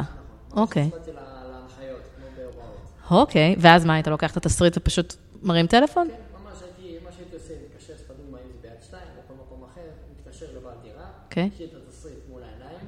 אוקיי. 0.57 0.87
נצמדתי 0.87 1.13
לה- 1.13 1.21
להנחיות, 1.49 2.01
כמו 2.17 2.27
בהוראות. 2.37 2.77
אוקיי, 3.21 3.57
ואז 3.59 3.85
מה, 3.85 3.95
היית 3.95 4.07
לוקח 4.09 4.33
את 4.33 4.37
התסריט 4.37 4.77
ופשוט 4.77 5.15
מרים 5.43 5.67
טלפון? 5.67 6.09
כן, 6.09 6.15
ממש 6.45 6.59
הייתי, 6.63 7.05
מה 7.05 7.13
שהייתי 7.13 7.35
עושה, 7.35 7.55
מתקשר 7.65 7.93
סתם 8.05 8.15
דוגמא, 8.23 8.37
אם 8.37 8.53
זה 8.53 8.69
ביד 8.69 8.83
שתיים 8.83 9.09
או 9.17 9.23
כל 9.29 9.35
מקום 9.47 9.65
אחר, 9.73 9.89
מתקשר 10.19 10.47
לבעל 10.57 10.75
דירה, 10.83 11.05
אוקיי. 11.25 11.51
לי 11.59 11.65
את 11.65 11.71
התסריט 11.89 12.19
מול 12.31 12.43
העיניים, 12.43 12.87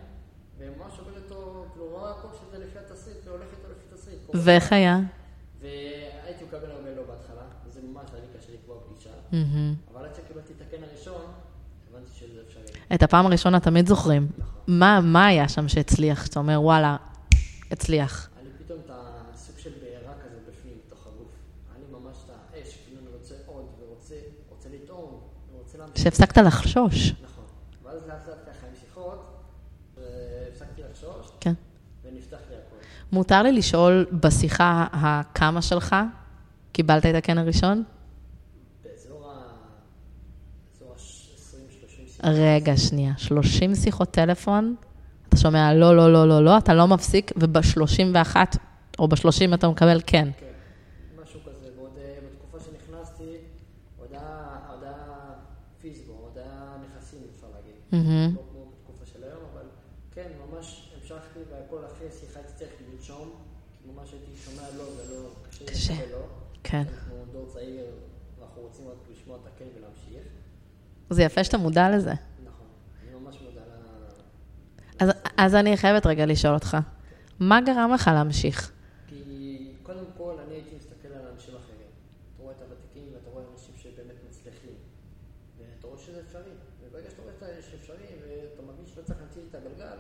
וממש 0.59 0.99
עובד 0.99 1.17
איתו, 1.25 1.67
כאילו 1.73 1.87
רואה 1.87 2.11
הכל 2.11 2.29
שזה 2.41 2.65
לפי 2.65 2.79
התסריט, 2.79 3.17
והולך 3.25 3.47
איתו 3.59 3.69
לפי 3.71 3.97
תסריט. 3.97 4.19
ואיך 4.35 4.73
היה? 4.73 5.01
והייתי 5.61 6.45
מקבל 6.45 6.71
הרבה 6.71 6.91
לא 6.97 7.03
בהתחלה, 7.09 7.43
וזה 7.67 7.81
ממש 7.83 8.07
היה 8.13 8.23
לי 8.23 8.39
קשה 8.39 8.53
לקבוע 8.53 8.77
פגישה, 8.89 9.11
אבל 9.93 10.05
עד 10.05 10.15
שקיבלתי 10.15 10.53
את 10.57 10.61
הקן 10.61 10.85
הראשון, 10.85 11.25
הבנתי 11.91 12.11
שזה 12.15 12.41
אפשרי. 12.47 12.63
את 12.95 13.03
הפעם 13.03 13.27
הראשונה 13.27 13.61
תמיד 13.61 13.87
זוכרים. 13.87 14.29
מה, 14.67 15.01
מה 15.01 15.27
היה 15.27 15.49
שם 15.49 15.69
שהצליח? 15.69 16.27
שאתה 16.27 16.39
אומר, 16.39 16.63
וואלה, 16.63 16.97
הצליח. 17.71 18.29
היה 18.37 18.45
לי 18.45 18.65
פתאום 18.65 18.79
את 18.85 18.91
הסוג 19.35 19.59
של 19.59 19.71
בעירה 19.81 20.13
כזה 20.25 20.37
בפנים, 20.49 20.79
בתוך 20.87 21.07
הגוף. 21.07 21.29
היה 21.71 21.79
לי 21.79 21.99
ממש 21.99 22.17
את 22.25 22.31
האש, 22.31 22.79
כאילו 22.85 23.01
אני 23.01 23.09
רוצה 23.19 23.35
עוד, 23.47 23.67
ורוצה 23.81 24.15
רוצה 24.49 24.69
לטעום, 24.69 25.21
ורוצה 25.53 25.79
להמשיך. 25.79 25.84
שהפסקת 25.99 26.37
לחשוש. 26.39 27.13
נכון. 27.13 27.45
ואז 27.85 28.01
לאט 28.09 28.29
לאט 28.29 28.37
ככה 28.47 28.67
עם 28.67 28.73
שיחות, 28.81 29.25
והפסקתי 29.97 30.83
לחשוש, 30.91 31.33
כן. 31.41 31.53
ונפתח 32.05 32.37
לי 32.51 32.57
הכול. 32.57 32.79
מותר 33.13 33.43
לי 33.43 33.53
לשאול 33.53 34.07
בשיחה 34.13 34.87
הכמה 34.93 35.63
שלך, 35.63 35.97
קיבלת 36.73 37.07
את 37.07 37.15
הקן 37.15 37.39
הראשון? 37.39 37.83
באזור 38.85 39.31
ה... 39.31 39.35
באזור 40.73 40.93
ה-20-30 40.93 41.01
שיחות. 42.07 42.25
רגע, 42.25 42.77
שנייה. 42.77 43.13
30 43.17 43.75
שיחות 43.75 44.11
טלפון, 44.11 44.75
אתה 45.29 45.37
שומע 45.37 45.75
לא, 45.75 45.97
לא, 45.97 46.13
לא, 46.13 46.29
לא, 46.29 46.45
לא, 46.45 46.59
אתה 46.59 46.75
לא 46.75 46.87
מפסיק, 46.87 47.33
וב-31 47.37 48.37
או 48.99 49.09
ב-30 49.09 49.55
אתה 49.55 49.69
מקבל 49.69 50.01
כן. 50.07 50.29
כן, 50.39 50.47
משהו 51.23 51.41
כזה. 51.41 51.69
ועוד 51.77 51.91
אה, 51.99 52.15
בתקופה 52.27 52.59
שנכנסתי, 52.65 53.25
עוד 53.99 54.09
היה 54.13 54.47
עוד 54.71 54.83
היה 54.83 54.95
פיזבו, 55.81 56.13
עוד 56.13 56.39
היה 56.39 56.53
נכסים, 56.85 57.19
אפשר 57.37 57.47
להגיד. 57.55 57.73
מהמם. 57.73 57.84
לא 57.97 58.43
כמו 58.53 58.73
בתקופה 58.73 59.07
של 59.07 59.25
היום, 59.25 59.43
אבל 59.53 59.67
כן, 60.11 60.29
ממש 60.47 60.93
המשכתי, 60.97 61.39
והכל 61.51 61.85
אחרי 61.87 62.09
שיחה 62.21 62.41
הצלחתי 62.41 62.85
לנשום, 62.93 63.31
כי 63.73 63.89
ממש 63.89 64.13
הייתי 64.13 64.37
שומע 64.45 64.69
לא 64.77 64.83
ולא, 64.83 65.29
קשה 65.49 65.65
לי 65.65 65.71
קשה. 65.71 65.93
לקבל 65.93 66.13
לא. 66.13 66.27
כן. 66.63 66.83
אנחנו 66.95 67.25
דור 67.33 67.47
צעיר, 67.53 67.87
ואנחנו 68.39 68.63
רוצים 68.63 68.89
רק 68.89 68.97
לשמוע 69.13 69.39
את 69.43 69.47
הכן 69.47 69.65
ולהמשיך. 69.79 70.33
זה 71.11 71.23
יפה 71.23 71.45
שאתה 71.45 71.59
מודע 71.59 71.97
לזה. 71.97 72.13
נכון, 72.45 72.67
אני 73.03 73.21
ממש 73.21 73.37
מודע 73.43 73.61
ל... 73.61 73.75
אז, 74.99 75.11
אז 75.37 75.55
אני 75.55 75.77
חייבת 75.77 76.07
רגע 76.07 76.27
לשאול 76.27 76.55
אותך, 76.55 76.77
מה 77.41 77.61
גרם 77.61 77.91
לך 77.95 78.11
להמשיך? 78.15 78.73
כי 79.07 79.73
קודם 79.83 80.05
כל 80.17 80.35
אני 80.47 80.55
הייתי 80.55 80.77
מסתכל 80.77 81.09
על 81.09 81.27
אנשים 81.35 81.55
אחרים. 81.55 81.89
אתה 82.35 82.43
רואה 82.43 82.55
את 82.55 82.63
הוותיקים 82.63 83.09
ואתה 83.15 83.31
רואה 83.31 83.45
אנשים 83.53 83.75
שבאמת 83.77 84.17
מצליחים. 84.29 84.77
ואתה 85.59 85.87
רואה 85.87 85.99
שזה 85.99 86.21
אפשרי. 86.27 86.53
וברגע 86.83 87.11
שאתה 87.11 87.23
רואה 87.23 87.35
שזה 87.63 87.77
אפשרי 87.81 88.07
ואתה 88.21 88.63
מבין 88.63 88.87
שלא 88.87 89.03
צריך 89.03 89.19
להמציא 89.21 89.43
את 89.51 89.55
הגלגל, 89.55 89.85
מהמם. 89.85 89.94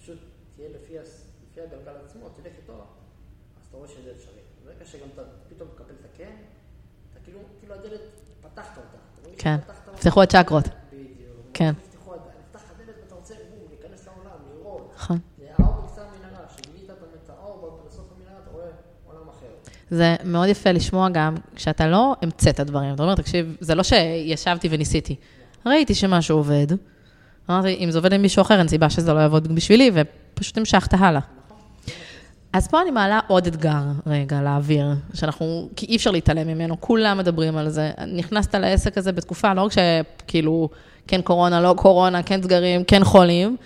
פשוט 0.00 0.18
תהיה 0.56 0.68
לפי, 0.68 0.98
הגלגל 1.56 1.92
עצמו, 2.04 2.28
תלך 2.28 2.52
איתו, 2.62 2.72
אז 2.72 3.66
אתה 3.68 3.76
רואה 3.76 3.88
שזה 3.88 4.12
אפשרי. 4.16 4.32
ברגע 4.64 4.84
שגם 4.84 5.08
אתה 5.14 5.22
פתאום 5.48 5.68
מקבל 5.74 5.94
את 6.00 6.14
הכן, 6.14 6.32
אתה 7.12 7.20
כאילו, 7.24 7.38
כאילו 7.60 7.74
הדלת, 7.74 8.00
פתחת 8.40 8.78
אותה. 8.78 9.28
כן. 9.38 9.56
נפתחו 9.94 10.22
הצ'קרות. 10.22 10.64
בדיוק. 10.92 11.08
כן. 11.54 11.72
נפתחו 11.88 12.14
הד- 12.14 12.20
נפתח 12.40 12.62
הדלת 12.74 12.94
ואתה 13.02 13.14
רוצה, 13.14 13.34
בום, 13.34 13.68
להיכנס 13.70 14.06
לעולם, 14.06 14.38
לראות. 14.58 14.92
נכון. 14.96 15.18
זה 19.90 20.16
מאוד 20.24 20.48
יפה 20.48 20.72
לשמוע 20.72 21.08
גם, 21.08 21.34
כשאתה 21.54 21.86
לא 21.86 22.16
המצאת 22.22 22.60
דברים. 22.60 22.94
אתה 22.94 23.02
אומר, 23.02 23.14
תקשיב, 23.14 23.56
זה 23.60 23.74
לא 23.74 23.82
שישבתי 23.82 24.68
וניסיתי. 24.70 25.16
ראיתי 25.66 25.94
שמשהו 25.94 26.36
עובד. 26.36 26.66
אמרתי, 27.50 27.76
אם 27.80 27.90
זה 27.90 27.98
עובד 27.98 28.12
עם 28.12 28.22
מישהו 28.22 28.42
אחר, 28.42 28.58
אין 28.58 28.68
סיבה 28.68 28.90
שזה 28.90 29.12
לא 29.12 29.18
יעבוד 29.18 29.54
בשבילי, 29.54 29.90
ופשוט 29.94 30.58
המשכת 30.58 30.94
הלאה. 30.94 31.20
אז 32.52 32.68
פה 32.68 32.82
אני 32.82 32.90
מעלה 32.90 33.20
עוד 33.26 33.46
אתגר, 33.46 33.82
רגע, 34.06 34.42
לאוויר, 34.42 34.86
שאנחנו, 35.14 35.68
כי 35.76 35.86
אי 35.86 35.96
אפשר 35.96 36.10
להתעלם 36.10 36.48
ממנו, 36.48 36.80
כולם 36.80 37.18
מדברים 37.18 37.56
על 37.56 37.68
זה. 37.68 37.90
נכנסת 38.06 38.54
לעסק 38.54 38.98
הזה 38.98 39.12
בתקופה, 39.12 39.54
לא 39.54 39.60
רק 39.60 39.72
שכאילו, 39.72 40.68
כן 41.06 41.22
קורונה, 41.22 41.60
לא 41.60 41.74
קורונה, 41.78 42.22
כן 42.22 42.42
סגרים, 42.42 42.84
כן 42.84 43.04
חולים, 43.04 43.56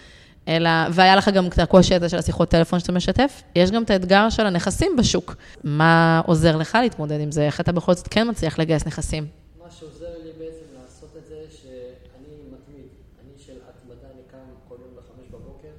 אלא, 0.49 0.71
והיה 0.91 1.17
לך 1.17 1.29
גם 1.29 1.47
את 1.47 1.59
הקושי 1.59 1.95
הזה 1.95 2.09
של 2.09 2.17
השיחות 2.19 2.49
טלפון 2.49 2.81
שאתה 2.81 2.93
משתף, 2.93 3.43
יש 3.57 3.71
גם 3.71 3.83
את 3.83 3.91
האתגר 3.91 4.31
של 4.31 4.47
הנכסים 4.47 4.97
בשוק. 4.99 5.35
מה 5.65 6.21
עוזר 6.27 6.57
לך 6.57 6.79
להתמודד 6.83 7.21
עם 7.21 7.33
זה? 7.33 7.43
איך 7.47 7.61
אתה 7.61 7.73
בכל 7.73 7.95
זאת 7.95 8.09
כן 8.09 8.31
מצליח 8.31 8.59
לגייס 8.59 8.87
נכסים? 8.87 9.27
מה 9.63 9.71
שעוזר 9.71 10.15
לי 10.25 10.31
בעצם 10.39 10.65
לעשות 10.83 11.11
את 11.19 11.27
זה, 11.27 11.35
שאני 11.51 12.35
מתמיד. 12.53 12.89
אני 13.21 13.39
של 13.47 13.53
התמדה, 13.69 14.07
אני 14.15 14.23
קם 14.31 14.39
כל 14.69 14.75
יום 14.81 14.97
בחמש 14.97 15.29
בבוקר. 15.31 15.75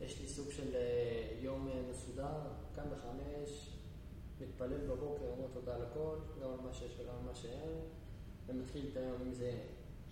יש 0.00 0.20
לי 0.20 0.28
סוג 0.28 0.46
של 0.56 0.74
אה, 0.74 0.80
יום 1.42 1.68
אה, 1.68 1.80
מסודר, 1.90 2.36
קם 2.76 2.82
בחמש, 2.82 3.50
מתפלל 4.40 4.86
בבוקר, 4.86 5.24
אומר 5.36 5.46
תודה 5.54 5.74
על 5.74 5.82
הכל, 5.90 6.16
גם 6.42 6.48
על 6.48 6.66
מה 6.66 6.72
שיש 6.72 6.92
וגם 7.00 7.14
על 7.20 7.26
מה 7.26 7.34
שאין. 7.42 7.76
ומתחיל 8.48 8.82
את 8.92 8.96
היום, 8.96 9.16
אם 9.26 9.32
זה 9.34 9.50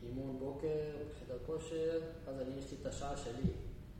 אימון 0.03 0.36
בוקר, 0.38 0.84
כושר, 1.65 1.99
אז 2.27 2.41
אני, 2.41 2.59
יש 2.59 2.71
לי 2.71 2.77
את 2.83 2.87
השעה 2.87 3.17
שלי, 3.17 3.51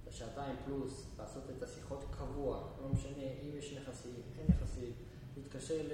את 0.03 0.09
השעתיים 0.09 0.57
פלוס, 0.65 1.07
לעשות 1.19 1.43
את 1.57 1.63
השיחות 1.63 2.05
קבוע, 2.11 2.63
לא 2.83 2.89
משנה 2.89 3.23
אם 3.43 3.59
יש 3.59 3.73
נכסים, 3.73 4.13
אין 4.39 4.47
נכסים, 4.49 4.93
להתקשר 5.37 5.75
ל... 5.89 5.93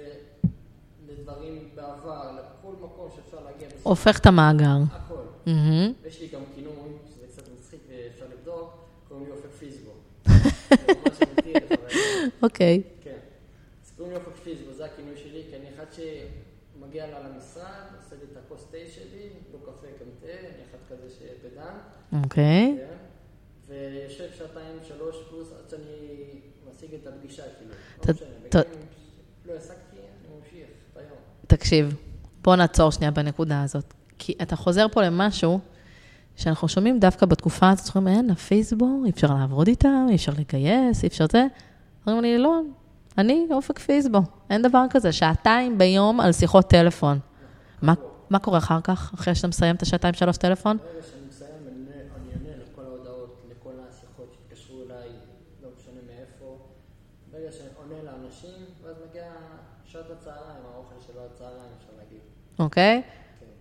לדברים 1.07 1.69
בעבר, 1.75 2.31
לכל 2.31 2.73
מקום 2.81 3.09
שאפשר 3.15 3.43
להגיע 3.43 3.67
הופך 3.83 4.19
את 4.19 4.25
המאגר. 4.25 4.77
הכל. 4.91 5.23
מהמם. 5.45 5.93
ויש 6.01 6.21
לי 6.21 6.27
גם 6.27 6.41
כינוי, 6.55 6.97
שזה 7.09 7.27
קצת 7.27 7.43
מצחיק 7.57 7.79
ואפשר 7.89 8.25
לבדוק, 8.31 8.73
קוראים 9.07 9.25
לי 9.25 9.31
אופק 9.31 9.51
פיזבו. 9.59 9.91
אוקיי. 12.43 12.81
כן. 13.01 13.17
אז 13.85 13.91
קוראים 13.97 14.13
לי 14.13 14.19
אופק 14.19 14.35
פיזבו, 14.43 14.73
זה 14.73 14.85
הכינוי 14.85 15.17
שלי, 15.17 15.43
כי 15.49 15.55
אני 15.55 15.69
אחד 15.75 15.85
שמגיע 15.91 17.07
לה 17.07 17.19
למשרד, 17.19 17.83
עושה 18.03 18.15
לי 18.15 18.25
את 18.31 18.37
הכוס 18.37 18.67
תה 18.71 18.77
שלי, 18.91 19.29
לא 19.53 19.59
קפה, 19.59 19.87
גם 19.87 20.07
תה, 20.19 20.27
אני 20.27 20.63
אחד 20.69 20.77
כזה 20.89 21.09
שפדן, 21.61 22.23
אוקיי. 22.23 22.77
כן? 22.77 22.85
ויושב 23.73 24.37
שעתיים, 24.37 24.77
שלוש 24.87 25.15
פלוס, 25.29 25.47
עד 25.51 25.69
שאני 25.69 25.87
משיג 26.75 26.89
את 27.01 27.07
הפגישה, 27.07 27.43
כאילו. 27.57 27.73
ת- 27.99 28.07
לא 28.07 28.13
משנה. 28.13 28.27
ת- 28.49 28.55
אם 28.55 28.61
לא 29.45 29.53
השגתי, 29.53 29.73
אני 29.97 30.35
ממשיך 30.37 30.67
את 30.93 30.97
היום. 30.97 31.17
תקשיב, 31.47 31.95
בוא 32.43 32.55
נעצור 32.55 32.91
שנייה 32.91 33.11
בנקודה 33.11 33.63
הזאת. 33.63 33.93
כי 34.17 34.33
אתה 34.41 34.55
חוזר 34.55 34.85
פה 34.91 35.01
למשהו 35.01 35.59
שאנחנו 36.35 36.67
שומעים 36.67 36.99
דווקא 36.99 37.25
בתקופה 37.25 37.69
הזאת, 37.69 37.95
אומרים, 37.95 38.15
אין, 38.17 38.29
הפייסבוק, 38.29 39.05
אי 39.05 39.09
אפשר 39.09 39.27
לעבוד 39.33 39.67
איתם, 39.67 40.05
אי 40.09 40.15
אפשר 40.15 40.31
לגייס, 40.37 41.03
אי 41.03 41.07
אפשר 41.07 41.25
זה. 41.31 41.45
אומרים 42.07 42.23
לי, 42.23 42.37
לא, 42.37 42.61
אני 43.17 43.47
אופק 43.51 43.79
פייסבוק, 43.79 44.23
אין 44.49 44.61
דבר 44.61 44.83
כזה, 44.89 45.11
שעתיים 45.11 45.77
ביום 45.77 46.19
על 46.19 46.31
שיחות 46.31 46.69
טלפון. 46.69 47.19
מה, 47.81 47.93
מה 48.29 48.39
קורה 48.39 48.57
אחר 48.57 48.81
כך, 48.83 49.11
אחרי 49.15 49.35
שאתה 49.35 49.47
מסיים 49.47 49.75
את 49.75 49.81
השעתיים 49.81 50.13
שלוש 50.13 50.37
טלפון? 50.37 50.77
ברגע 50.77 51.01
אוקיי? 62.61 63.01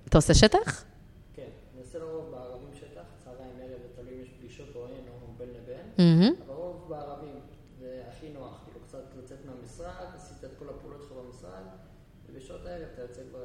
אתה 0.08 0.18
עושה 0.18 0.34
שטח? 0.34 0.84
כן, 1.34 1.42
אני 1.74 1.80
עושה 1.80 1.98
לרוב 1.98 2.30
בערבים 2.30 2.68
שטח, 2.74 3.02
צהריים 3.24 3.52
ערב, 3.62 3.80
ותלוי 3.92 4.14
אם 4.14 4.22
יש 4.22 4.28
פגישות 4.38 4.68
או 4.76 4.86
אין, 4.86 5.04
או 5.08 5.32
בין 5.38 5.48
לבין. 5.48 6.34
אבל 6.46 6.54
בערבים 6.88 7.34
זה 7.80 8.02
הכי 8.08 8.28
נוח, 8.28 8.60
כאילו 8.64 8.80
קצת 8.86 9.04
לצאת 9.18 9.38
מהמשרד, 9.46 10.06
עשית 10.16 10.44
את 10.44 10.50
כל 10.58 10.64
הפעולות 10.68 11.02
שלך 11.02 11.12
במשרד, 11.12 11.64
ובשעות 12.28 12.66
הערב 12.66 12.88
אתה 12.94 13.02
יוצא 13.02 13.20
כבר 13.30 13.44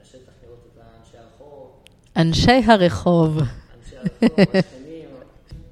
לשטח 0.00 0.32
לראות 0.44 0.66
את 0.72 0.82
אנשי 1.00 1.18
הרחוב. 1.18 1.82
אנשי 2.16 2.52
הרחוב. 2.66 3.38
אנשי 3.78 3.96
הרחוב, 3.96 4.38
השכנים, 4.58 5.08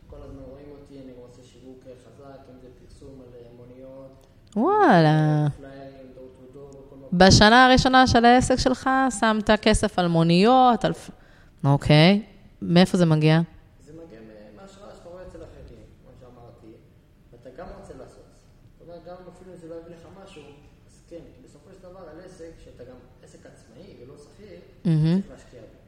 כל 0.07 0.17
הזמן 0.23 0.43
רואים 0.51 0.67
אותי, 0.81 0.95
אני 0.99 1.13
עושה 1.23 1.43
שיווק 1.43 1.85
חזק, 2.05 2.41
אם 2.51 2.59
זה 2.63 2.69
פרסום 2.81 3.21
על 3.21 3.57
מוניות. 3.57 4.27
וואלה. 4.57 5.47
בשנה 7.13 7.67
הראשונה 7.67 8.07
של 8.07 8.25
העסק 8.25 8.59
שלך 8.59 8.91
שמת 9.21 9.51
כסף 9.51 9.99
על 9.99 10.09
מוניות, 10.09 10.85
על... 10.85 10.93
אוקיי. 11.65 12.23
מאיפה 12.63 12.97
זה 12.99 13.07
מגיע? 13.07 13.41
זה 13.87 13.93
מגיע 13.93 14.19
מהשראה 14.57 14.91
שאתה 14.97 15.09
רואה 15.09 15.23
אצל 15.23 15.39
אחרים, 15.39 15.83
כמו 16.03 16.11
שאמרתי, 16.21 16.73
ואתה 17.33 17.51
גם 17.59 17.67
רוצה 17.81 17.93
לעשות. 17.99 18.25
זאת 18.79 18.89
אומרת, 18.89 19.01
גם 19.07 19.15
אפילו 19.37 19.53
אם 19.53 19.59
זה 19.61 19.69
לא 19.69 19.75
יביא 19.75 19.97
לך 19.97 20.07
משהו, 20.25 20.43
אז 20.89 21.03
כן, 21.11 21.23
כי 21.35 21.43
בסופו 21.45 21.69
של 21.73 21.83
דבר 21.89 21.99
על 21.99 22.17
עסק, 22.27 22.51
שאתה 22.65 22.85
גם 22.85 22.97
עסק 23.25 23.39
עצמאי 23.47 23.95
ולא 24.03 24.15
שכיר, 24.19 24.61
צריך 24.83 25.31
להשקיע 25.31 25.61
בו. 25.61 25.79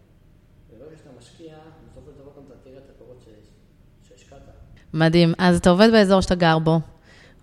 וברגע 0.70 0.97
שאתה 0.97 1.11
משקיע, 1.18 1.55
בסופו 1.91 2.11
של 2.11 2.18
דבר 2.23 2.31
גם 2.37 2.43
אתה 2.47 2.55
תראה 2.64 2.79
את 2.79 2.91
הפירות 2.95 3.25
שהשקעת. 4.09 4.39
מדהים. 4.95 5.35
אז 5.39 5.59
אתה 5.59 5.70
עובד 5.70 5.89
באזור 5.93 6.20
שאתה 6.20 6.35
גר 6.35 6.59
בו. 6.59 6.81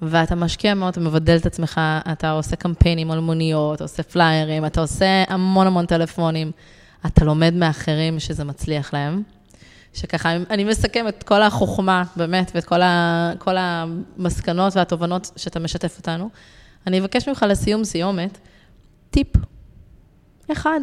ואתה 0.01 0.35
משקיע 0.35 0.73
מאוד, 0.73 0.89
אתה 0.89 0.99
מבדל 0.99 1.37
את 1.37 1.45
עצמך, 1.45 1.81
אתה 2.11 2.31
עושה 2.31 2.55
קמפיינים 2.55 3.11
על 3.11 3.19
מוניות, 3.19 3.81
עושה 3.81 4.03
פליירים, 4.03 4.65
אתה 4.65 4.81
עושה 4.81 5.23
המון 5.27 5.67
המון 5.67 5.85
טלפונים. 5.85 6.51
אתה 7.05 7.25
לומד 7.25 7.53
מאחרים 7.53 8.19
שזה 8.19 8.43
מצליח 8.43 8.93
להם. 8.93 9.23
שככה, 9.93 10.35
אני 10.49 10.63
מסכם 10.63 11.07
את 11.07 11.23
כל 11.23 11.41
החוכמה, 11.41 12.03
באמת, 12.15 12.51
ואת 12.55 12.65
כל, 12.65 12.81
ה, 12.81 13.31
כל 13.37 13.55
המסקנות 13.57 14.75
והתובנות 14.75 15.31
שאתה 15.35 15.59
משתף 15.59 15.97
אותנו. 15.97 16.29
אני 16.87 16.99
אבקש 16.99 17.27
ממך 17.27 17.45
לסיום 17.49 17.83
סיומת, 17.83 18.37
טיפ 19.09 19.27
אחד, 20.51 20.79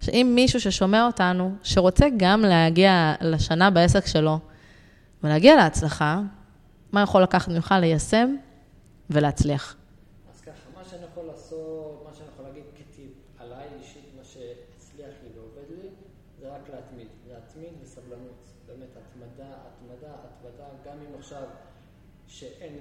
שאם 0.00 0.32
מישהו 0.34 0.60
ששומע 0.60 1.06
אותנו, 1.06 1.54
שרוצה 1.62 2.06
גם 2.16 2.42
להגיע 2.42 3.14
לשנה 3.20 3.70
בעסק 3.70 4.06
שלו, 4.06 4.38
ולהגיע 5.24 5.56
להצלחה, 5.56 6.20
מה 6.92 7.02
יכול 7.02 7.22
לקחת 7.22 7.48
ממך 7.48 7.74
ליישם 7.80 8.36
ולהצליח? 9.10 9.76
אז 10.30 10.40
ככה, 10.40 10.70
מה 10.74 10.84
שאני 10.84 11.04
יכול 11.04 11.24
לעשות, 11.24 12.04
מה 12.08 12.14
שאני 12.14 12.28
יכול 12.28 12.44
להגיד 12.44 12.64
כטיפ 12.74 13.10
עליי 13.38 13.68
אישית, 13.78 14.04
מה 14.16 14.24
שהצליח 14.24 15.14
לי 15.22 15.28
ועובד 15.34 15.70
לי, 15.70 15.88
זה 16.40 16.54
רק 16.54 16.70
להתמיד. 16.70 17.08
להתמיד 17.28 17.72
וסבלנות. 17.82 18.48
באמת, 18.66 18.88
התמדה, 18.96 19.54
התמדה, 19.66 20.14
התמדה, 20.24 20.68
גם 20.84 20.96
אם 21.00 21.18
עכשיו 21.18 21.42
שאין 22.26 22.78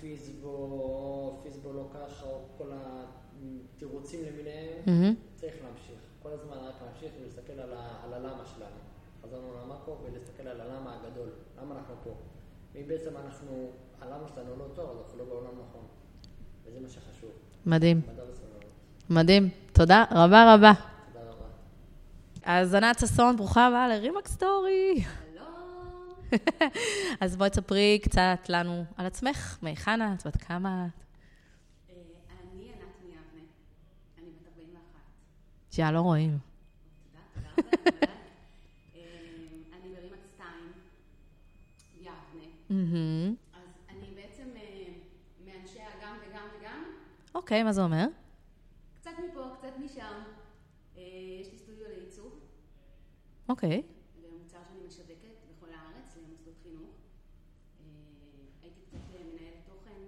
פיזבו, 0.00 1.40
פיזבו 1.42 1.72
לא 1.72 1.88
ככה, 1.94 2.26
או 2.26 2.40
כל 2.58 2.70
התירוצים 2.72 4.24
למיניהם, 4.24 4.78
mm-hmm. 4.86 5.36
צריך 5.40 5.54
להמשיך. 5.64 6.00
כל 6.22 6.30
הזמן 6.32 6.56
רק 6.56 6.74
להמשיך 6.86 7.12
ולהסתכל 7.20 7.52
על, 7.52 7.72
על 8.04 8.14
הלמה 8.14 8.44
שלנו. 8.56 8.76
חזרנו 9.22 9.54
למאקו 9.54 9.96
ולהסתכל 10.02 10.48
על 10.48 10.60
הלמה 10.60 10.96
הגדול. 11.00 11.28
למה 11.60 11.74
אנחנו 11.78 11.94
פה? 12.04 12.10
ואם 12.74 12.88
בעצם 12.88 13.10
אנחנו, 13.24 13.70
הלמה 14.00 14.28
שלנו 14.34 14.56
לא 14.56 14.64
טוב, 14.74 14.90
אז 14.90 14.96
אנחנו 15.02 15.18
לא 15.18 15.24
בעולם 15.24 15.50
נכון. 15.68 15.86
וזה 16.64 16.80
מה 16.80 16.88
שחשוב. 16.88 17.30
מדהים. 17.66 18.00
מדהים. 19.10 19.48
תודה 19.72 20.04
רבה 20.10 20.54
רבה. 20.54 20.72
תודה 21.12 21.24
רבה. 21.30 21.44
אז 22.42 22.74
ענת 22.74 22.98
ששון, 22.98 23.36
ברוכה 23.36 23.66
הבאה 23.66 23.88
לרימק 23.88 24.28
סטורי. 24.28 25.04
אז 27.20 27.36
בואי 27.36 27.50
תספרי 27.50 27.98
קצת 28.02 28.48
לנו 28.48 28.84
על 28.96 29.06
עצמך, 29.06 29.58
מהיכן 29.62 30.00
את, 30.02 30.26
בת 30.26 30.36
כמה 30.36 30.86
את? 30.86 31.04
אני 31.90 32.64
ענת 32.64 32.82
מיבנה, 33.02 33.42
אני 34.18 34.26
בת 34.30 34.46
41. 34.48 35.78
יא, 35.78 35.90
לא 35.90 36.00
רואים. 36.00 36.38
תודה, 37.12 37.64
תודה 37.84 38.06
רבה. 38.06 38.21
יבנה. 42.80 43.30
אז 43.52 43.68
אני 43.88 44.06
בעצם 44.14 44.48
מאנשי 45.44 45.80
הגם 45.80 46.16
וגם 46.28 46.46
וגם. 46.58 46.84
אוקיי, 47.34 47.62
מה 47.62 47.72
זה 47.72 47.82
אומר? 47.82 48.06
קצת 48.94 49.10
מפה, 49.28 49.44
קצת 49.58 49.72
משם. 49.84 50.22
יש 51.40 51.52
לי 51.52 51.58
סטודיו 51.58 51.84
לעיצוב. 51.88 52.40
אוקיי. 53.48 53.82
זה 54.20 54.26
מוצר 54.38 54.58
שאני 54.68 54.86
משווקת 54.86 55.34
בכל 55.50 55.68
הארץ 55.72 56.16
למוסדות 56.16 56.54
חינוך. 56.62 56.90
הייתי 58.62 58.80
קצת 58.80 58.98
מנהלת 59.10 59.66
תוכן. 59.66 60.00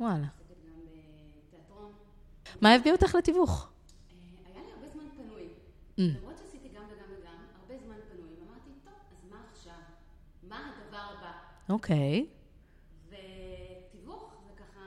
וואלה. 0.00 0.26
עוסקת 0.38 0.54
גם 0.66 0.80
בתיאטרון. 1.48 1.92
מה 2.60 2.74
הביא 2.74 2.92
אותך 2.92 3.14
לתיווך? 3.14 3.68
היה 4.46 4.62
לי 4.64 4.72
הרבה 4.72 4.88
זמן 4.88 5.04
פנוי. 5.16 5.48
למרות 5.98 6.38
שעשיתי 6.38 6.68
גם 6.68 6.82
וגם 6.84 7.08
וגם, 7.18 7.36
הרבה 7.60 7.78
זמן 7.78 7.96
פנוי. 8.12 8.30
ואמרתי, 8.40 8.70
טוב, 8.84 8.94
אז 9.10 9.30
מה 9.30 9.44
עכשיו? 9.52 9.80
מה 10.42 10.72
הדבר 10.72 10.96
הבא? 11.18 11.32
אוקיי. 11.68 12.26
ותיווך 13.08 14.34
זה 14.46 14.52
ככה 14.56 14.80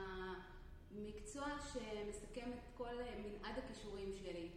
מקצוע 0.92 1.44
שמסכם 1.72 2.50
את 2.50 2.76
כל 2.76 2.94
מנעד 2.94 3.54
הכישורים 3.58 4.12
שלי. 4.22 4.48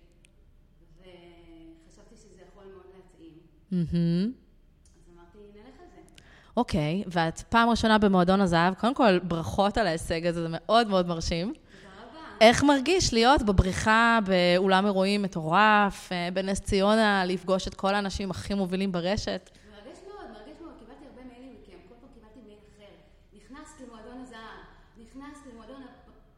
וחשבתי 1.00 2.16
שזה 2.16 2.42
יכול 2.48 2.64
מאוד 2.66 2.86
להתאים. 2.96 3.40
אז 3.72 5.10
אמרתי, 5.16 5.38
נלך 5.56 5.80
על 5.80 5.88
זה. 5.96 6.24
אוקיי, 6.58 7.04
ואת 7.08 7.40
פעם 7.40 7.70
ראשונה 7.70 7.98
במועדון 7.98 8.42
הזהב, 8.42 8.74
קודם 8.74 8.96
כל, 8.96 9.20
ברכות 9.20 9.78
על 9.78 9.88
ההישג 9.88 10.26
הזה, 10.26 10.42
זה 10.42 10.48
מאוד 10.52 10.88
מאוד 10.88 11.08
מרשים. 11.08 11.48
תודה 11.48 11.60
רבה. 12.04 12.20
איך 12.42 12.64
מרגיש 12.64 13.14
להיות 13.14 13.42
בבריחה 13.42 14.20
באולם 14.26 14.86
אירועים 14.86 15.22
מטורף, 15.22 16.12
בנס 16.34 16.62
ציונה, 16.62 17.26
לפגוש 17.26 17.68
את 17.68 17.74
כל 17.74 17.96
האנשים 17.96 18.32
הכי 18.32 18.54
מובילים 18.54 18.92
ברשת? 18.92 19.50
מרגש 19.72 20.00
מאוד, 20.08 20.28
מרגש 20.32 20.62
מאוד. 20.62 20.74
קיבלתי 20.80 21.06
הרבה 21.06 21.22
מיילים 21.24 21.54
מכם, 21.62 21.78
כל 21.90 21.96
פעם 22.02 22.10
קיבלתי 22.14 22.40
מייל 22.46 22.60
אחר. 22.76 22.94
נכנסת 23.38 23.82
למועדון 23.82 24.22
הזהב, 24.22 24.64
נכנסת 24.98 25.46
למועדון 25.54 25.84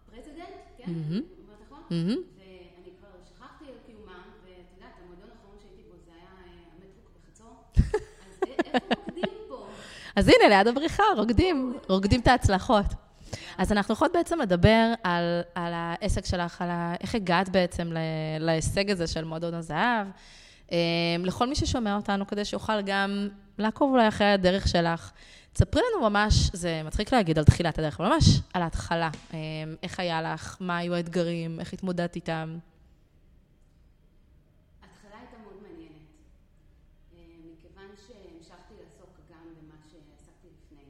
הפרזידנט, 0.10 0.56
כן? 0.86 0.92
נכון? 0.92 1.84
ואני 1.90 2.92
כבר 3.00 3.08
שכחתי 3.30 3.66
על 3.66 3.78
קיומם, 3.86 4.22
ואת 4.46 4.66
יודעת, 4.76 4.94
המועדון 5.04 5.30
האחרון 5.32 5.58
שהייתי 5.62 5.82
בו 5.90 5.96
זה 6.06 6.12
היה 6.16 6.30
המטרוק 6.74 7.10
בחצור. 7.16 7.64
אז 7.74 8.50
איפה 8.74 8.96
רוקדים 8.96 9.24
פה? 9.50 9.66
אז 10.18 10.28
הנה, 10.28 10.48
ליד 10.50 10.68
הבריחה, 10.68 11.04
רוקדים, 11.18 11.74
רוקדים 11.90 12.20
את 12.20 12.28
ההצלחות. 12.28 12.86
אז 13.58 13.72
אנחנו 13.72 13.94
יכולות 13.94 14.14
בעצם 14.14 14.40
לדבר 14.40 14.94
על, 15.04 15.42
על 15.56 15.74
העסק 15.76 16.26
שלך, 16.26 16.62
על 16.62 16.70
ה, 16.70 16.96
איך 17.02 17.16
הגעת 17.16 17.50
בעצם 17.50 17.92
להישג 18.40 18.92
הזה 18.92 19.08
של 19.08 19.24
מועדון 19.24 19.54
הזהב, 19.54 20.08
לכל 21.24 21.48
מי 21.48 21.56
ששומע 21.56 21.96
אותנו, 21.96 22.28
כדי 22.28 22.46
שיוכל 22.46 22.82
גם 22.82 23.30
לעקוב 23.58 23.92
אולי 23.92 24.08
אחרי 24.08 24.28
הדרך 24.28 24.68
שלך. 24.68 25.12
תספרי 25.56 25.82
לנו 25.91 26.10
ממש, 26.10 26.49
זה 26.53 26.82
מצחיק 26.84 27.14
להגיד 27.14 27.38
על 27.38 27.43
תחילת 27.43 27.80
הדרך, 27.80 27.99
אבל 27.99 28.10
ממש 28.10 28.24
על 28.53 28.62
ההתחלה. 28.62 29.10
איך 29.84 29.99
היה 29.99 30.22
לך, 30.22 30.58
מה 30.60 30.78
היו 30.78 30.93
האתגרים, 30.93 31.60
איך 31.60 31.74
התמודדת 31.74 32.16
איתם. 32.16 32.58
ההתחלה 34.82 35.20
הייתה 35.20 35.38
מאוד 35.43 35.62
מעניינת, 35.62 36.08
מכיוון 37.53 37.89
שהמשכתי 38.08 38.74
לעסוק 38.84 39.10
גם 39.32 39.45
במה 39.58 39.76
שעסקתי 39.91 40.47
לפני, 40.58 40.86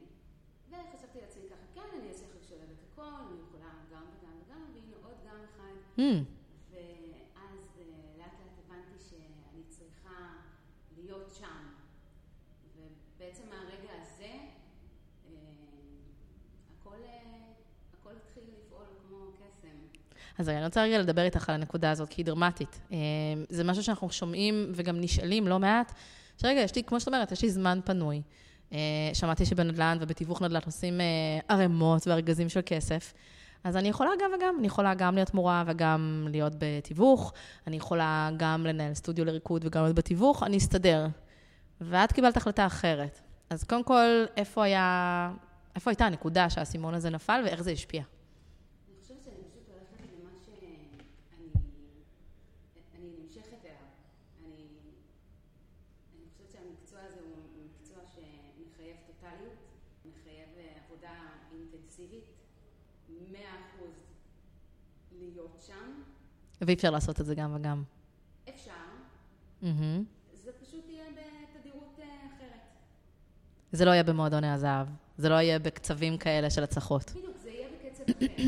וחשבתי 0.70 1.18
לעצמי 1.20 1.42
ככה, 1.50 1.66
כן, 1.74 1.98
אני 2.00 2.08
אעשה 2.08 2.24
איך 2.24 2.34
לשלב 2.44 2.68
את 2.72 2.82
הכל, 2.92 3.02
אני 3.02 3.40
יכולה 3.48 3.70
גם 3.92 4.02
וגם 4.18 4.32
וגם, 4.46 4.60
והנה 4.74 4.96
עוד 5.02 5.16
גם 5.28 5.36
אחד. 5.44 5.74
ואז 6.70 7.58
לאט 8.18 8.32
לאט 8.40 8.58
הבנתי 8.66 9.04
שאני 9.08 9.62
צריכה 9.68 10.20
להיות 10.96 11.30
שם. 11.38 11.62
ובעצם 12.76 13.42
מהרגע 13.50 13.90
הזה, 14.02 14.32
הכל 18.00 18.12
התחיל 18.16 18.44
לפעול 18.58 18.86
כמו 19.02 19.16
קסם. 19.32 19.76
אז 20.38 20.48
אני 20.48 20.64
רוצה 20.64 20.82
רגע 20.82 20.98
לדבר 20.98 21.22
איתך 21.22 21.48
על 21.48 21.54
הנקודה 21.54 21.90
הזאת, 21.90 22.08
כי 22.08 22.20
היא 22.20 22.26
דרמטית. 22.26 22.80
זה 23.48 23.64
משהו 23.64 23.82
שאנחנו 23.82 24.10
שומעים 24.10 24.72
וגם 24.74 25.00
נשאלים 25.00 25.48
לא 25.48 25.58
מעט, 25.58 25.92
שרגע, 26.38 26.60
יש 26.60 26.74
לי, 26.74 26.84
כמו 26.84 27.00
שאת 27.00 27.08
אומרת, 27.08 27.32
יש 27.32 27.42
לי 27.42 27.50
זמן 27.50 27.80
פנוי. 27.84 28.22
שמעתי 29.12 29.46
שבנדל"ן 29.46 29.98
ובתיווך 30.00 30.42
נדל"ן 30.42 30.60
עושים 30.66 31.00
ערימות 31.48 32.06
וארגזים 32.06 32.48
של 32.48 32.60
כסף. 32.66 33.12
אז 33.64 33.76
אני 33.76 33.88
יכולה 33.88 34.10
גם 34.22 34.30
וגם, 34.36 34.56
אני 34.58 34.66
יכולה 34.66 34.94
גם 34.94 35.14
להיות 35.14 35.34
מורה 35.34 35.64
וגם 35.66 36.28
להיות 36.30 36.52
בתיווך, 36.58 37.32
אני 37.66 37.76
יכולה 37.76 38.30
גם 38.36 38.66
לנהל 38.66 38.94
סטודיו 38.94 39.24
לריקוד 39.24 39.64
וגם 39.64 39.82
להיות 39.82 39.96
בתיווך, 39.96 40.42
אני 40.42 40.56
אסתדר. 40.56 41.06
ואת 41.80 42.12
קיבלת 42.12 42.36
החלטה 42.36 42.66
אחרת. 42.66 43.20
אז 43.50 43.64
קודם 43.64 43.84
כל, 43.84 44.24
איפה 44.36 44.64
היה, 44.64 45.32
איפה 45.74 45.90
הייתה 45.90 46.06
הנקודה 46.06 46.50
שהאסימון 46.50 46.94
הזה 46.94 47.10
נפל 47.10 47.42
ואיך 47.44 47.62
זה 47.62 47.70
השפיע? 47.70 48.02
אני 48.02 48.08
חושבת 49.02 49.22
שאני 49.24 49.42
פשוט 49.50 49.68
הולכת 49.68 50.08
למה 50.20 50.30
שאני 50.44 50.76
נמשכת 53.22 53.64
אליו. 53.64 53.86
אני 56.14 56.24
חושבת 56.32 56.50
שהמקצוע 56.52 57.00
הזה 57.00 57.20
הוא 57.20 57.36
מקצוע 57.64 57.98
שמחייב 58.06 58.96
טוטליות. 59.06 59.58
מחייב 60.06 60.48
אה, 60.58 60.64
עבודה 60.86 61.14
אינטנסיבית, 61.52 62.24
מאה 63.32 63.54
אחוז 63.60 63.94
להיות 65.18 65.62
שם. 65.66 66.02
ואי 66.60 66.74
אפשר 66.74 66.90
לעשות 66.90 67.20
את 67.20 67.26
זה 67.26 67.34
גם 67.34 67.54
וגם. 67.54 67.82
אפשר, 68.48 68.70
מהמם. 69.62 70.04
זה 70.44 70.50
פשוט 70.62 70.84
יהיה 70.88 71.04
בתדירות 71.10 71.96
אה, 71.98 72.04
אחרת. 72.04 72.60
זה 73.72 73.84
לא 73.84 73.90
יהיה 73.90 74.02
במועדוני 74.02 74.50
הזהב. 74.50 74.86
זה 75.18 75.28
לא 75.28 75.34
יהיה 75.34 75.58
בקצבים 75.58 76.18
כאלה 76.18 76.50
של 76.50 76.62
הצלחות. 76.62 77.10
בדיוק, 77.10 77.36
זה 77.42 77.50
יהיה 77.50 77.68
בקצב 77.68 78.02
אחר. 78.02 78.42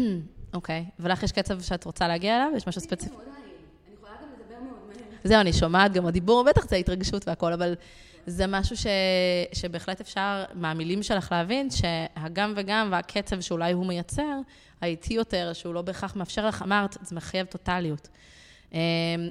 אוקיי. 0.55 0.85
ולך 0.99 1.23
יש 1.23 1.33
קצב 1.33 1.61
שאת 1.61 1.85
רוצה 1.85 2.09
להגיע 2.09 2.37
אליו? 2.37 2.57
יש 2.57 2.69
משהו 2.69 2.81
ספציפי? 2.81 3.15
מאוד 3.15 3.29
מעניין. 3.29 3.49
אני 3.87 3.95
יכולה 3.95 4.13
גם 4.23 4.29
לדבר 4.33 4.61
מאוד 4.61 4.87
מהר. 4.87 5.18
זהו, 5.29 5.41
אני 5.41 5.53
שומעת 5.53 5.93
גם 5.93 6.07
הדיבור, 6.07 6.45
בטח 6.45 6.69
זה 6.69 6.77
התרגשות 6.77 7.29
והכל, 7.29 7.53
אבל 7.53 7.75
זה 8.27 8.47
משהו 8.47 8.77
ש... 8.77 8.87
שבהחלט 9.53 10.01
אפשר, 10.01 10.45
מהמילים 10.55 11.03
שלך 11.03 11.33
להבין, 11.33 11.69
שהגם 11.71 12.53
וגם 12.57 12.89
והקצב 12.93 13.41
שאולי 13.41 13.73
הוא 13.73 13.87
מייצר, 13.87 14.39
האיטי 14.81 15.15
יותר, 15.15 15.53
שהוא 15.53 15.75
לא 15.75 15.83
בהכרח 15.83 16.17
מאפשר 16.17 16.47
לך, 16.47 16.63
אמרת, 16.63 16.97
זה 17.03 17.17
מחייב 17.17 17.47
טוטליות. 17.47 18.09
אמ, 18.73 18.79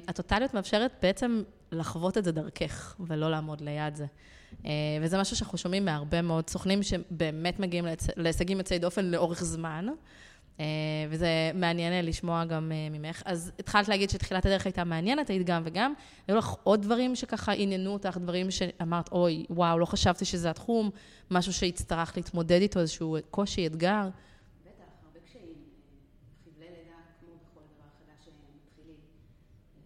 הטוטליות 0.08 0.54
מאפשרת 0.54 0.92
בעצם 1.02 1.42
לחוות 1.72 2.18
את 2.18 2.24
זה 2.24 2.32
דרכך, 2.32 2.94
ולא 3.00 3.30
לעמוד 3.30 3.60
ליד 3.60 3.96
זה. 3.96 4.06
אה, 4.66 4.70
וזה 5.02 5.18
משהו 5.20 5.36
שאנחנו 5.36 5.58
שומעים 5.58 5.84
מהרבה 5.84 6.22
מאוד 6.22 6.50
סוכנים 6.50 6.82
שבאמת 6.82 7.60
מגיעים 7.60 7.84
להישגים 8.16 8.58
יוצאי 8.58 8.78
דופן 8.78 9.04
לאורך 9.04 9.44
זמן. 9.44 9.86
אה, 10.60 10.64
וזה 11.10 11.28
מעניין 11.54 12.06
לשמוע 12.06 12.44
גם 12.44 12.72
אה, 12.72 12.98
ממך. 12.98 13.22
אז 13.24 13.52
התחלת 13.58 13.88
להגיד 13.88 14.10
שתחילת 14.10 14.46
הדרך 14.46 14.66
הייתה 14.66 14.84
מעניינת, 14.84 15.30
היית 15.30 15.46
גם 15.46 15.62
וגם. 15.64 15.94
היו 16.28 16.36
לך 16.36 16.54
עוד 16.62 16.82
דברים 16.82 17.16
שככה 17.16 17.52
עניינו 17.52 17.92
אותך, 17.92 18.18
דברים 18.20 18.50
שאמרת, 18.50 19.12
אוי, 19.12 19.46
וואו, 19.50 19.78
לא 19.78 19.86
חשבתי 19.86 20.24
שזה 20.24 20.50
התחום, 20.50 20.90
משהו 21.30 21.52
שהצטרכת 21.52 22.16
להתמודד 22.16 22.60
איתו, 22.60 22.80
איזשהו 22.80 23.16
קושי, 23.30 23.66
אתגר. 23.66 24.08
בטח, 24.64 24.84
הרבה 25.04 25.18
קשיים, 25.26 25.44
אה, 25.44 26.44
חבלי 26.44 26.66
לידה 26.66 26.98
כמו 27.20 27.30
בכל 27.42 27.60
דבר 27.74 27.88
חדש 27.98 28.24
שמתחילים. 28.24 29.00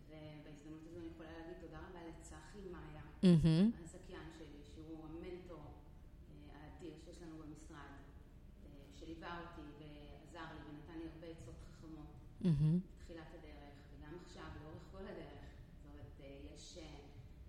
ובהזדמנות 0.08 0.80
הזו 0.86 0.98
אני 1.00 1.08
יכולה 1.14 1.30
להגיד 1.38 1.56
תודה 1.60 1.78
רבה 1.78 2.00
לצחי 2.08 2.62
מאיה, 2.72 3.02
מהמם. 3.22 3.70
הזכיין 3.84 4.28
שלי, 4.38 4.60
שהוא 4.74 4.98
המנטור 5.08 5.64
אה, 5.64 6.56
האדיר 6.56 6.92
שיש 7.04 7.16
לנו 7.22 7.34
במשרד, 7.42 7.92
אה, 8.64 8.70
שליווה 8.98 9.32
אותי 9.40 9.62
ועזר 9.78 10.46
לי 10.54 10.60
ונתן 10.68 10.96
לי 11.00 11.06
הרבה 11.14 11.26
עצות 11.34 11.58
חכמות 11.66 11.90
מהמם. 11.90 12.32
בתחילת 12.43 13.26
הדרך, 13.38 13.72
וגם 13.99 14.12
עכשיו, 14.26 14.43
לאורך 14.62 14.82
כל 14.93 14.99
הדרך. 14.99 15.43
זאת 15.76 15.90
אומרת, 15.93 16.20
אה, 16.20 16.26
יש 16.57 16.78
אה, 16.78 16.82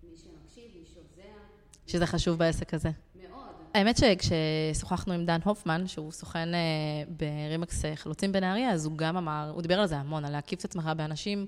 מי 0.02 0.16
שמקשיב, 0.16 0.64
מי 0.80 0.84
שעוזר, 0.94 1.38
שזה 1.86 2.06
חשוב 2.06 2.38
בעסק 2.38 2.74
הזה. 2.74 2.90
מאוד. 3.30 3.42
האמת 3.74 3.96
שכששוחחנו 3.96 5.12
עם 5.12 5.24
דן 5.24 5.38
הופמן, 5.44 5.86
שהוא 5.86 6.12
סוכן 6.12 6.54
אה, 6.54 6.60
ברימקס 7.08 7.82
חלוצים 7.94 8.32
בנהריה, 8.32 8.70
אז 8.70 8.86
הוא 8.86 8.98
גם 8.98 9.16
אמר, 9.16 9.50
הוא 9.54 9.62
דיבר 9.62 9.80
על 9.80 9.86
זה 9.86 9.96
המון, 9.96 10.24
על 10.24 10.32
להקיף 10.32 10.60
את 10.60 10.64
עצמך 10.64 10.90
באנשים 10.96 11.46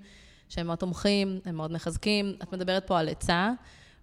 שהם 0.49 0.67
מאוד 0.67 0.79
תומכים, 0.79 1.41
הם 1.45 1.55
מאוד 1.55 1.73
מחזקים. 1.73 2.35
את 2.43 2.53
מדברת 2.53 2.87
פה 2.87 2.99
על 2.99 3.09
עצה, 3.09 3.53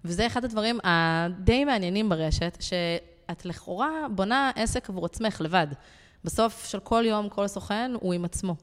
וזה 0.06 0.28
אחד 0.28 0.46
הדברים 0.46 0.80
הדי 0.84 1.66
מעניינים 1.66 2.10
ברשת, 2.10 2.58
שאת 2.60 3.46
לכאורה 3.46 3.92
בונה 4.16 4.52
עסק 4.56 4.90
עבור 4.90 5.06
עצמך 5.06 5.42
לבד. 5.42 5.68
בסוף 6.24 6.66
של 6.66 6.80
כל 6.80 7.04
יום, 7.08 7.30
כל 7.30 7.48
סוכן 7.48 7.92
הוא 8.00 8.14
עם 8.14 8.26
עצמו. 8.26 8.56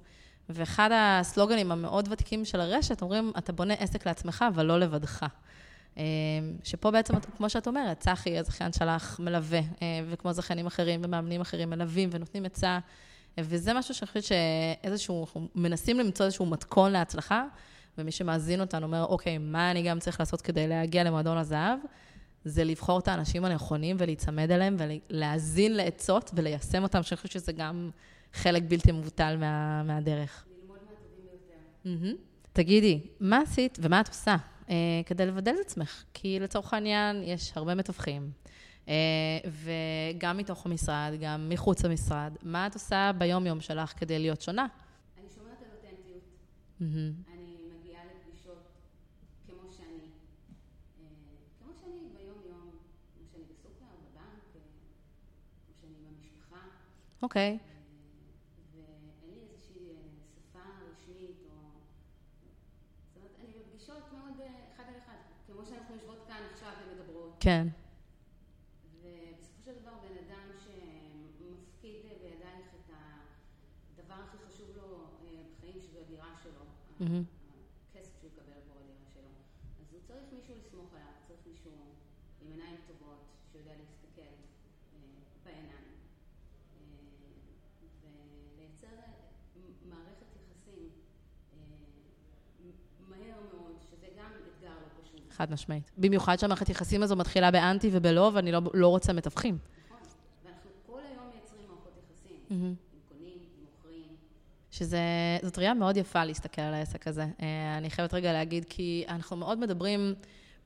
ואחד 0.55 0.91
הסלוגנים 0.95 1.73
המאוד 1.73 2.09
ותיקים 2.11 2.45
של 2.45 2.61
הרשת, 2.61 3.03
אומרים, 3.03 3.33
אתה 3.39 3.53
בונה 3.53 3.75
עסק 3.75 4.07
לעצמך, 4.07 4.45
אבל 4.49 4.67
לא 4.67 4.81
לבדך. 4.81 5.27
אה, 5.99 6.05
שפה 6.65 6.91
בעצם, 6.91 7.15
כמו 7.37 7.51
שאת 7.51 7.67
אומרת, 7.67 8.01
צחי, 8.01 8.39
הזכיין 8.39 8.73
שלך, 8.73 9.21
מלווה, 9.21 9.59
אה, 9.59 9.87
וכמו 10.11 10.33
זכיינים 10.33 10.67
אחרים 10.67 11.01
ומאמנים 11.05 11.41
אחרים 11.41 11.71
מלווים 11.71 12.09
ונותנים 12.13 12.45
עצה, 12.45 12.79
אה, 13.39 13.43
וזה 13.47 13.75
משהו 13.75 13.95
שאני 13.95 14.07
חושבת 14.07 14.25
שאיזשהו, 14.25 15.25
אנחנו 15.25 15.49
מנסים 15.55 15.99
למצוא 15.99 16.27
איזשהו 16.27 16.47
מתכון 16.47 16.93
להצלחה, 16.93 17.45
ומי 17.99 18.13
שמאזין 18.13 18.61
אותנו 18.61 18.87
אומר, 18.87 19.05
אוקיי, 19.05 19.39
מה 19.39 19.71
אני 19.71 19.83
גם 19.83 19.99
צריך 19.99 20.21
לעשות 20.21 20.41
כדי 20.41 20.69
להגיע 20.69 21.05
למועדון 21.05 21.39
הזהב? 21.39 21.79
זה 22.45 22.65
לבחור 22.65 22.99
את 22.99 23.09
האנשים 23.09 23.45
הנכונים 23.45 23.97
ולהיצמד 23.99 24.51
אליהם 24.51 24.77
ולהאזין 24.79 25.77
לעצות 25.77 26.31
וליישם 26.35 26.83
אותם, 26.83 27.03
שאני 27.03 27.17
חושבת 27.17 27.33
שזה 27.33 27.53
גם 27.53 27.91
חלק 28.33 28.63
בלתי 28.69 28.93
מבוטל 28.93 29.37
מה, 29.37 29.83
מהדרך. 29.83 30.47
ללמוד 30.61 30.79
מהטובים 30.91 31.25
ביותר. 31.25 32.01
מהמם. 32.05 32.17
תגידי, 32.53 33.01
מה 33.21 33.41
עשית 33.41 33.79
ומה 33.83 34.01
את 34.01 34.09
עושה 34.09 34.37
אה, 34.71 34.75
כדי 35.07 35.27
לבדל 35.27 35.55
את 35.61 35.67
עצמך? 35.67 36.05
כי 36.15 36.41
לצורך 36.41 36.75
העניין 36.75 37.23
יש 37.23 37.53
הרבה 37.57 37.75
מתווכים, 37.75 38.31
אה, 38.89 38.95
וגם 39.47 40.37
מתוך 40.37 40.67
המשרד, 40.67 41.13
גם 41.21 41.49
מחוץ 41.49 41.85
למשרד. 41.85 42.33
מה 42.43 42.67
את 42.67 42.75
עושה 42.75 43.11
ביום-יום 43.19 43.61
שלך 43.61 43.93
כדי 43.97 44.19
להיות 44.19 44.41
שונה? 44.43 44.67
אני 45.19 45.27
שומרת 45.35 45.59
על 45.63 45.69
אותנטיות. 45.77 46.23
מהמם. 46.81 47.13
אני 47.35 47.57
מגיעה 47.79 48.03
לפגישות 48.05 48.69
כמו 49.47 49.73
שאני. 49.77 50.05
אה, 51.01 51.07
כמו 51.59 51.73
שאני 51.81 52.09
ביום-יום, 52.15 52.71
כמו 53.15 53.27
שאני 53.33 53.45
בסופר, 53.51 53.87
בבנק, 54.03 54.45
אה, 54.57 54.61
כמו 55.65 55.75
שאני 55.81 55.95
במשפחה. 56.07 56.61
אוקיי. 57.23 57.59
ואין 58.75 59.35
לי 59.35 59.41
איזושהי 59.41 59.85
אה, 59.89 59.95
שפה 60.37 60.65
רשמית 60.93 61.37
או... 61.47 61.55
זאת 63.07 63.17
אומרת, 63.17 63.35
אני 63.41 63.53
בפגישות 63.59 64.03
מאוד 64.13 64.41
אה, 64.41 64.47
אחד 64.75 64.85
על 64.89 64.95
אחד, 65.05 65.19
כמו 65.47 65.67
שאנחנו 65.67 65.95
יושבות 65.95 66.25
כאן 66.29 66.43
עכשיו 66.53 66.73
ומדברות. 66.81 67.30
כן. 67.41 67.69
ובסופו 69.03 69.63
של 69.65 69.81
דבר 69.83 69.93
בן 70.03 70.17
אדם 70.25 70.47
שמפקיד 70.59 72.03
בידייך 72.23 72.67
את 72.75 72.91
הדבר 73.95 74.15
הכי 74.15 74.37
חשוב 74.49 74.77
לו 74.77 75.07
בחיים, 75.59 75.81
שזו 75.81 75.99
הדירה 76.01 76.35
שלו, 76.43 76.65
מהמם. 77.01 77.25
הכסף 77.91 78.11
שהוא 78.21 78.31
יקבל 78.31 78.53
עבור 78.63 78.77
הדירה 78.79 79.05
שלו, 79.15 79.31
אז 79.81 79.93
הוא 79.93 80.01
צריך 80.07 80.25
מישהו 80.33 80.55
לסמוך 80.59 80.93
עליו, 80.95 81.13
צריך 81.29 81.41
מישהו 81.47 81.71
עם 82.43 82.51
עיניים 82.53 82.77
טובות, 82.87 83.19
שיודע 83.53 83.71
להסתכל 83.77 84.21
אה, 84.23 84.99
בעיניים, 85.45 85.95
אה, 86.77 86.87
ולייצר 88.03 88.87
אה, 88.87 89.13
מ- 89.57 89.91
מערכת 89.91 90.27
יחסים 90.37 90.89
אה, 91.53 91.59
מ- 92.65 93.11
מהר 93.11 93.41
מאוד, 93.55 93.77
שזה 93.91 94.09
גם 94.19 94.31
אתגר 94.57 94.75
לא 94.81 95.03
פשוט. 95.03 95.30
חד 95.41 95.53
משמעית. 95.53 95.91
במיוחד 95.99 96.39
שהמערכת 96.39 96.69
יחסים 96.69 97.03
הזו 97.03 97.17
מתחילה 97.17 97.51
באנטי 97.51 97.91
ובלא, 97.93 98.31
ואני 98.35 98.53
לא, 98.53 98.61
לא 98.75 98.89
רוצה 98.89 99.13
מתווכים. 99.13 99.59
ואנחנו 100.45 100.71
כל 100.87 100.99
היום 101.09 101.25
מייצרים 101.33 101.63
מערכות 101.69 101.93
יחסים, 101.99 102.37
מהמם. 102.51 102.65
עם 102.65 102.75
קונים, 103.09 103.39
עם 103.39 103.65
מוכרים, 103.77 104.17
שזאת 104.71 105.59
ראייה 105.59 105.75
מאוד 105.75 105.97
יפה 105.97 106.25
להסתכל 106.25 106.63
על 106.63 106.75
העסק 106.75 107.07
הזה. 107.07 107.27
אה, 107.43 107.79
אני 107.79 107.91
חייבת 107.91 108.15
רגע 108.15 108.33
להגיד, 108.33 108.65
כי 108.69 109.05
אנחנו 109.09 109.37
מאוד 109.37 109.59
מדברים 109.59 110.15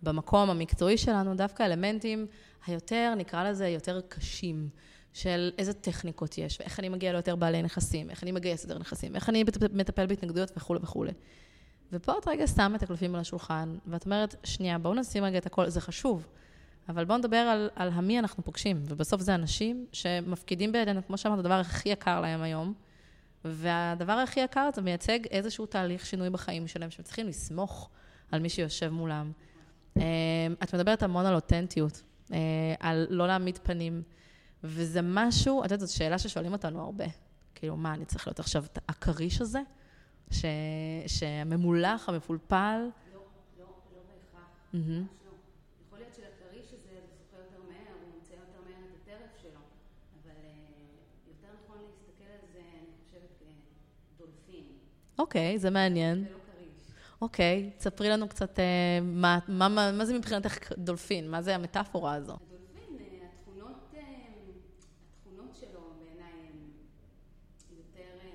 במקום 0.02 0.50
המקצועי 0.50 0.98
שלנו, 0.98 1.34
דווקא 1.34 1.62
אלמנטים 1.62 2.26
היותר, 2.66 3.14
נקרא 3.16 3.50
לזה, 3.50 3.68
יותר 3.68 4.00
קשים, 4.08 4.68
של 5.12 5.50
איזה 5.58 5.72
טכניקות 5.72 6.38
יש, 6.38 6.60
ואיך 6.60 6.80
אני 6.80 6.88
מגיע 6.88 7.12
ליותר 7.12 7.36
בעלי 7.36 7.62
נכסים, 7.62 8.10
איך 8.10 8.22
אני 8.22 8.32
מגייס 8.32 8.62
יותר 8.62 8.78
נכסים, 8.78 9.14
איך 9.14 9.28
אני 9.28 9.44
מטפל 9.72 10.06
בהתנגדויות 10.06 10.52
וכולי 10.56 10.80
וכולי. 10.82 11.12
ופה 11.92 12.12
את 12.18 12.28
רגע 12.28 12.46
שמה 12.46 12.76
את 12.76 12.82
הקלפים 12.82 13.14
על 13.14 13.20
השולחן, 13.20 13.76
ואת 13.86 14.04
אומרת, 14.04 14.34
שנייה, 14.44 14.78
בואו 14.78 14.94
נשים 14.94 15.24
רגע 15.24 15.38
את 15.38 15.46
הכל, 15.46 15.68
זה 15.68 15.80
חשוב, 15.80 16.26
אבל 16.88 17.04
בואו 17.04 17.18
נדבר 17.18 17.36
על, 17.36 17.70
על 17.76 17.88
המי 17.92 18.18
אנחנו 18.18 18.44
פוגשים, 18.44 18.82
ובסוף 18.88 19.20
זה 19.20 19.34
אנשים 19.34 19.86
שמפקידים 19.92 20.72
בידינו, 20.72 21.06
כמו 21.06 21.18
שאמרת, 21.18 21.38
הדבר 21.38 21.54
הכי 21.54 21.88
יקר 21.88 22.20
להם 22.20 22.42
היום, 22.42 22.74
והדבר 23.44 24.12
הכי 24.12 24.40
יקר 24.40 24.68
זה 24.74 24.82
מייצג 24.82 25.26
איזשהו 25.26 25.66
תהליך 25.66 26.06
שינוי 26.06 26.30
בחיים 26.30 26.66
שלהם, 26.66 26.90
שהם 26.90 27.04
צריכים 27.04 27.26
לסמוך 27.26 27.90
על 28.32 28.40
מי 28.40 28.48
שיושב 28.48 28.88
מולם. 28.88 29.32
אה, 29.96 30.02
את 30.62 30.74
מדברת 30.74 31.02
המון 31.02 31.26
על 31.26 31.34
אותנטיות, 31.34 32.02
אה, 32.32 32.38
על 32.80 33.06
לא 33.10 33.26
להעמיד 33.26 33.58
פנים, 33.62 34.02
וזה 34.64 35.00
משהו, 35.02 35.60
את 35.60 35.64
יודעת, 35.64 35.80
זאת 35.80 35.90
שאלה 35.90 36.18
ששואלים 36.18 36.52
אותנו 36.52 36.80
הרבה. 36.80 37.04
כאילו, 37.54 37.76
מה, 37.76 37.94
אני 37.94 38.04
צריך 38.04 38.26
להיות 38.26 38.40
עכשיו 38.40 38.64
הכריש 38.88 39.40
הזה? 39.40 39.60
ש... 40.34 40.44
שהממולח, 41.06 42.08
המפולפל? 42.08 42.80
לא, 43.12 43.20
לא, 43.58 43.66
לא 43.94 44.00
בהכרח, 44.08 44.48
לא. 44.74 44.80
יכול 45.86 45.98
להיות 45.98 46.14
שלכריש 46.14 46.66
הזה 46.72 46.90
שוחה 47.18 47.36
יותר 47.42 47.62
מהר, 47.68 47.94
הוא 48.02 48.14
מוצא 48.14 48.32
יותר 48.32 48.60
מהר 48.64 48.84
את 48.84 49.00
הטרף 49.02 49.42
שלו, 49.42 49.60
אבל 50.22 50.30
אה, 50.30 50.50
יותר 51.28 51.48
נכון 51.64 51.76
להסתכל 51.82 52.30
על 52.32 52.46
זה, 52.52 52.60
אני 52.60 52.90
חושבת, 53.04 53.42
כדולפין, 54.16 54.64
אוקיי, 55.18 55.58
זה 55.58 55.70
מעניין. 55.70 56.24
אוקיי, 57.20 57.70
תספרי 57.78 58.08
לנו 58.08 58.28
קצת 58.28 58.58
אה, 58.58 58.98
מה, 59.02 59.38
מה, 59.48 59.68
מה, 59.68 59.92
מה 59.92 60.04
זה 60.04 60.18
מבחינתך 60.18 60.72
דולפין? 60.78 61.30
מה 61.30 61.42
זה 61.42 61.54
המטאפורה 61.54 62.14
הזו? 62.14 62.32
הדולפין, 62.32 62.96
אה, 63.00 63.26
התכונות, 63.26 63.94
אה, 63.94 64.00
התכונות 65.18 65.56
שלו 65.60 65.80
בעיניי 65.98 66.32
הן 66.32 66.58
יותר 67.76 68.18
אה, 68.24 68.30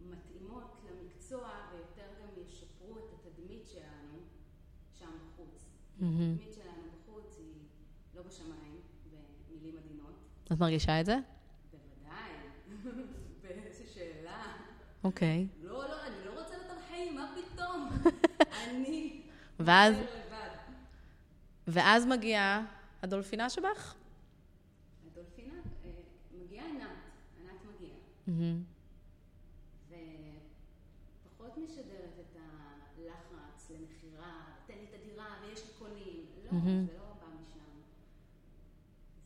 מתאימות 0.00 0.80
למקצוע 0.90 1.50
ויותר 1.72 2.08
גם 2.22 2.42
ישפרו 2.42 2.98
את 2.98 3.14
התדמית 3.14 3.66
שלנו 3.72 4.18
שם 4.98 5.06
בחוץ. 5.06 5.64
מהמם. 5.89 5.89
התדמית 6.02 6.54
שלנו 6.54 6.82
בחוץ 6.92 7.38
היא 7.38 7.54
לא 8.14 8.22
בשמיים, 8.22 8.80
במילים 9.50 9.74
עדינות. 9.84 10.14
את 10.52 10.60
מרגישה 10.60 11.00
את 11.00 11.06
זה? 11.06 11.16
בוודאי. 11.70 12.30
באיזו 13.42 13.92
שאלה. 13.94 14.52
אוקיי. 15.04 15.46
לא, 15.62 15.88
לא, 15.88 16.06
אני 16.06 16.24
לא 16.24 16.40
רוצה 16.40 16.54
חיים, 16.88 17.14
מה 17.14 17.34
פתאום? 17.36 17.88
אני... 18.64 19.22
ואז. 19.60 19.94
ואז 21.66 22.06
מגיעה 22.06 22.66
הדולפינה 23.02 23.50
שבך? 23.50 23.94
הדולפינה, 25.12 25.54
אה, 25.84 25.90
מגיעה 26.44 26.66
עינת, 26.66 26.88
עינת 27.38 27.60
מגיעה. 27.74 27.96
מהמם. 28.26 28.62
ופחות 29.88 31.58
משדרת 31.58 32.14
את 32.20 32.36
הלחץ 32.36 33.70
למכירה, 33.70 34.44
תן 34.66 34.74
לי 34.74 34.84
את 34.84 34.94
הדירה 35.00 35.26
ויש 35.42 35.60
לי 35.64 35.72
קונים. 35.78 36.26
לא, 36.44 36.49
מהמם. 36.49 36.49
זה 36.64 36.98
לא 36.98 37.12
בא 37.20 37.26
משם. 37.42 37.70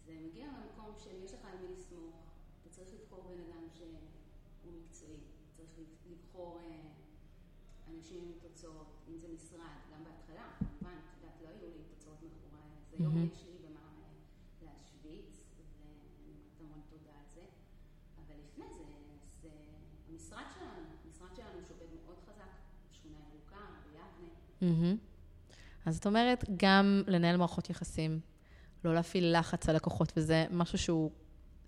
זה 0.06 0.12
מגיע 0.26 0.46
ממקום 0.50 0.94
של 0.98 1.22
יש 1.24 1.34
לך 1.34 1.44
על 1.44 1.58
מי 1.60 1.76
לסמוך, 1.76 2.14
אתה 2.60 2.70
צריך 2.70 2.88
לבחור 2.94 3.22
בן 3.28 3.40
אדם 3.40 3.68
שהוא 3.74 4.72
מקצועי, 4.72 5.20
צריך 5.56 5.70
לבחור 6.10 6.58
אה, 6.58 6.80
אנשים 7.88 8.24
עם 8.24 8.32
תוצאות, 8.40 8.86
אם 9.08 9.18
זה 9.18 9.28
משרד, 9.34 9.76
גם 9.92 10.04
בהתחלה, 10.04 10.46
כמובן, 10.58 10.96
את 10.98 11.22
יודעת, 11.22 11.40
לא 11.42 11.48
היו 11.48 11.70
לי 11.70 11.82
תוצאות 11.94 12.18
מאחורי, 12.22 12.62
אז 12.82 13.00
היום. 13.00 13.16
יש 13.32 13.44
לי 13.46 13.58
במה 13.68 13.80
אה, 13.80 14.08
להשוויץ, 14.62 15.40
ואני 15.56 15.72
אומרת 15.80 16.60
המון 16.60 16.80
תודה 16.90 17.10
על 17.10 17.26
זה. 17.34 17.44
אבל 18.26 18.34
לפני 18.44 18.64
זה, 18.76 18.84
זה 19.42 19.50
המשרד 20.08 20.44
שלנו, 20.54 20.82
המשרד 21.04 21.36
שלנו 21.36 21.62
שוקד 21.68 21.86
מאוד 22.02 22.18
חזק, 22.26 22.52
בשכונה 22.90 23.16
ירוקה, 23.18 23.66
ביבנה. 23.84 24.34
אז 25.86 25.96
את 25.96 26.06
אומרת, 26.06 26.44
גם 26.56 27.02
לנהל 27.06 27.36
מערכות 27.36 27.70
יחסים, 27.70 28.20
לא 28.84 28.94
להפעיל 28.94 29.38
לחץ 29.38 29.68
על 29.68 29.76
לקוחות, 29.76 30.12
וזה 30.16 30.46
משהו 30.50 30.78
שהוא 30.78 31.10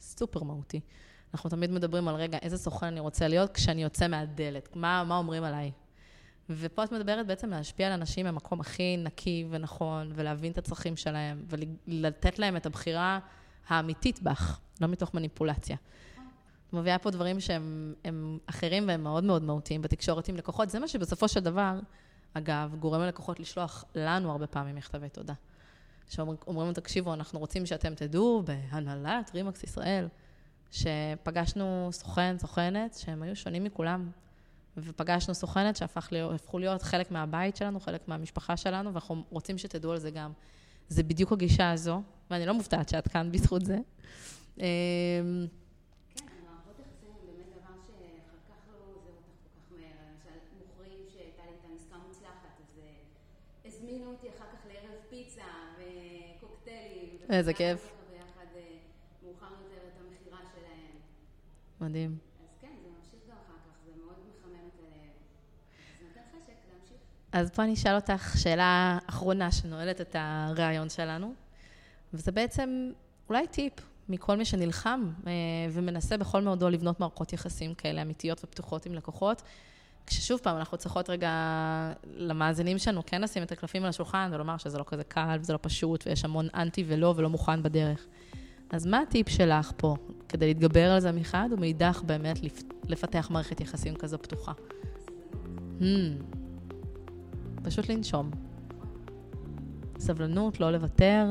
סופר 0.00 0.42
מהותי. 0.42 0.80
אנחנו 1.34 1.50
תמיד 1.50 1.70
מדברים 1.70 2.08
על, 2.08 2.14
רגע, 2.14 2.38
איזה 2.42 2.58
סוכן 2.58 2.86
אני 2.86 3.00
רוצה 3.00 3.28
להיות 3.28 3.52
כשאני 3.52 3.82
יוצא 3.82 4.08
מהדלת, 4.08 4.76
מה, 4.76 5.04
מה 5.04 5.16
אומרים 5.16 5.44
עליי? 5.44 5.72
ופה 6.50 6.84
את 6.84 6.92
מדברת 6.92 7.26
בעצם 7.26 7.50
להשפיע 7.50 7.86
על 7.86 7.92
אנשים 7.92 8.26
מהמקום 8.26 8.60
הכי 8.60 8.96
נקי 8.96 9.46
ונכון, 9.50 10.12
ולהבין 10.14 10.52
את 10.52 10.58
הצרכים 10.58 10.96
שלהם, 10.96 11.44
ולתת 11.48 12.38
להם 12.38 12.56
את 12.56 12.66
הבחירה 12.66 13.18
האמיתית 13.68 14.22
בך, 14.22 14.60
לא 14.80 14.88
מתוך 14.88 15.14
מניפולציה. 15.14 15.76
את 16.68 16.72
מביאה 16.72 16.98
פה 16.98 17.10
דברים 17.10 17.40
שהם 17.40 17.94
הם 18.04 18.38
אחרים 18.46 18.88
והם 18.88 19.02
מאוד 19.02 19.24
מאוד 19.24 19.42
מהותיים 19.42 19.82
בתקשורת 19.82 20.28
עם 20.28 20.36
לקוחות. 20.36 20.70
זה 20.70 20.78
מה 20.78 20.88
שבסופו 20.88 21.28
של 21.28 21.40
דבר, 21.40 21.78
אגב, 22.38 22.74
גורם 22.78 23.00
ללקוחות 23.00 23.40
לשלוח 23.40 23.84
לנו 23.94 24.30
הרבה 24.30 24.46
פעמים 24.46 24.74
מכתבי 24.74 25.08
תודה. 25.08 25.34
שאומרים 26.08 26.38
לנו, 26.48 26.72
תקשיבו, 26.72 27.14
אנחנו 27.14 27.38
רוצים 27.38 27.66
שאתם 27.66 27.94
תדעו 27.94 28.42
בהנהלת 28.44 29.30
רימקס 29.34 29.62
ישראל, 29.62 30.08
שפגשנו 30.70 31.88
סוכן, 31.92 32.36
סוכנת, 32.38 32.94
שהם 32.94 33.22
היו 33.22 33.36
שונים 33.36 33.64
מכולם. 33.64 34.10
ופגשנו 34.76 35.34
סוכנת 35.34 35.76
שהפכו 35.76 36.58
להיות, 36.58 36.82
חלק 36.82 37.10
מהבית 37.10 37.56
שלנו, 37.56 37.80
חלק 37.80 38.08
מהמשפחה 38.08 38.56
שלנו, 38.56 38.94
ואנחנו 38.94 39.24
רוצים 39.30 39.58
שתדעו 39.58 39.92
על 39.92 39.98
זה 39.98 40.10
גם. 40.10 40.32
זה 40.88 41.02
בדיוק 41.02 41.32
הגישה 41.32 41.70
הזו, 41.70 42.02
ואני 42.30 42.46
לא 42.46 42.54
מופתעת 42.54 42.88
שאת 42.88 43.08
כאן 43.08 43.32
בזכות 43.32 43.64
זה. 43.64 43.76
אמ, 44.58 44.62
כן, 46.14 46.24
המערכות 46.42 46.76
יחסים 46.78 47.10
הם 47.10 47.26
באמת 47.26 47.46
דבר 47.50 47.76
שאחר 47.86 48.38
כך 48.48 48.68
לא 48.68 48.76
עוזר 48.78 49.10
אותך 49.10 49.26
כל 49.42 49.60
כך 49.60 49.72
מהר. 49.72 49.98
למשל, 50.12 50.38
מוכרים 50.58 51.04
שהייתה 51.12 51.42
לי 51.42 51.52
איתם 51.52 51.74
עסקה 51.76 51.96
מוצלחת, 52.08 52.54
אז 52.60 52.78
אה, 52.78 53.68
הזמינו 53.68 54.10
אותי 54.10 54.26
אחר 54.28 54.44
כך 54.52 54.66
לערב 54.66 55.00
פיצה 55.10 55.42
וקוקטיילים. 55.78 57.06
איזה 57.10 57.15
ופתחנו 57.15 57.15
כיף. 57.15 57.15
ככה 57.15 57.15
ביחד 57.15 57.15
אה, 57.15 57.15
מאוחר 57.15 57.15
יותר 57.15 57.15
את 57.15 57.15
המכירה 57.15 57.15
שלהם. 57.15 57.15
מדהים. 57.15 57.15
אז 57.15 57.15
כן, 57.15 57.15
זה 57.15 57.15
ממשיך 57.15 57.15
גם 57.15 57.15
אחר 57.15 57.15
כך, 57.15 57.15
זה 57.15 57.15
מאוד 57.15 57.15
מחמם 57.15 57.15
את 57.15 57.15
הלב. 57.15 57.15
זה 57.15 57.15
נותן 66.02 66.20
חשק 66.32 66.54
להמשיך. 66.72 66.96
אז 67.32 67.50
פה 67.50 67.62
אני 67.62 67.74
אשאל 67.74 67.94
אותך 67.94 68.34
שאלה 68.38 68.98
אחרונה 69.06 69.52
שנועלת 69.52 70.00
את 70.00 70.16
הריאיון 70.18 70.88
שלנו, 70.88 71.34
וזה 72.14 72.32
בעצם 72.32 72.90
אולי 73.28 73.46
טיפ 73.46 73.72
מכל 74.08 74.36
מי 74.36 74.44
שנלחם 74.44 75.10
אה, 75.26 75.32
ומנסה 75.70 76.16
בכל 76.16 76.42
מאודו 76.42 76.70
לבנות 76.70 77.00
מערכות 77.00 77.32
יחסים 77.32 77.74
כאלה 77.74 78.02
אמיתיות 78.02 78.44
ופתוחות 78.44 78.86
עם 78.86 78.94
לקוחות. 78.94 79.42
כששוב 80.06 80.40
פעם, 80.42 80.56
אנחנו 80.56 80.76
צריכות 80.76 81.10
רגע 81.10 81.30
למאזינים 82.16 82.78
שלנו 82.78 83.02
כן 83.06 83.20
לשים 83.22 83.42
את 83.42 83.52
הקלפים 83.52 83.82
על 83.82 83.88
השולחן 83.88 84.30
ולומר 84.32 84.56
שזה 84.56 84.78
לא 84.78 84.84
כזה 84.86 85.04
קל 85.04 85.36
וזה 85.40 85.52
לא 85.52 85.58
פשוט 85.62 86.06
ויש 86.06 86.24
המון 86.24 86.48
אנטי 86.54 86.84
ולא 86.88 87.14
ולא 87.16 87.30
מוכן 87.30 87.62
בדרך. 87.62 88.06
אז 88.70 88.86
מה 88.86 89.00
הטיפ 89.00 89.28
שלך 89.28 89.72
פה 89.76 89.96
כדי 90.28 90.46
להתגבר 90.46 90.90
על 90.90 91.00
זה 91.00 91.12
מחד, 91.12 91.48
ומאידך 91.52 92.02
באמת 92.06 92.42
לפ- 92.42 92.62
לפתח 92.88 93.28
מערכת 93.30 93.60
יחסים 93.60 93.94
כזו 93.94 94.18
פתוחה? 94.18 94.52
Hmm. 95.80 95.84
פשוט 97.62 97.88
לנשום. 97.88 98.30
סבלנות, 99.98 100.60
לא 100.60 100.70
לוותר. 100.70 101.26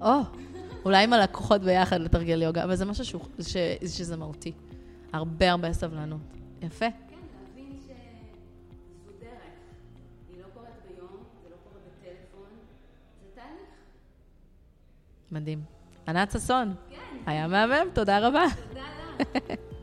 או, 0.00 0.20
אולי 0.84 1.04
עם 1.04 1.12
הלקוחות 1.12 1.60
ביחד 1.60 2.00
לתרגל 2.00 2.42
יוגה, 2.42 2.64
אבל 2.64 2.76
זה 2.76 2.84
משהו 2.84 3.04
שהוא, 3.04 3.20
ש, 3.40 3.56
שזה 3.86 4.16
מהותי. 4.16 4.52
הרבה 5.14 5.50
הרבה 5.50 5.72
סבלנות. 5.72 6.20
יפה. 6.62 6.86
כן, 6.90 6.96
לא 10.38 10.46
לא. 10.98 11.06
מדהים. 15.30 15.62
ענת 16.08 16.30
ששון, 16.30 16.74
כן, 16.90 16.96
היה 17.26 17.48
מהמם, 17.48 17.90
תודה 17.92 18.28
רבה. 18.28 18.44
תודה 18.68 18.82
לך. 19.20 19.26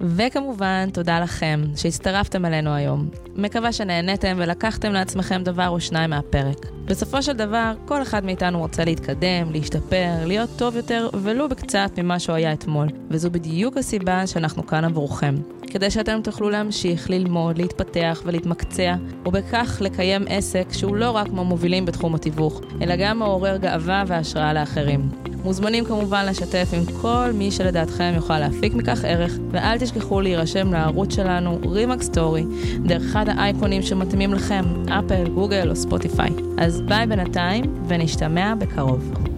וכמובן, 0.00 0.88
תודה 0.92 1.20
לכם 1.20 1.64
שהצטרפתם 1.76 2.44
אלינו 2.44 2.74
היום. 2.74 3.08
מקווה 3.36 3.72
שנהניתם 3.72 4.34
ולקחתם 4.36 4.92
לעצמכם 4.92 5.42
דבר 5.42 5.68
או 5.68 5.80
שניים 5.80 6.10
מהפרק. 6.10 6.66
בסופו 6.84 7.22
של 7.22 7.32
דבר, 7.32 7.72
כל 7.84 8.02
אחד 8.02 8.24
מאיתנו 8.24 8.58
רוצה 8.58 8.84
להתקדם, 8.84 9.52
להשתפר, 9.52 10.12
להיות 10.26 10.50
טוב 10.56 10.76
יותר, 10.76 11.08
ולו 11.22 11.48
בקצת 11.48 11.90
ממה 11.98 12.18
שהוא 12.18 12.36
היה 12.36 12.52
אתמול. 12.52 12.88
וזו 13.10 13.30
בדיוק 13.30 13.76
הסיבה 13.76 14.26
שאנחנו 14.26 14.66
כאן 14.66 14.84
עבורכם. 14.84 15.34
כדי 15.66 15.90
שאתם 15.90 16.20
תוכלו 16.24 16.50
להמשיך 16.50 17.10
ללמוד, 17.10 17.58
להתפתח 17.58 18.22
ולהתמקצע, 18.24 18.94
ובכך 19.26 19.78
לקיים 19.80 20.24
עסק 20.28 20.72
שהוא 20.72 20.96
לא 20.96 21.10
רק 21.10 21.28
מהמובילים 21.28 21.86
בתחום 21.86 22.14
התיווך, 22.14 22.60
אלא 22.82 22.94
גם 22.96 23.18
מעורר 23.18 23.56
גאווה 23.56 24.04
והשראה 24.06 24.52
לאחרים. 24.52 25.08
מוזמנים 25.44 25.84
כמובן 25.84 26.26
לשתף 26.26 26.68
עם 26.72 26.84
כל 27.00 27.30
מי 27.34 27.50
שלדעתכם 27.50 28.12
יוכל 28.16 28.38
להפיק 28.38 28.74
מכך 28.74 29.04
ערך, 29.04 29.38
ואל 29.50 29.78
תשכחו 29.78 30.20
להירשם 30.20 30.72
לערוץ 30.72 31.14
שלנו, 31.14 31.58
רימאק 31.70 32.02
סטורי, 32.02 32.44
דרך 32.84 33.02
אחד 33.02 33.28
האייקונים 33.28 33.82
שמתאימים 33.82 34.34
לכם, 34.34 34.64
אפל, 34.88 35.28
גוגל 35.28 35.70
או 35.70 35.76
ספוטיפיי. 35.76 36.30
אז 36.58 36.80
ביי 36.80 37.06
בינתיים, 37.06 37.64
ונשתמע 37.88 38.54
בקרוב. 38.54 39.35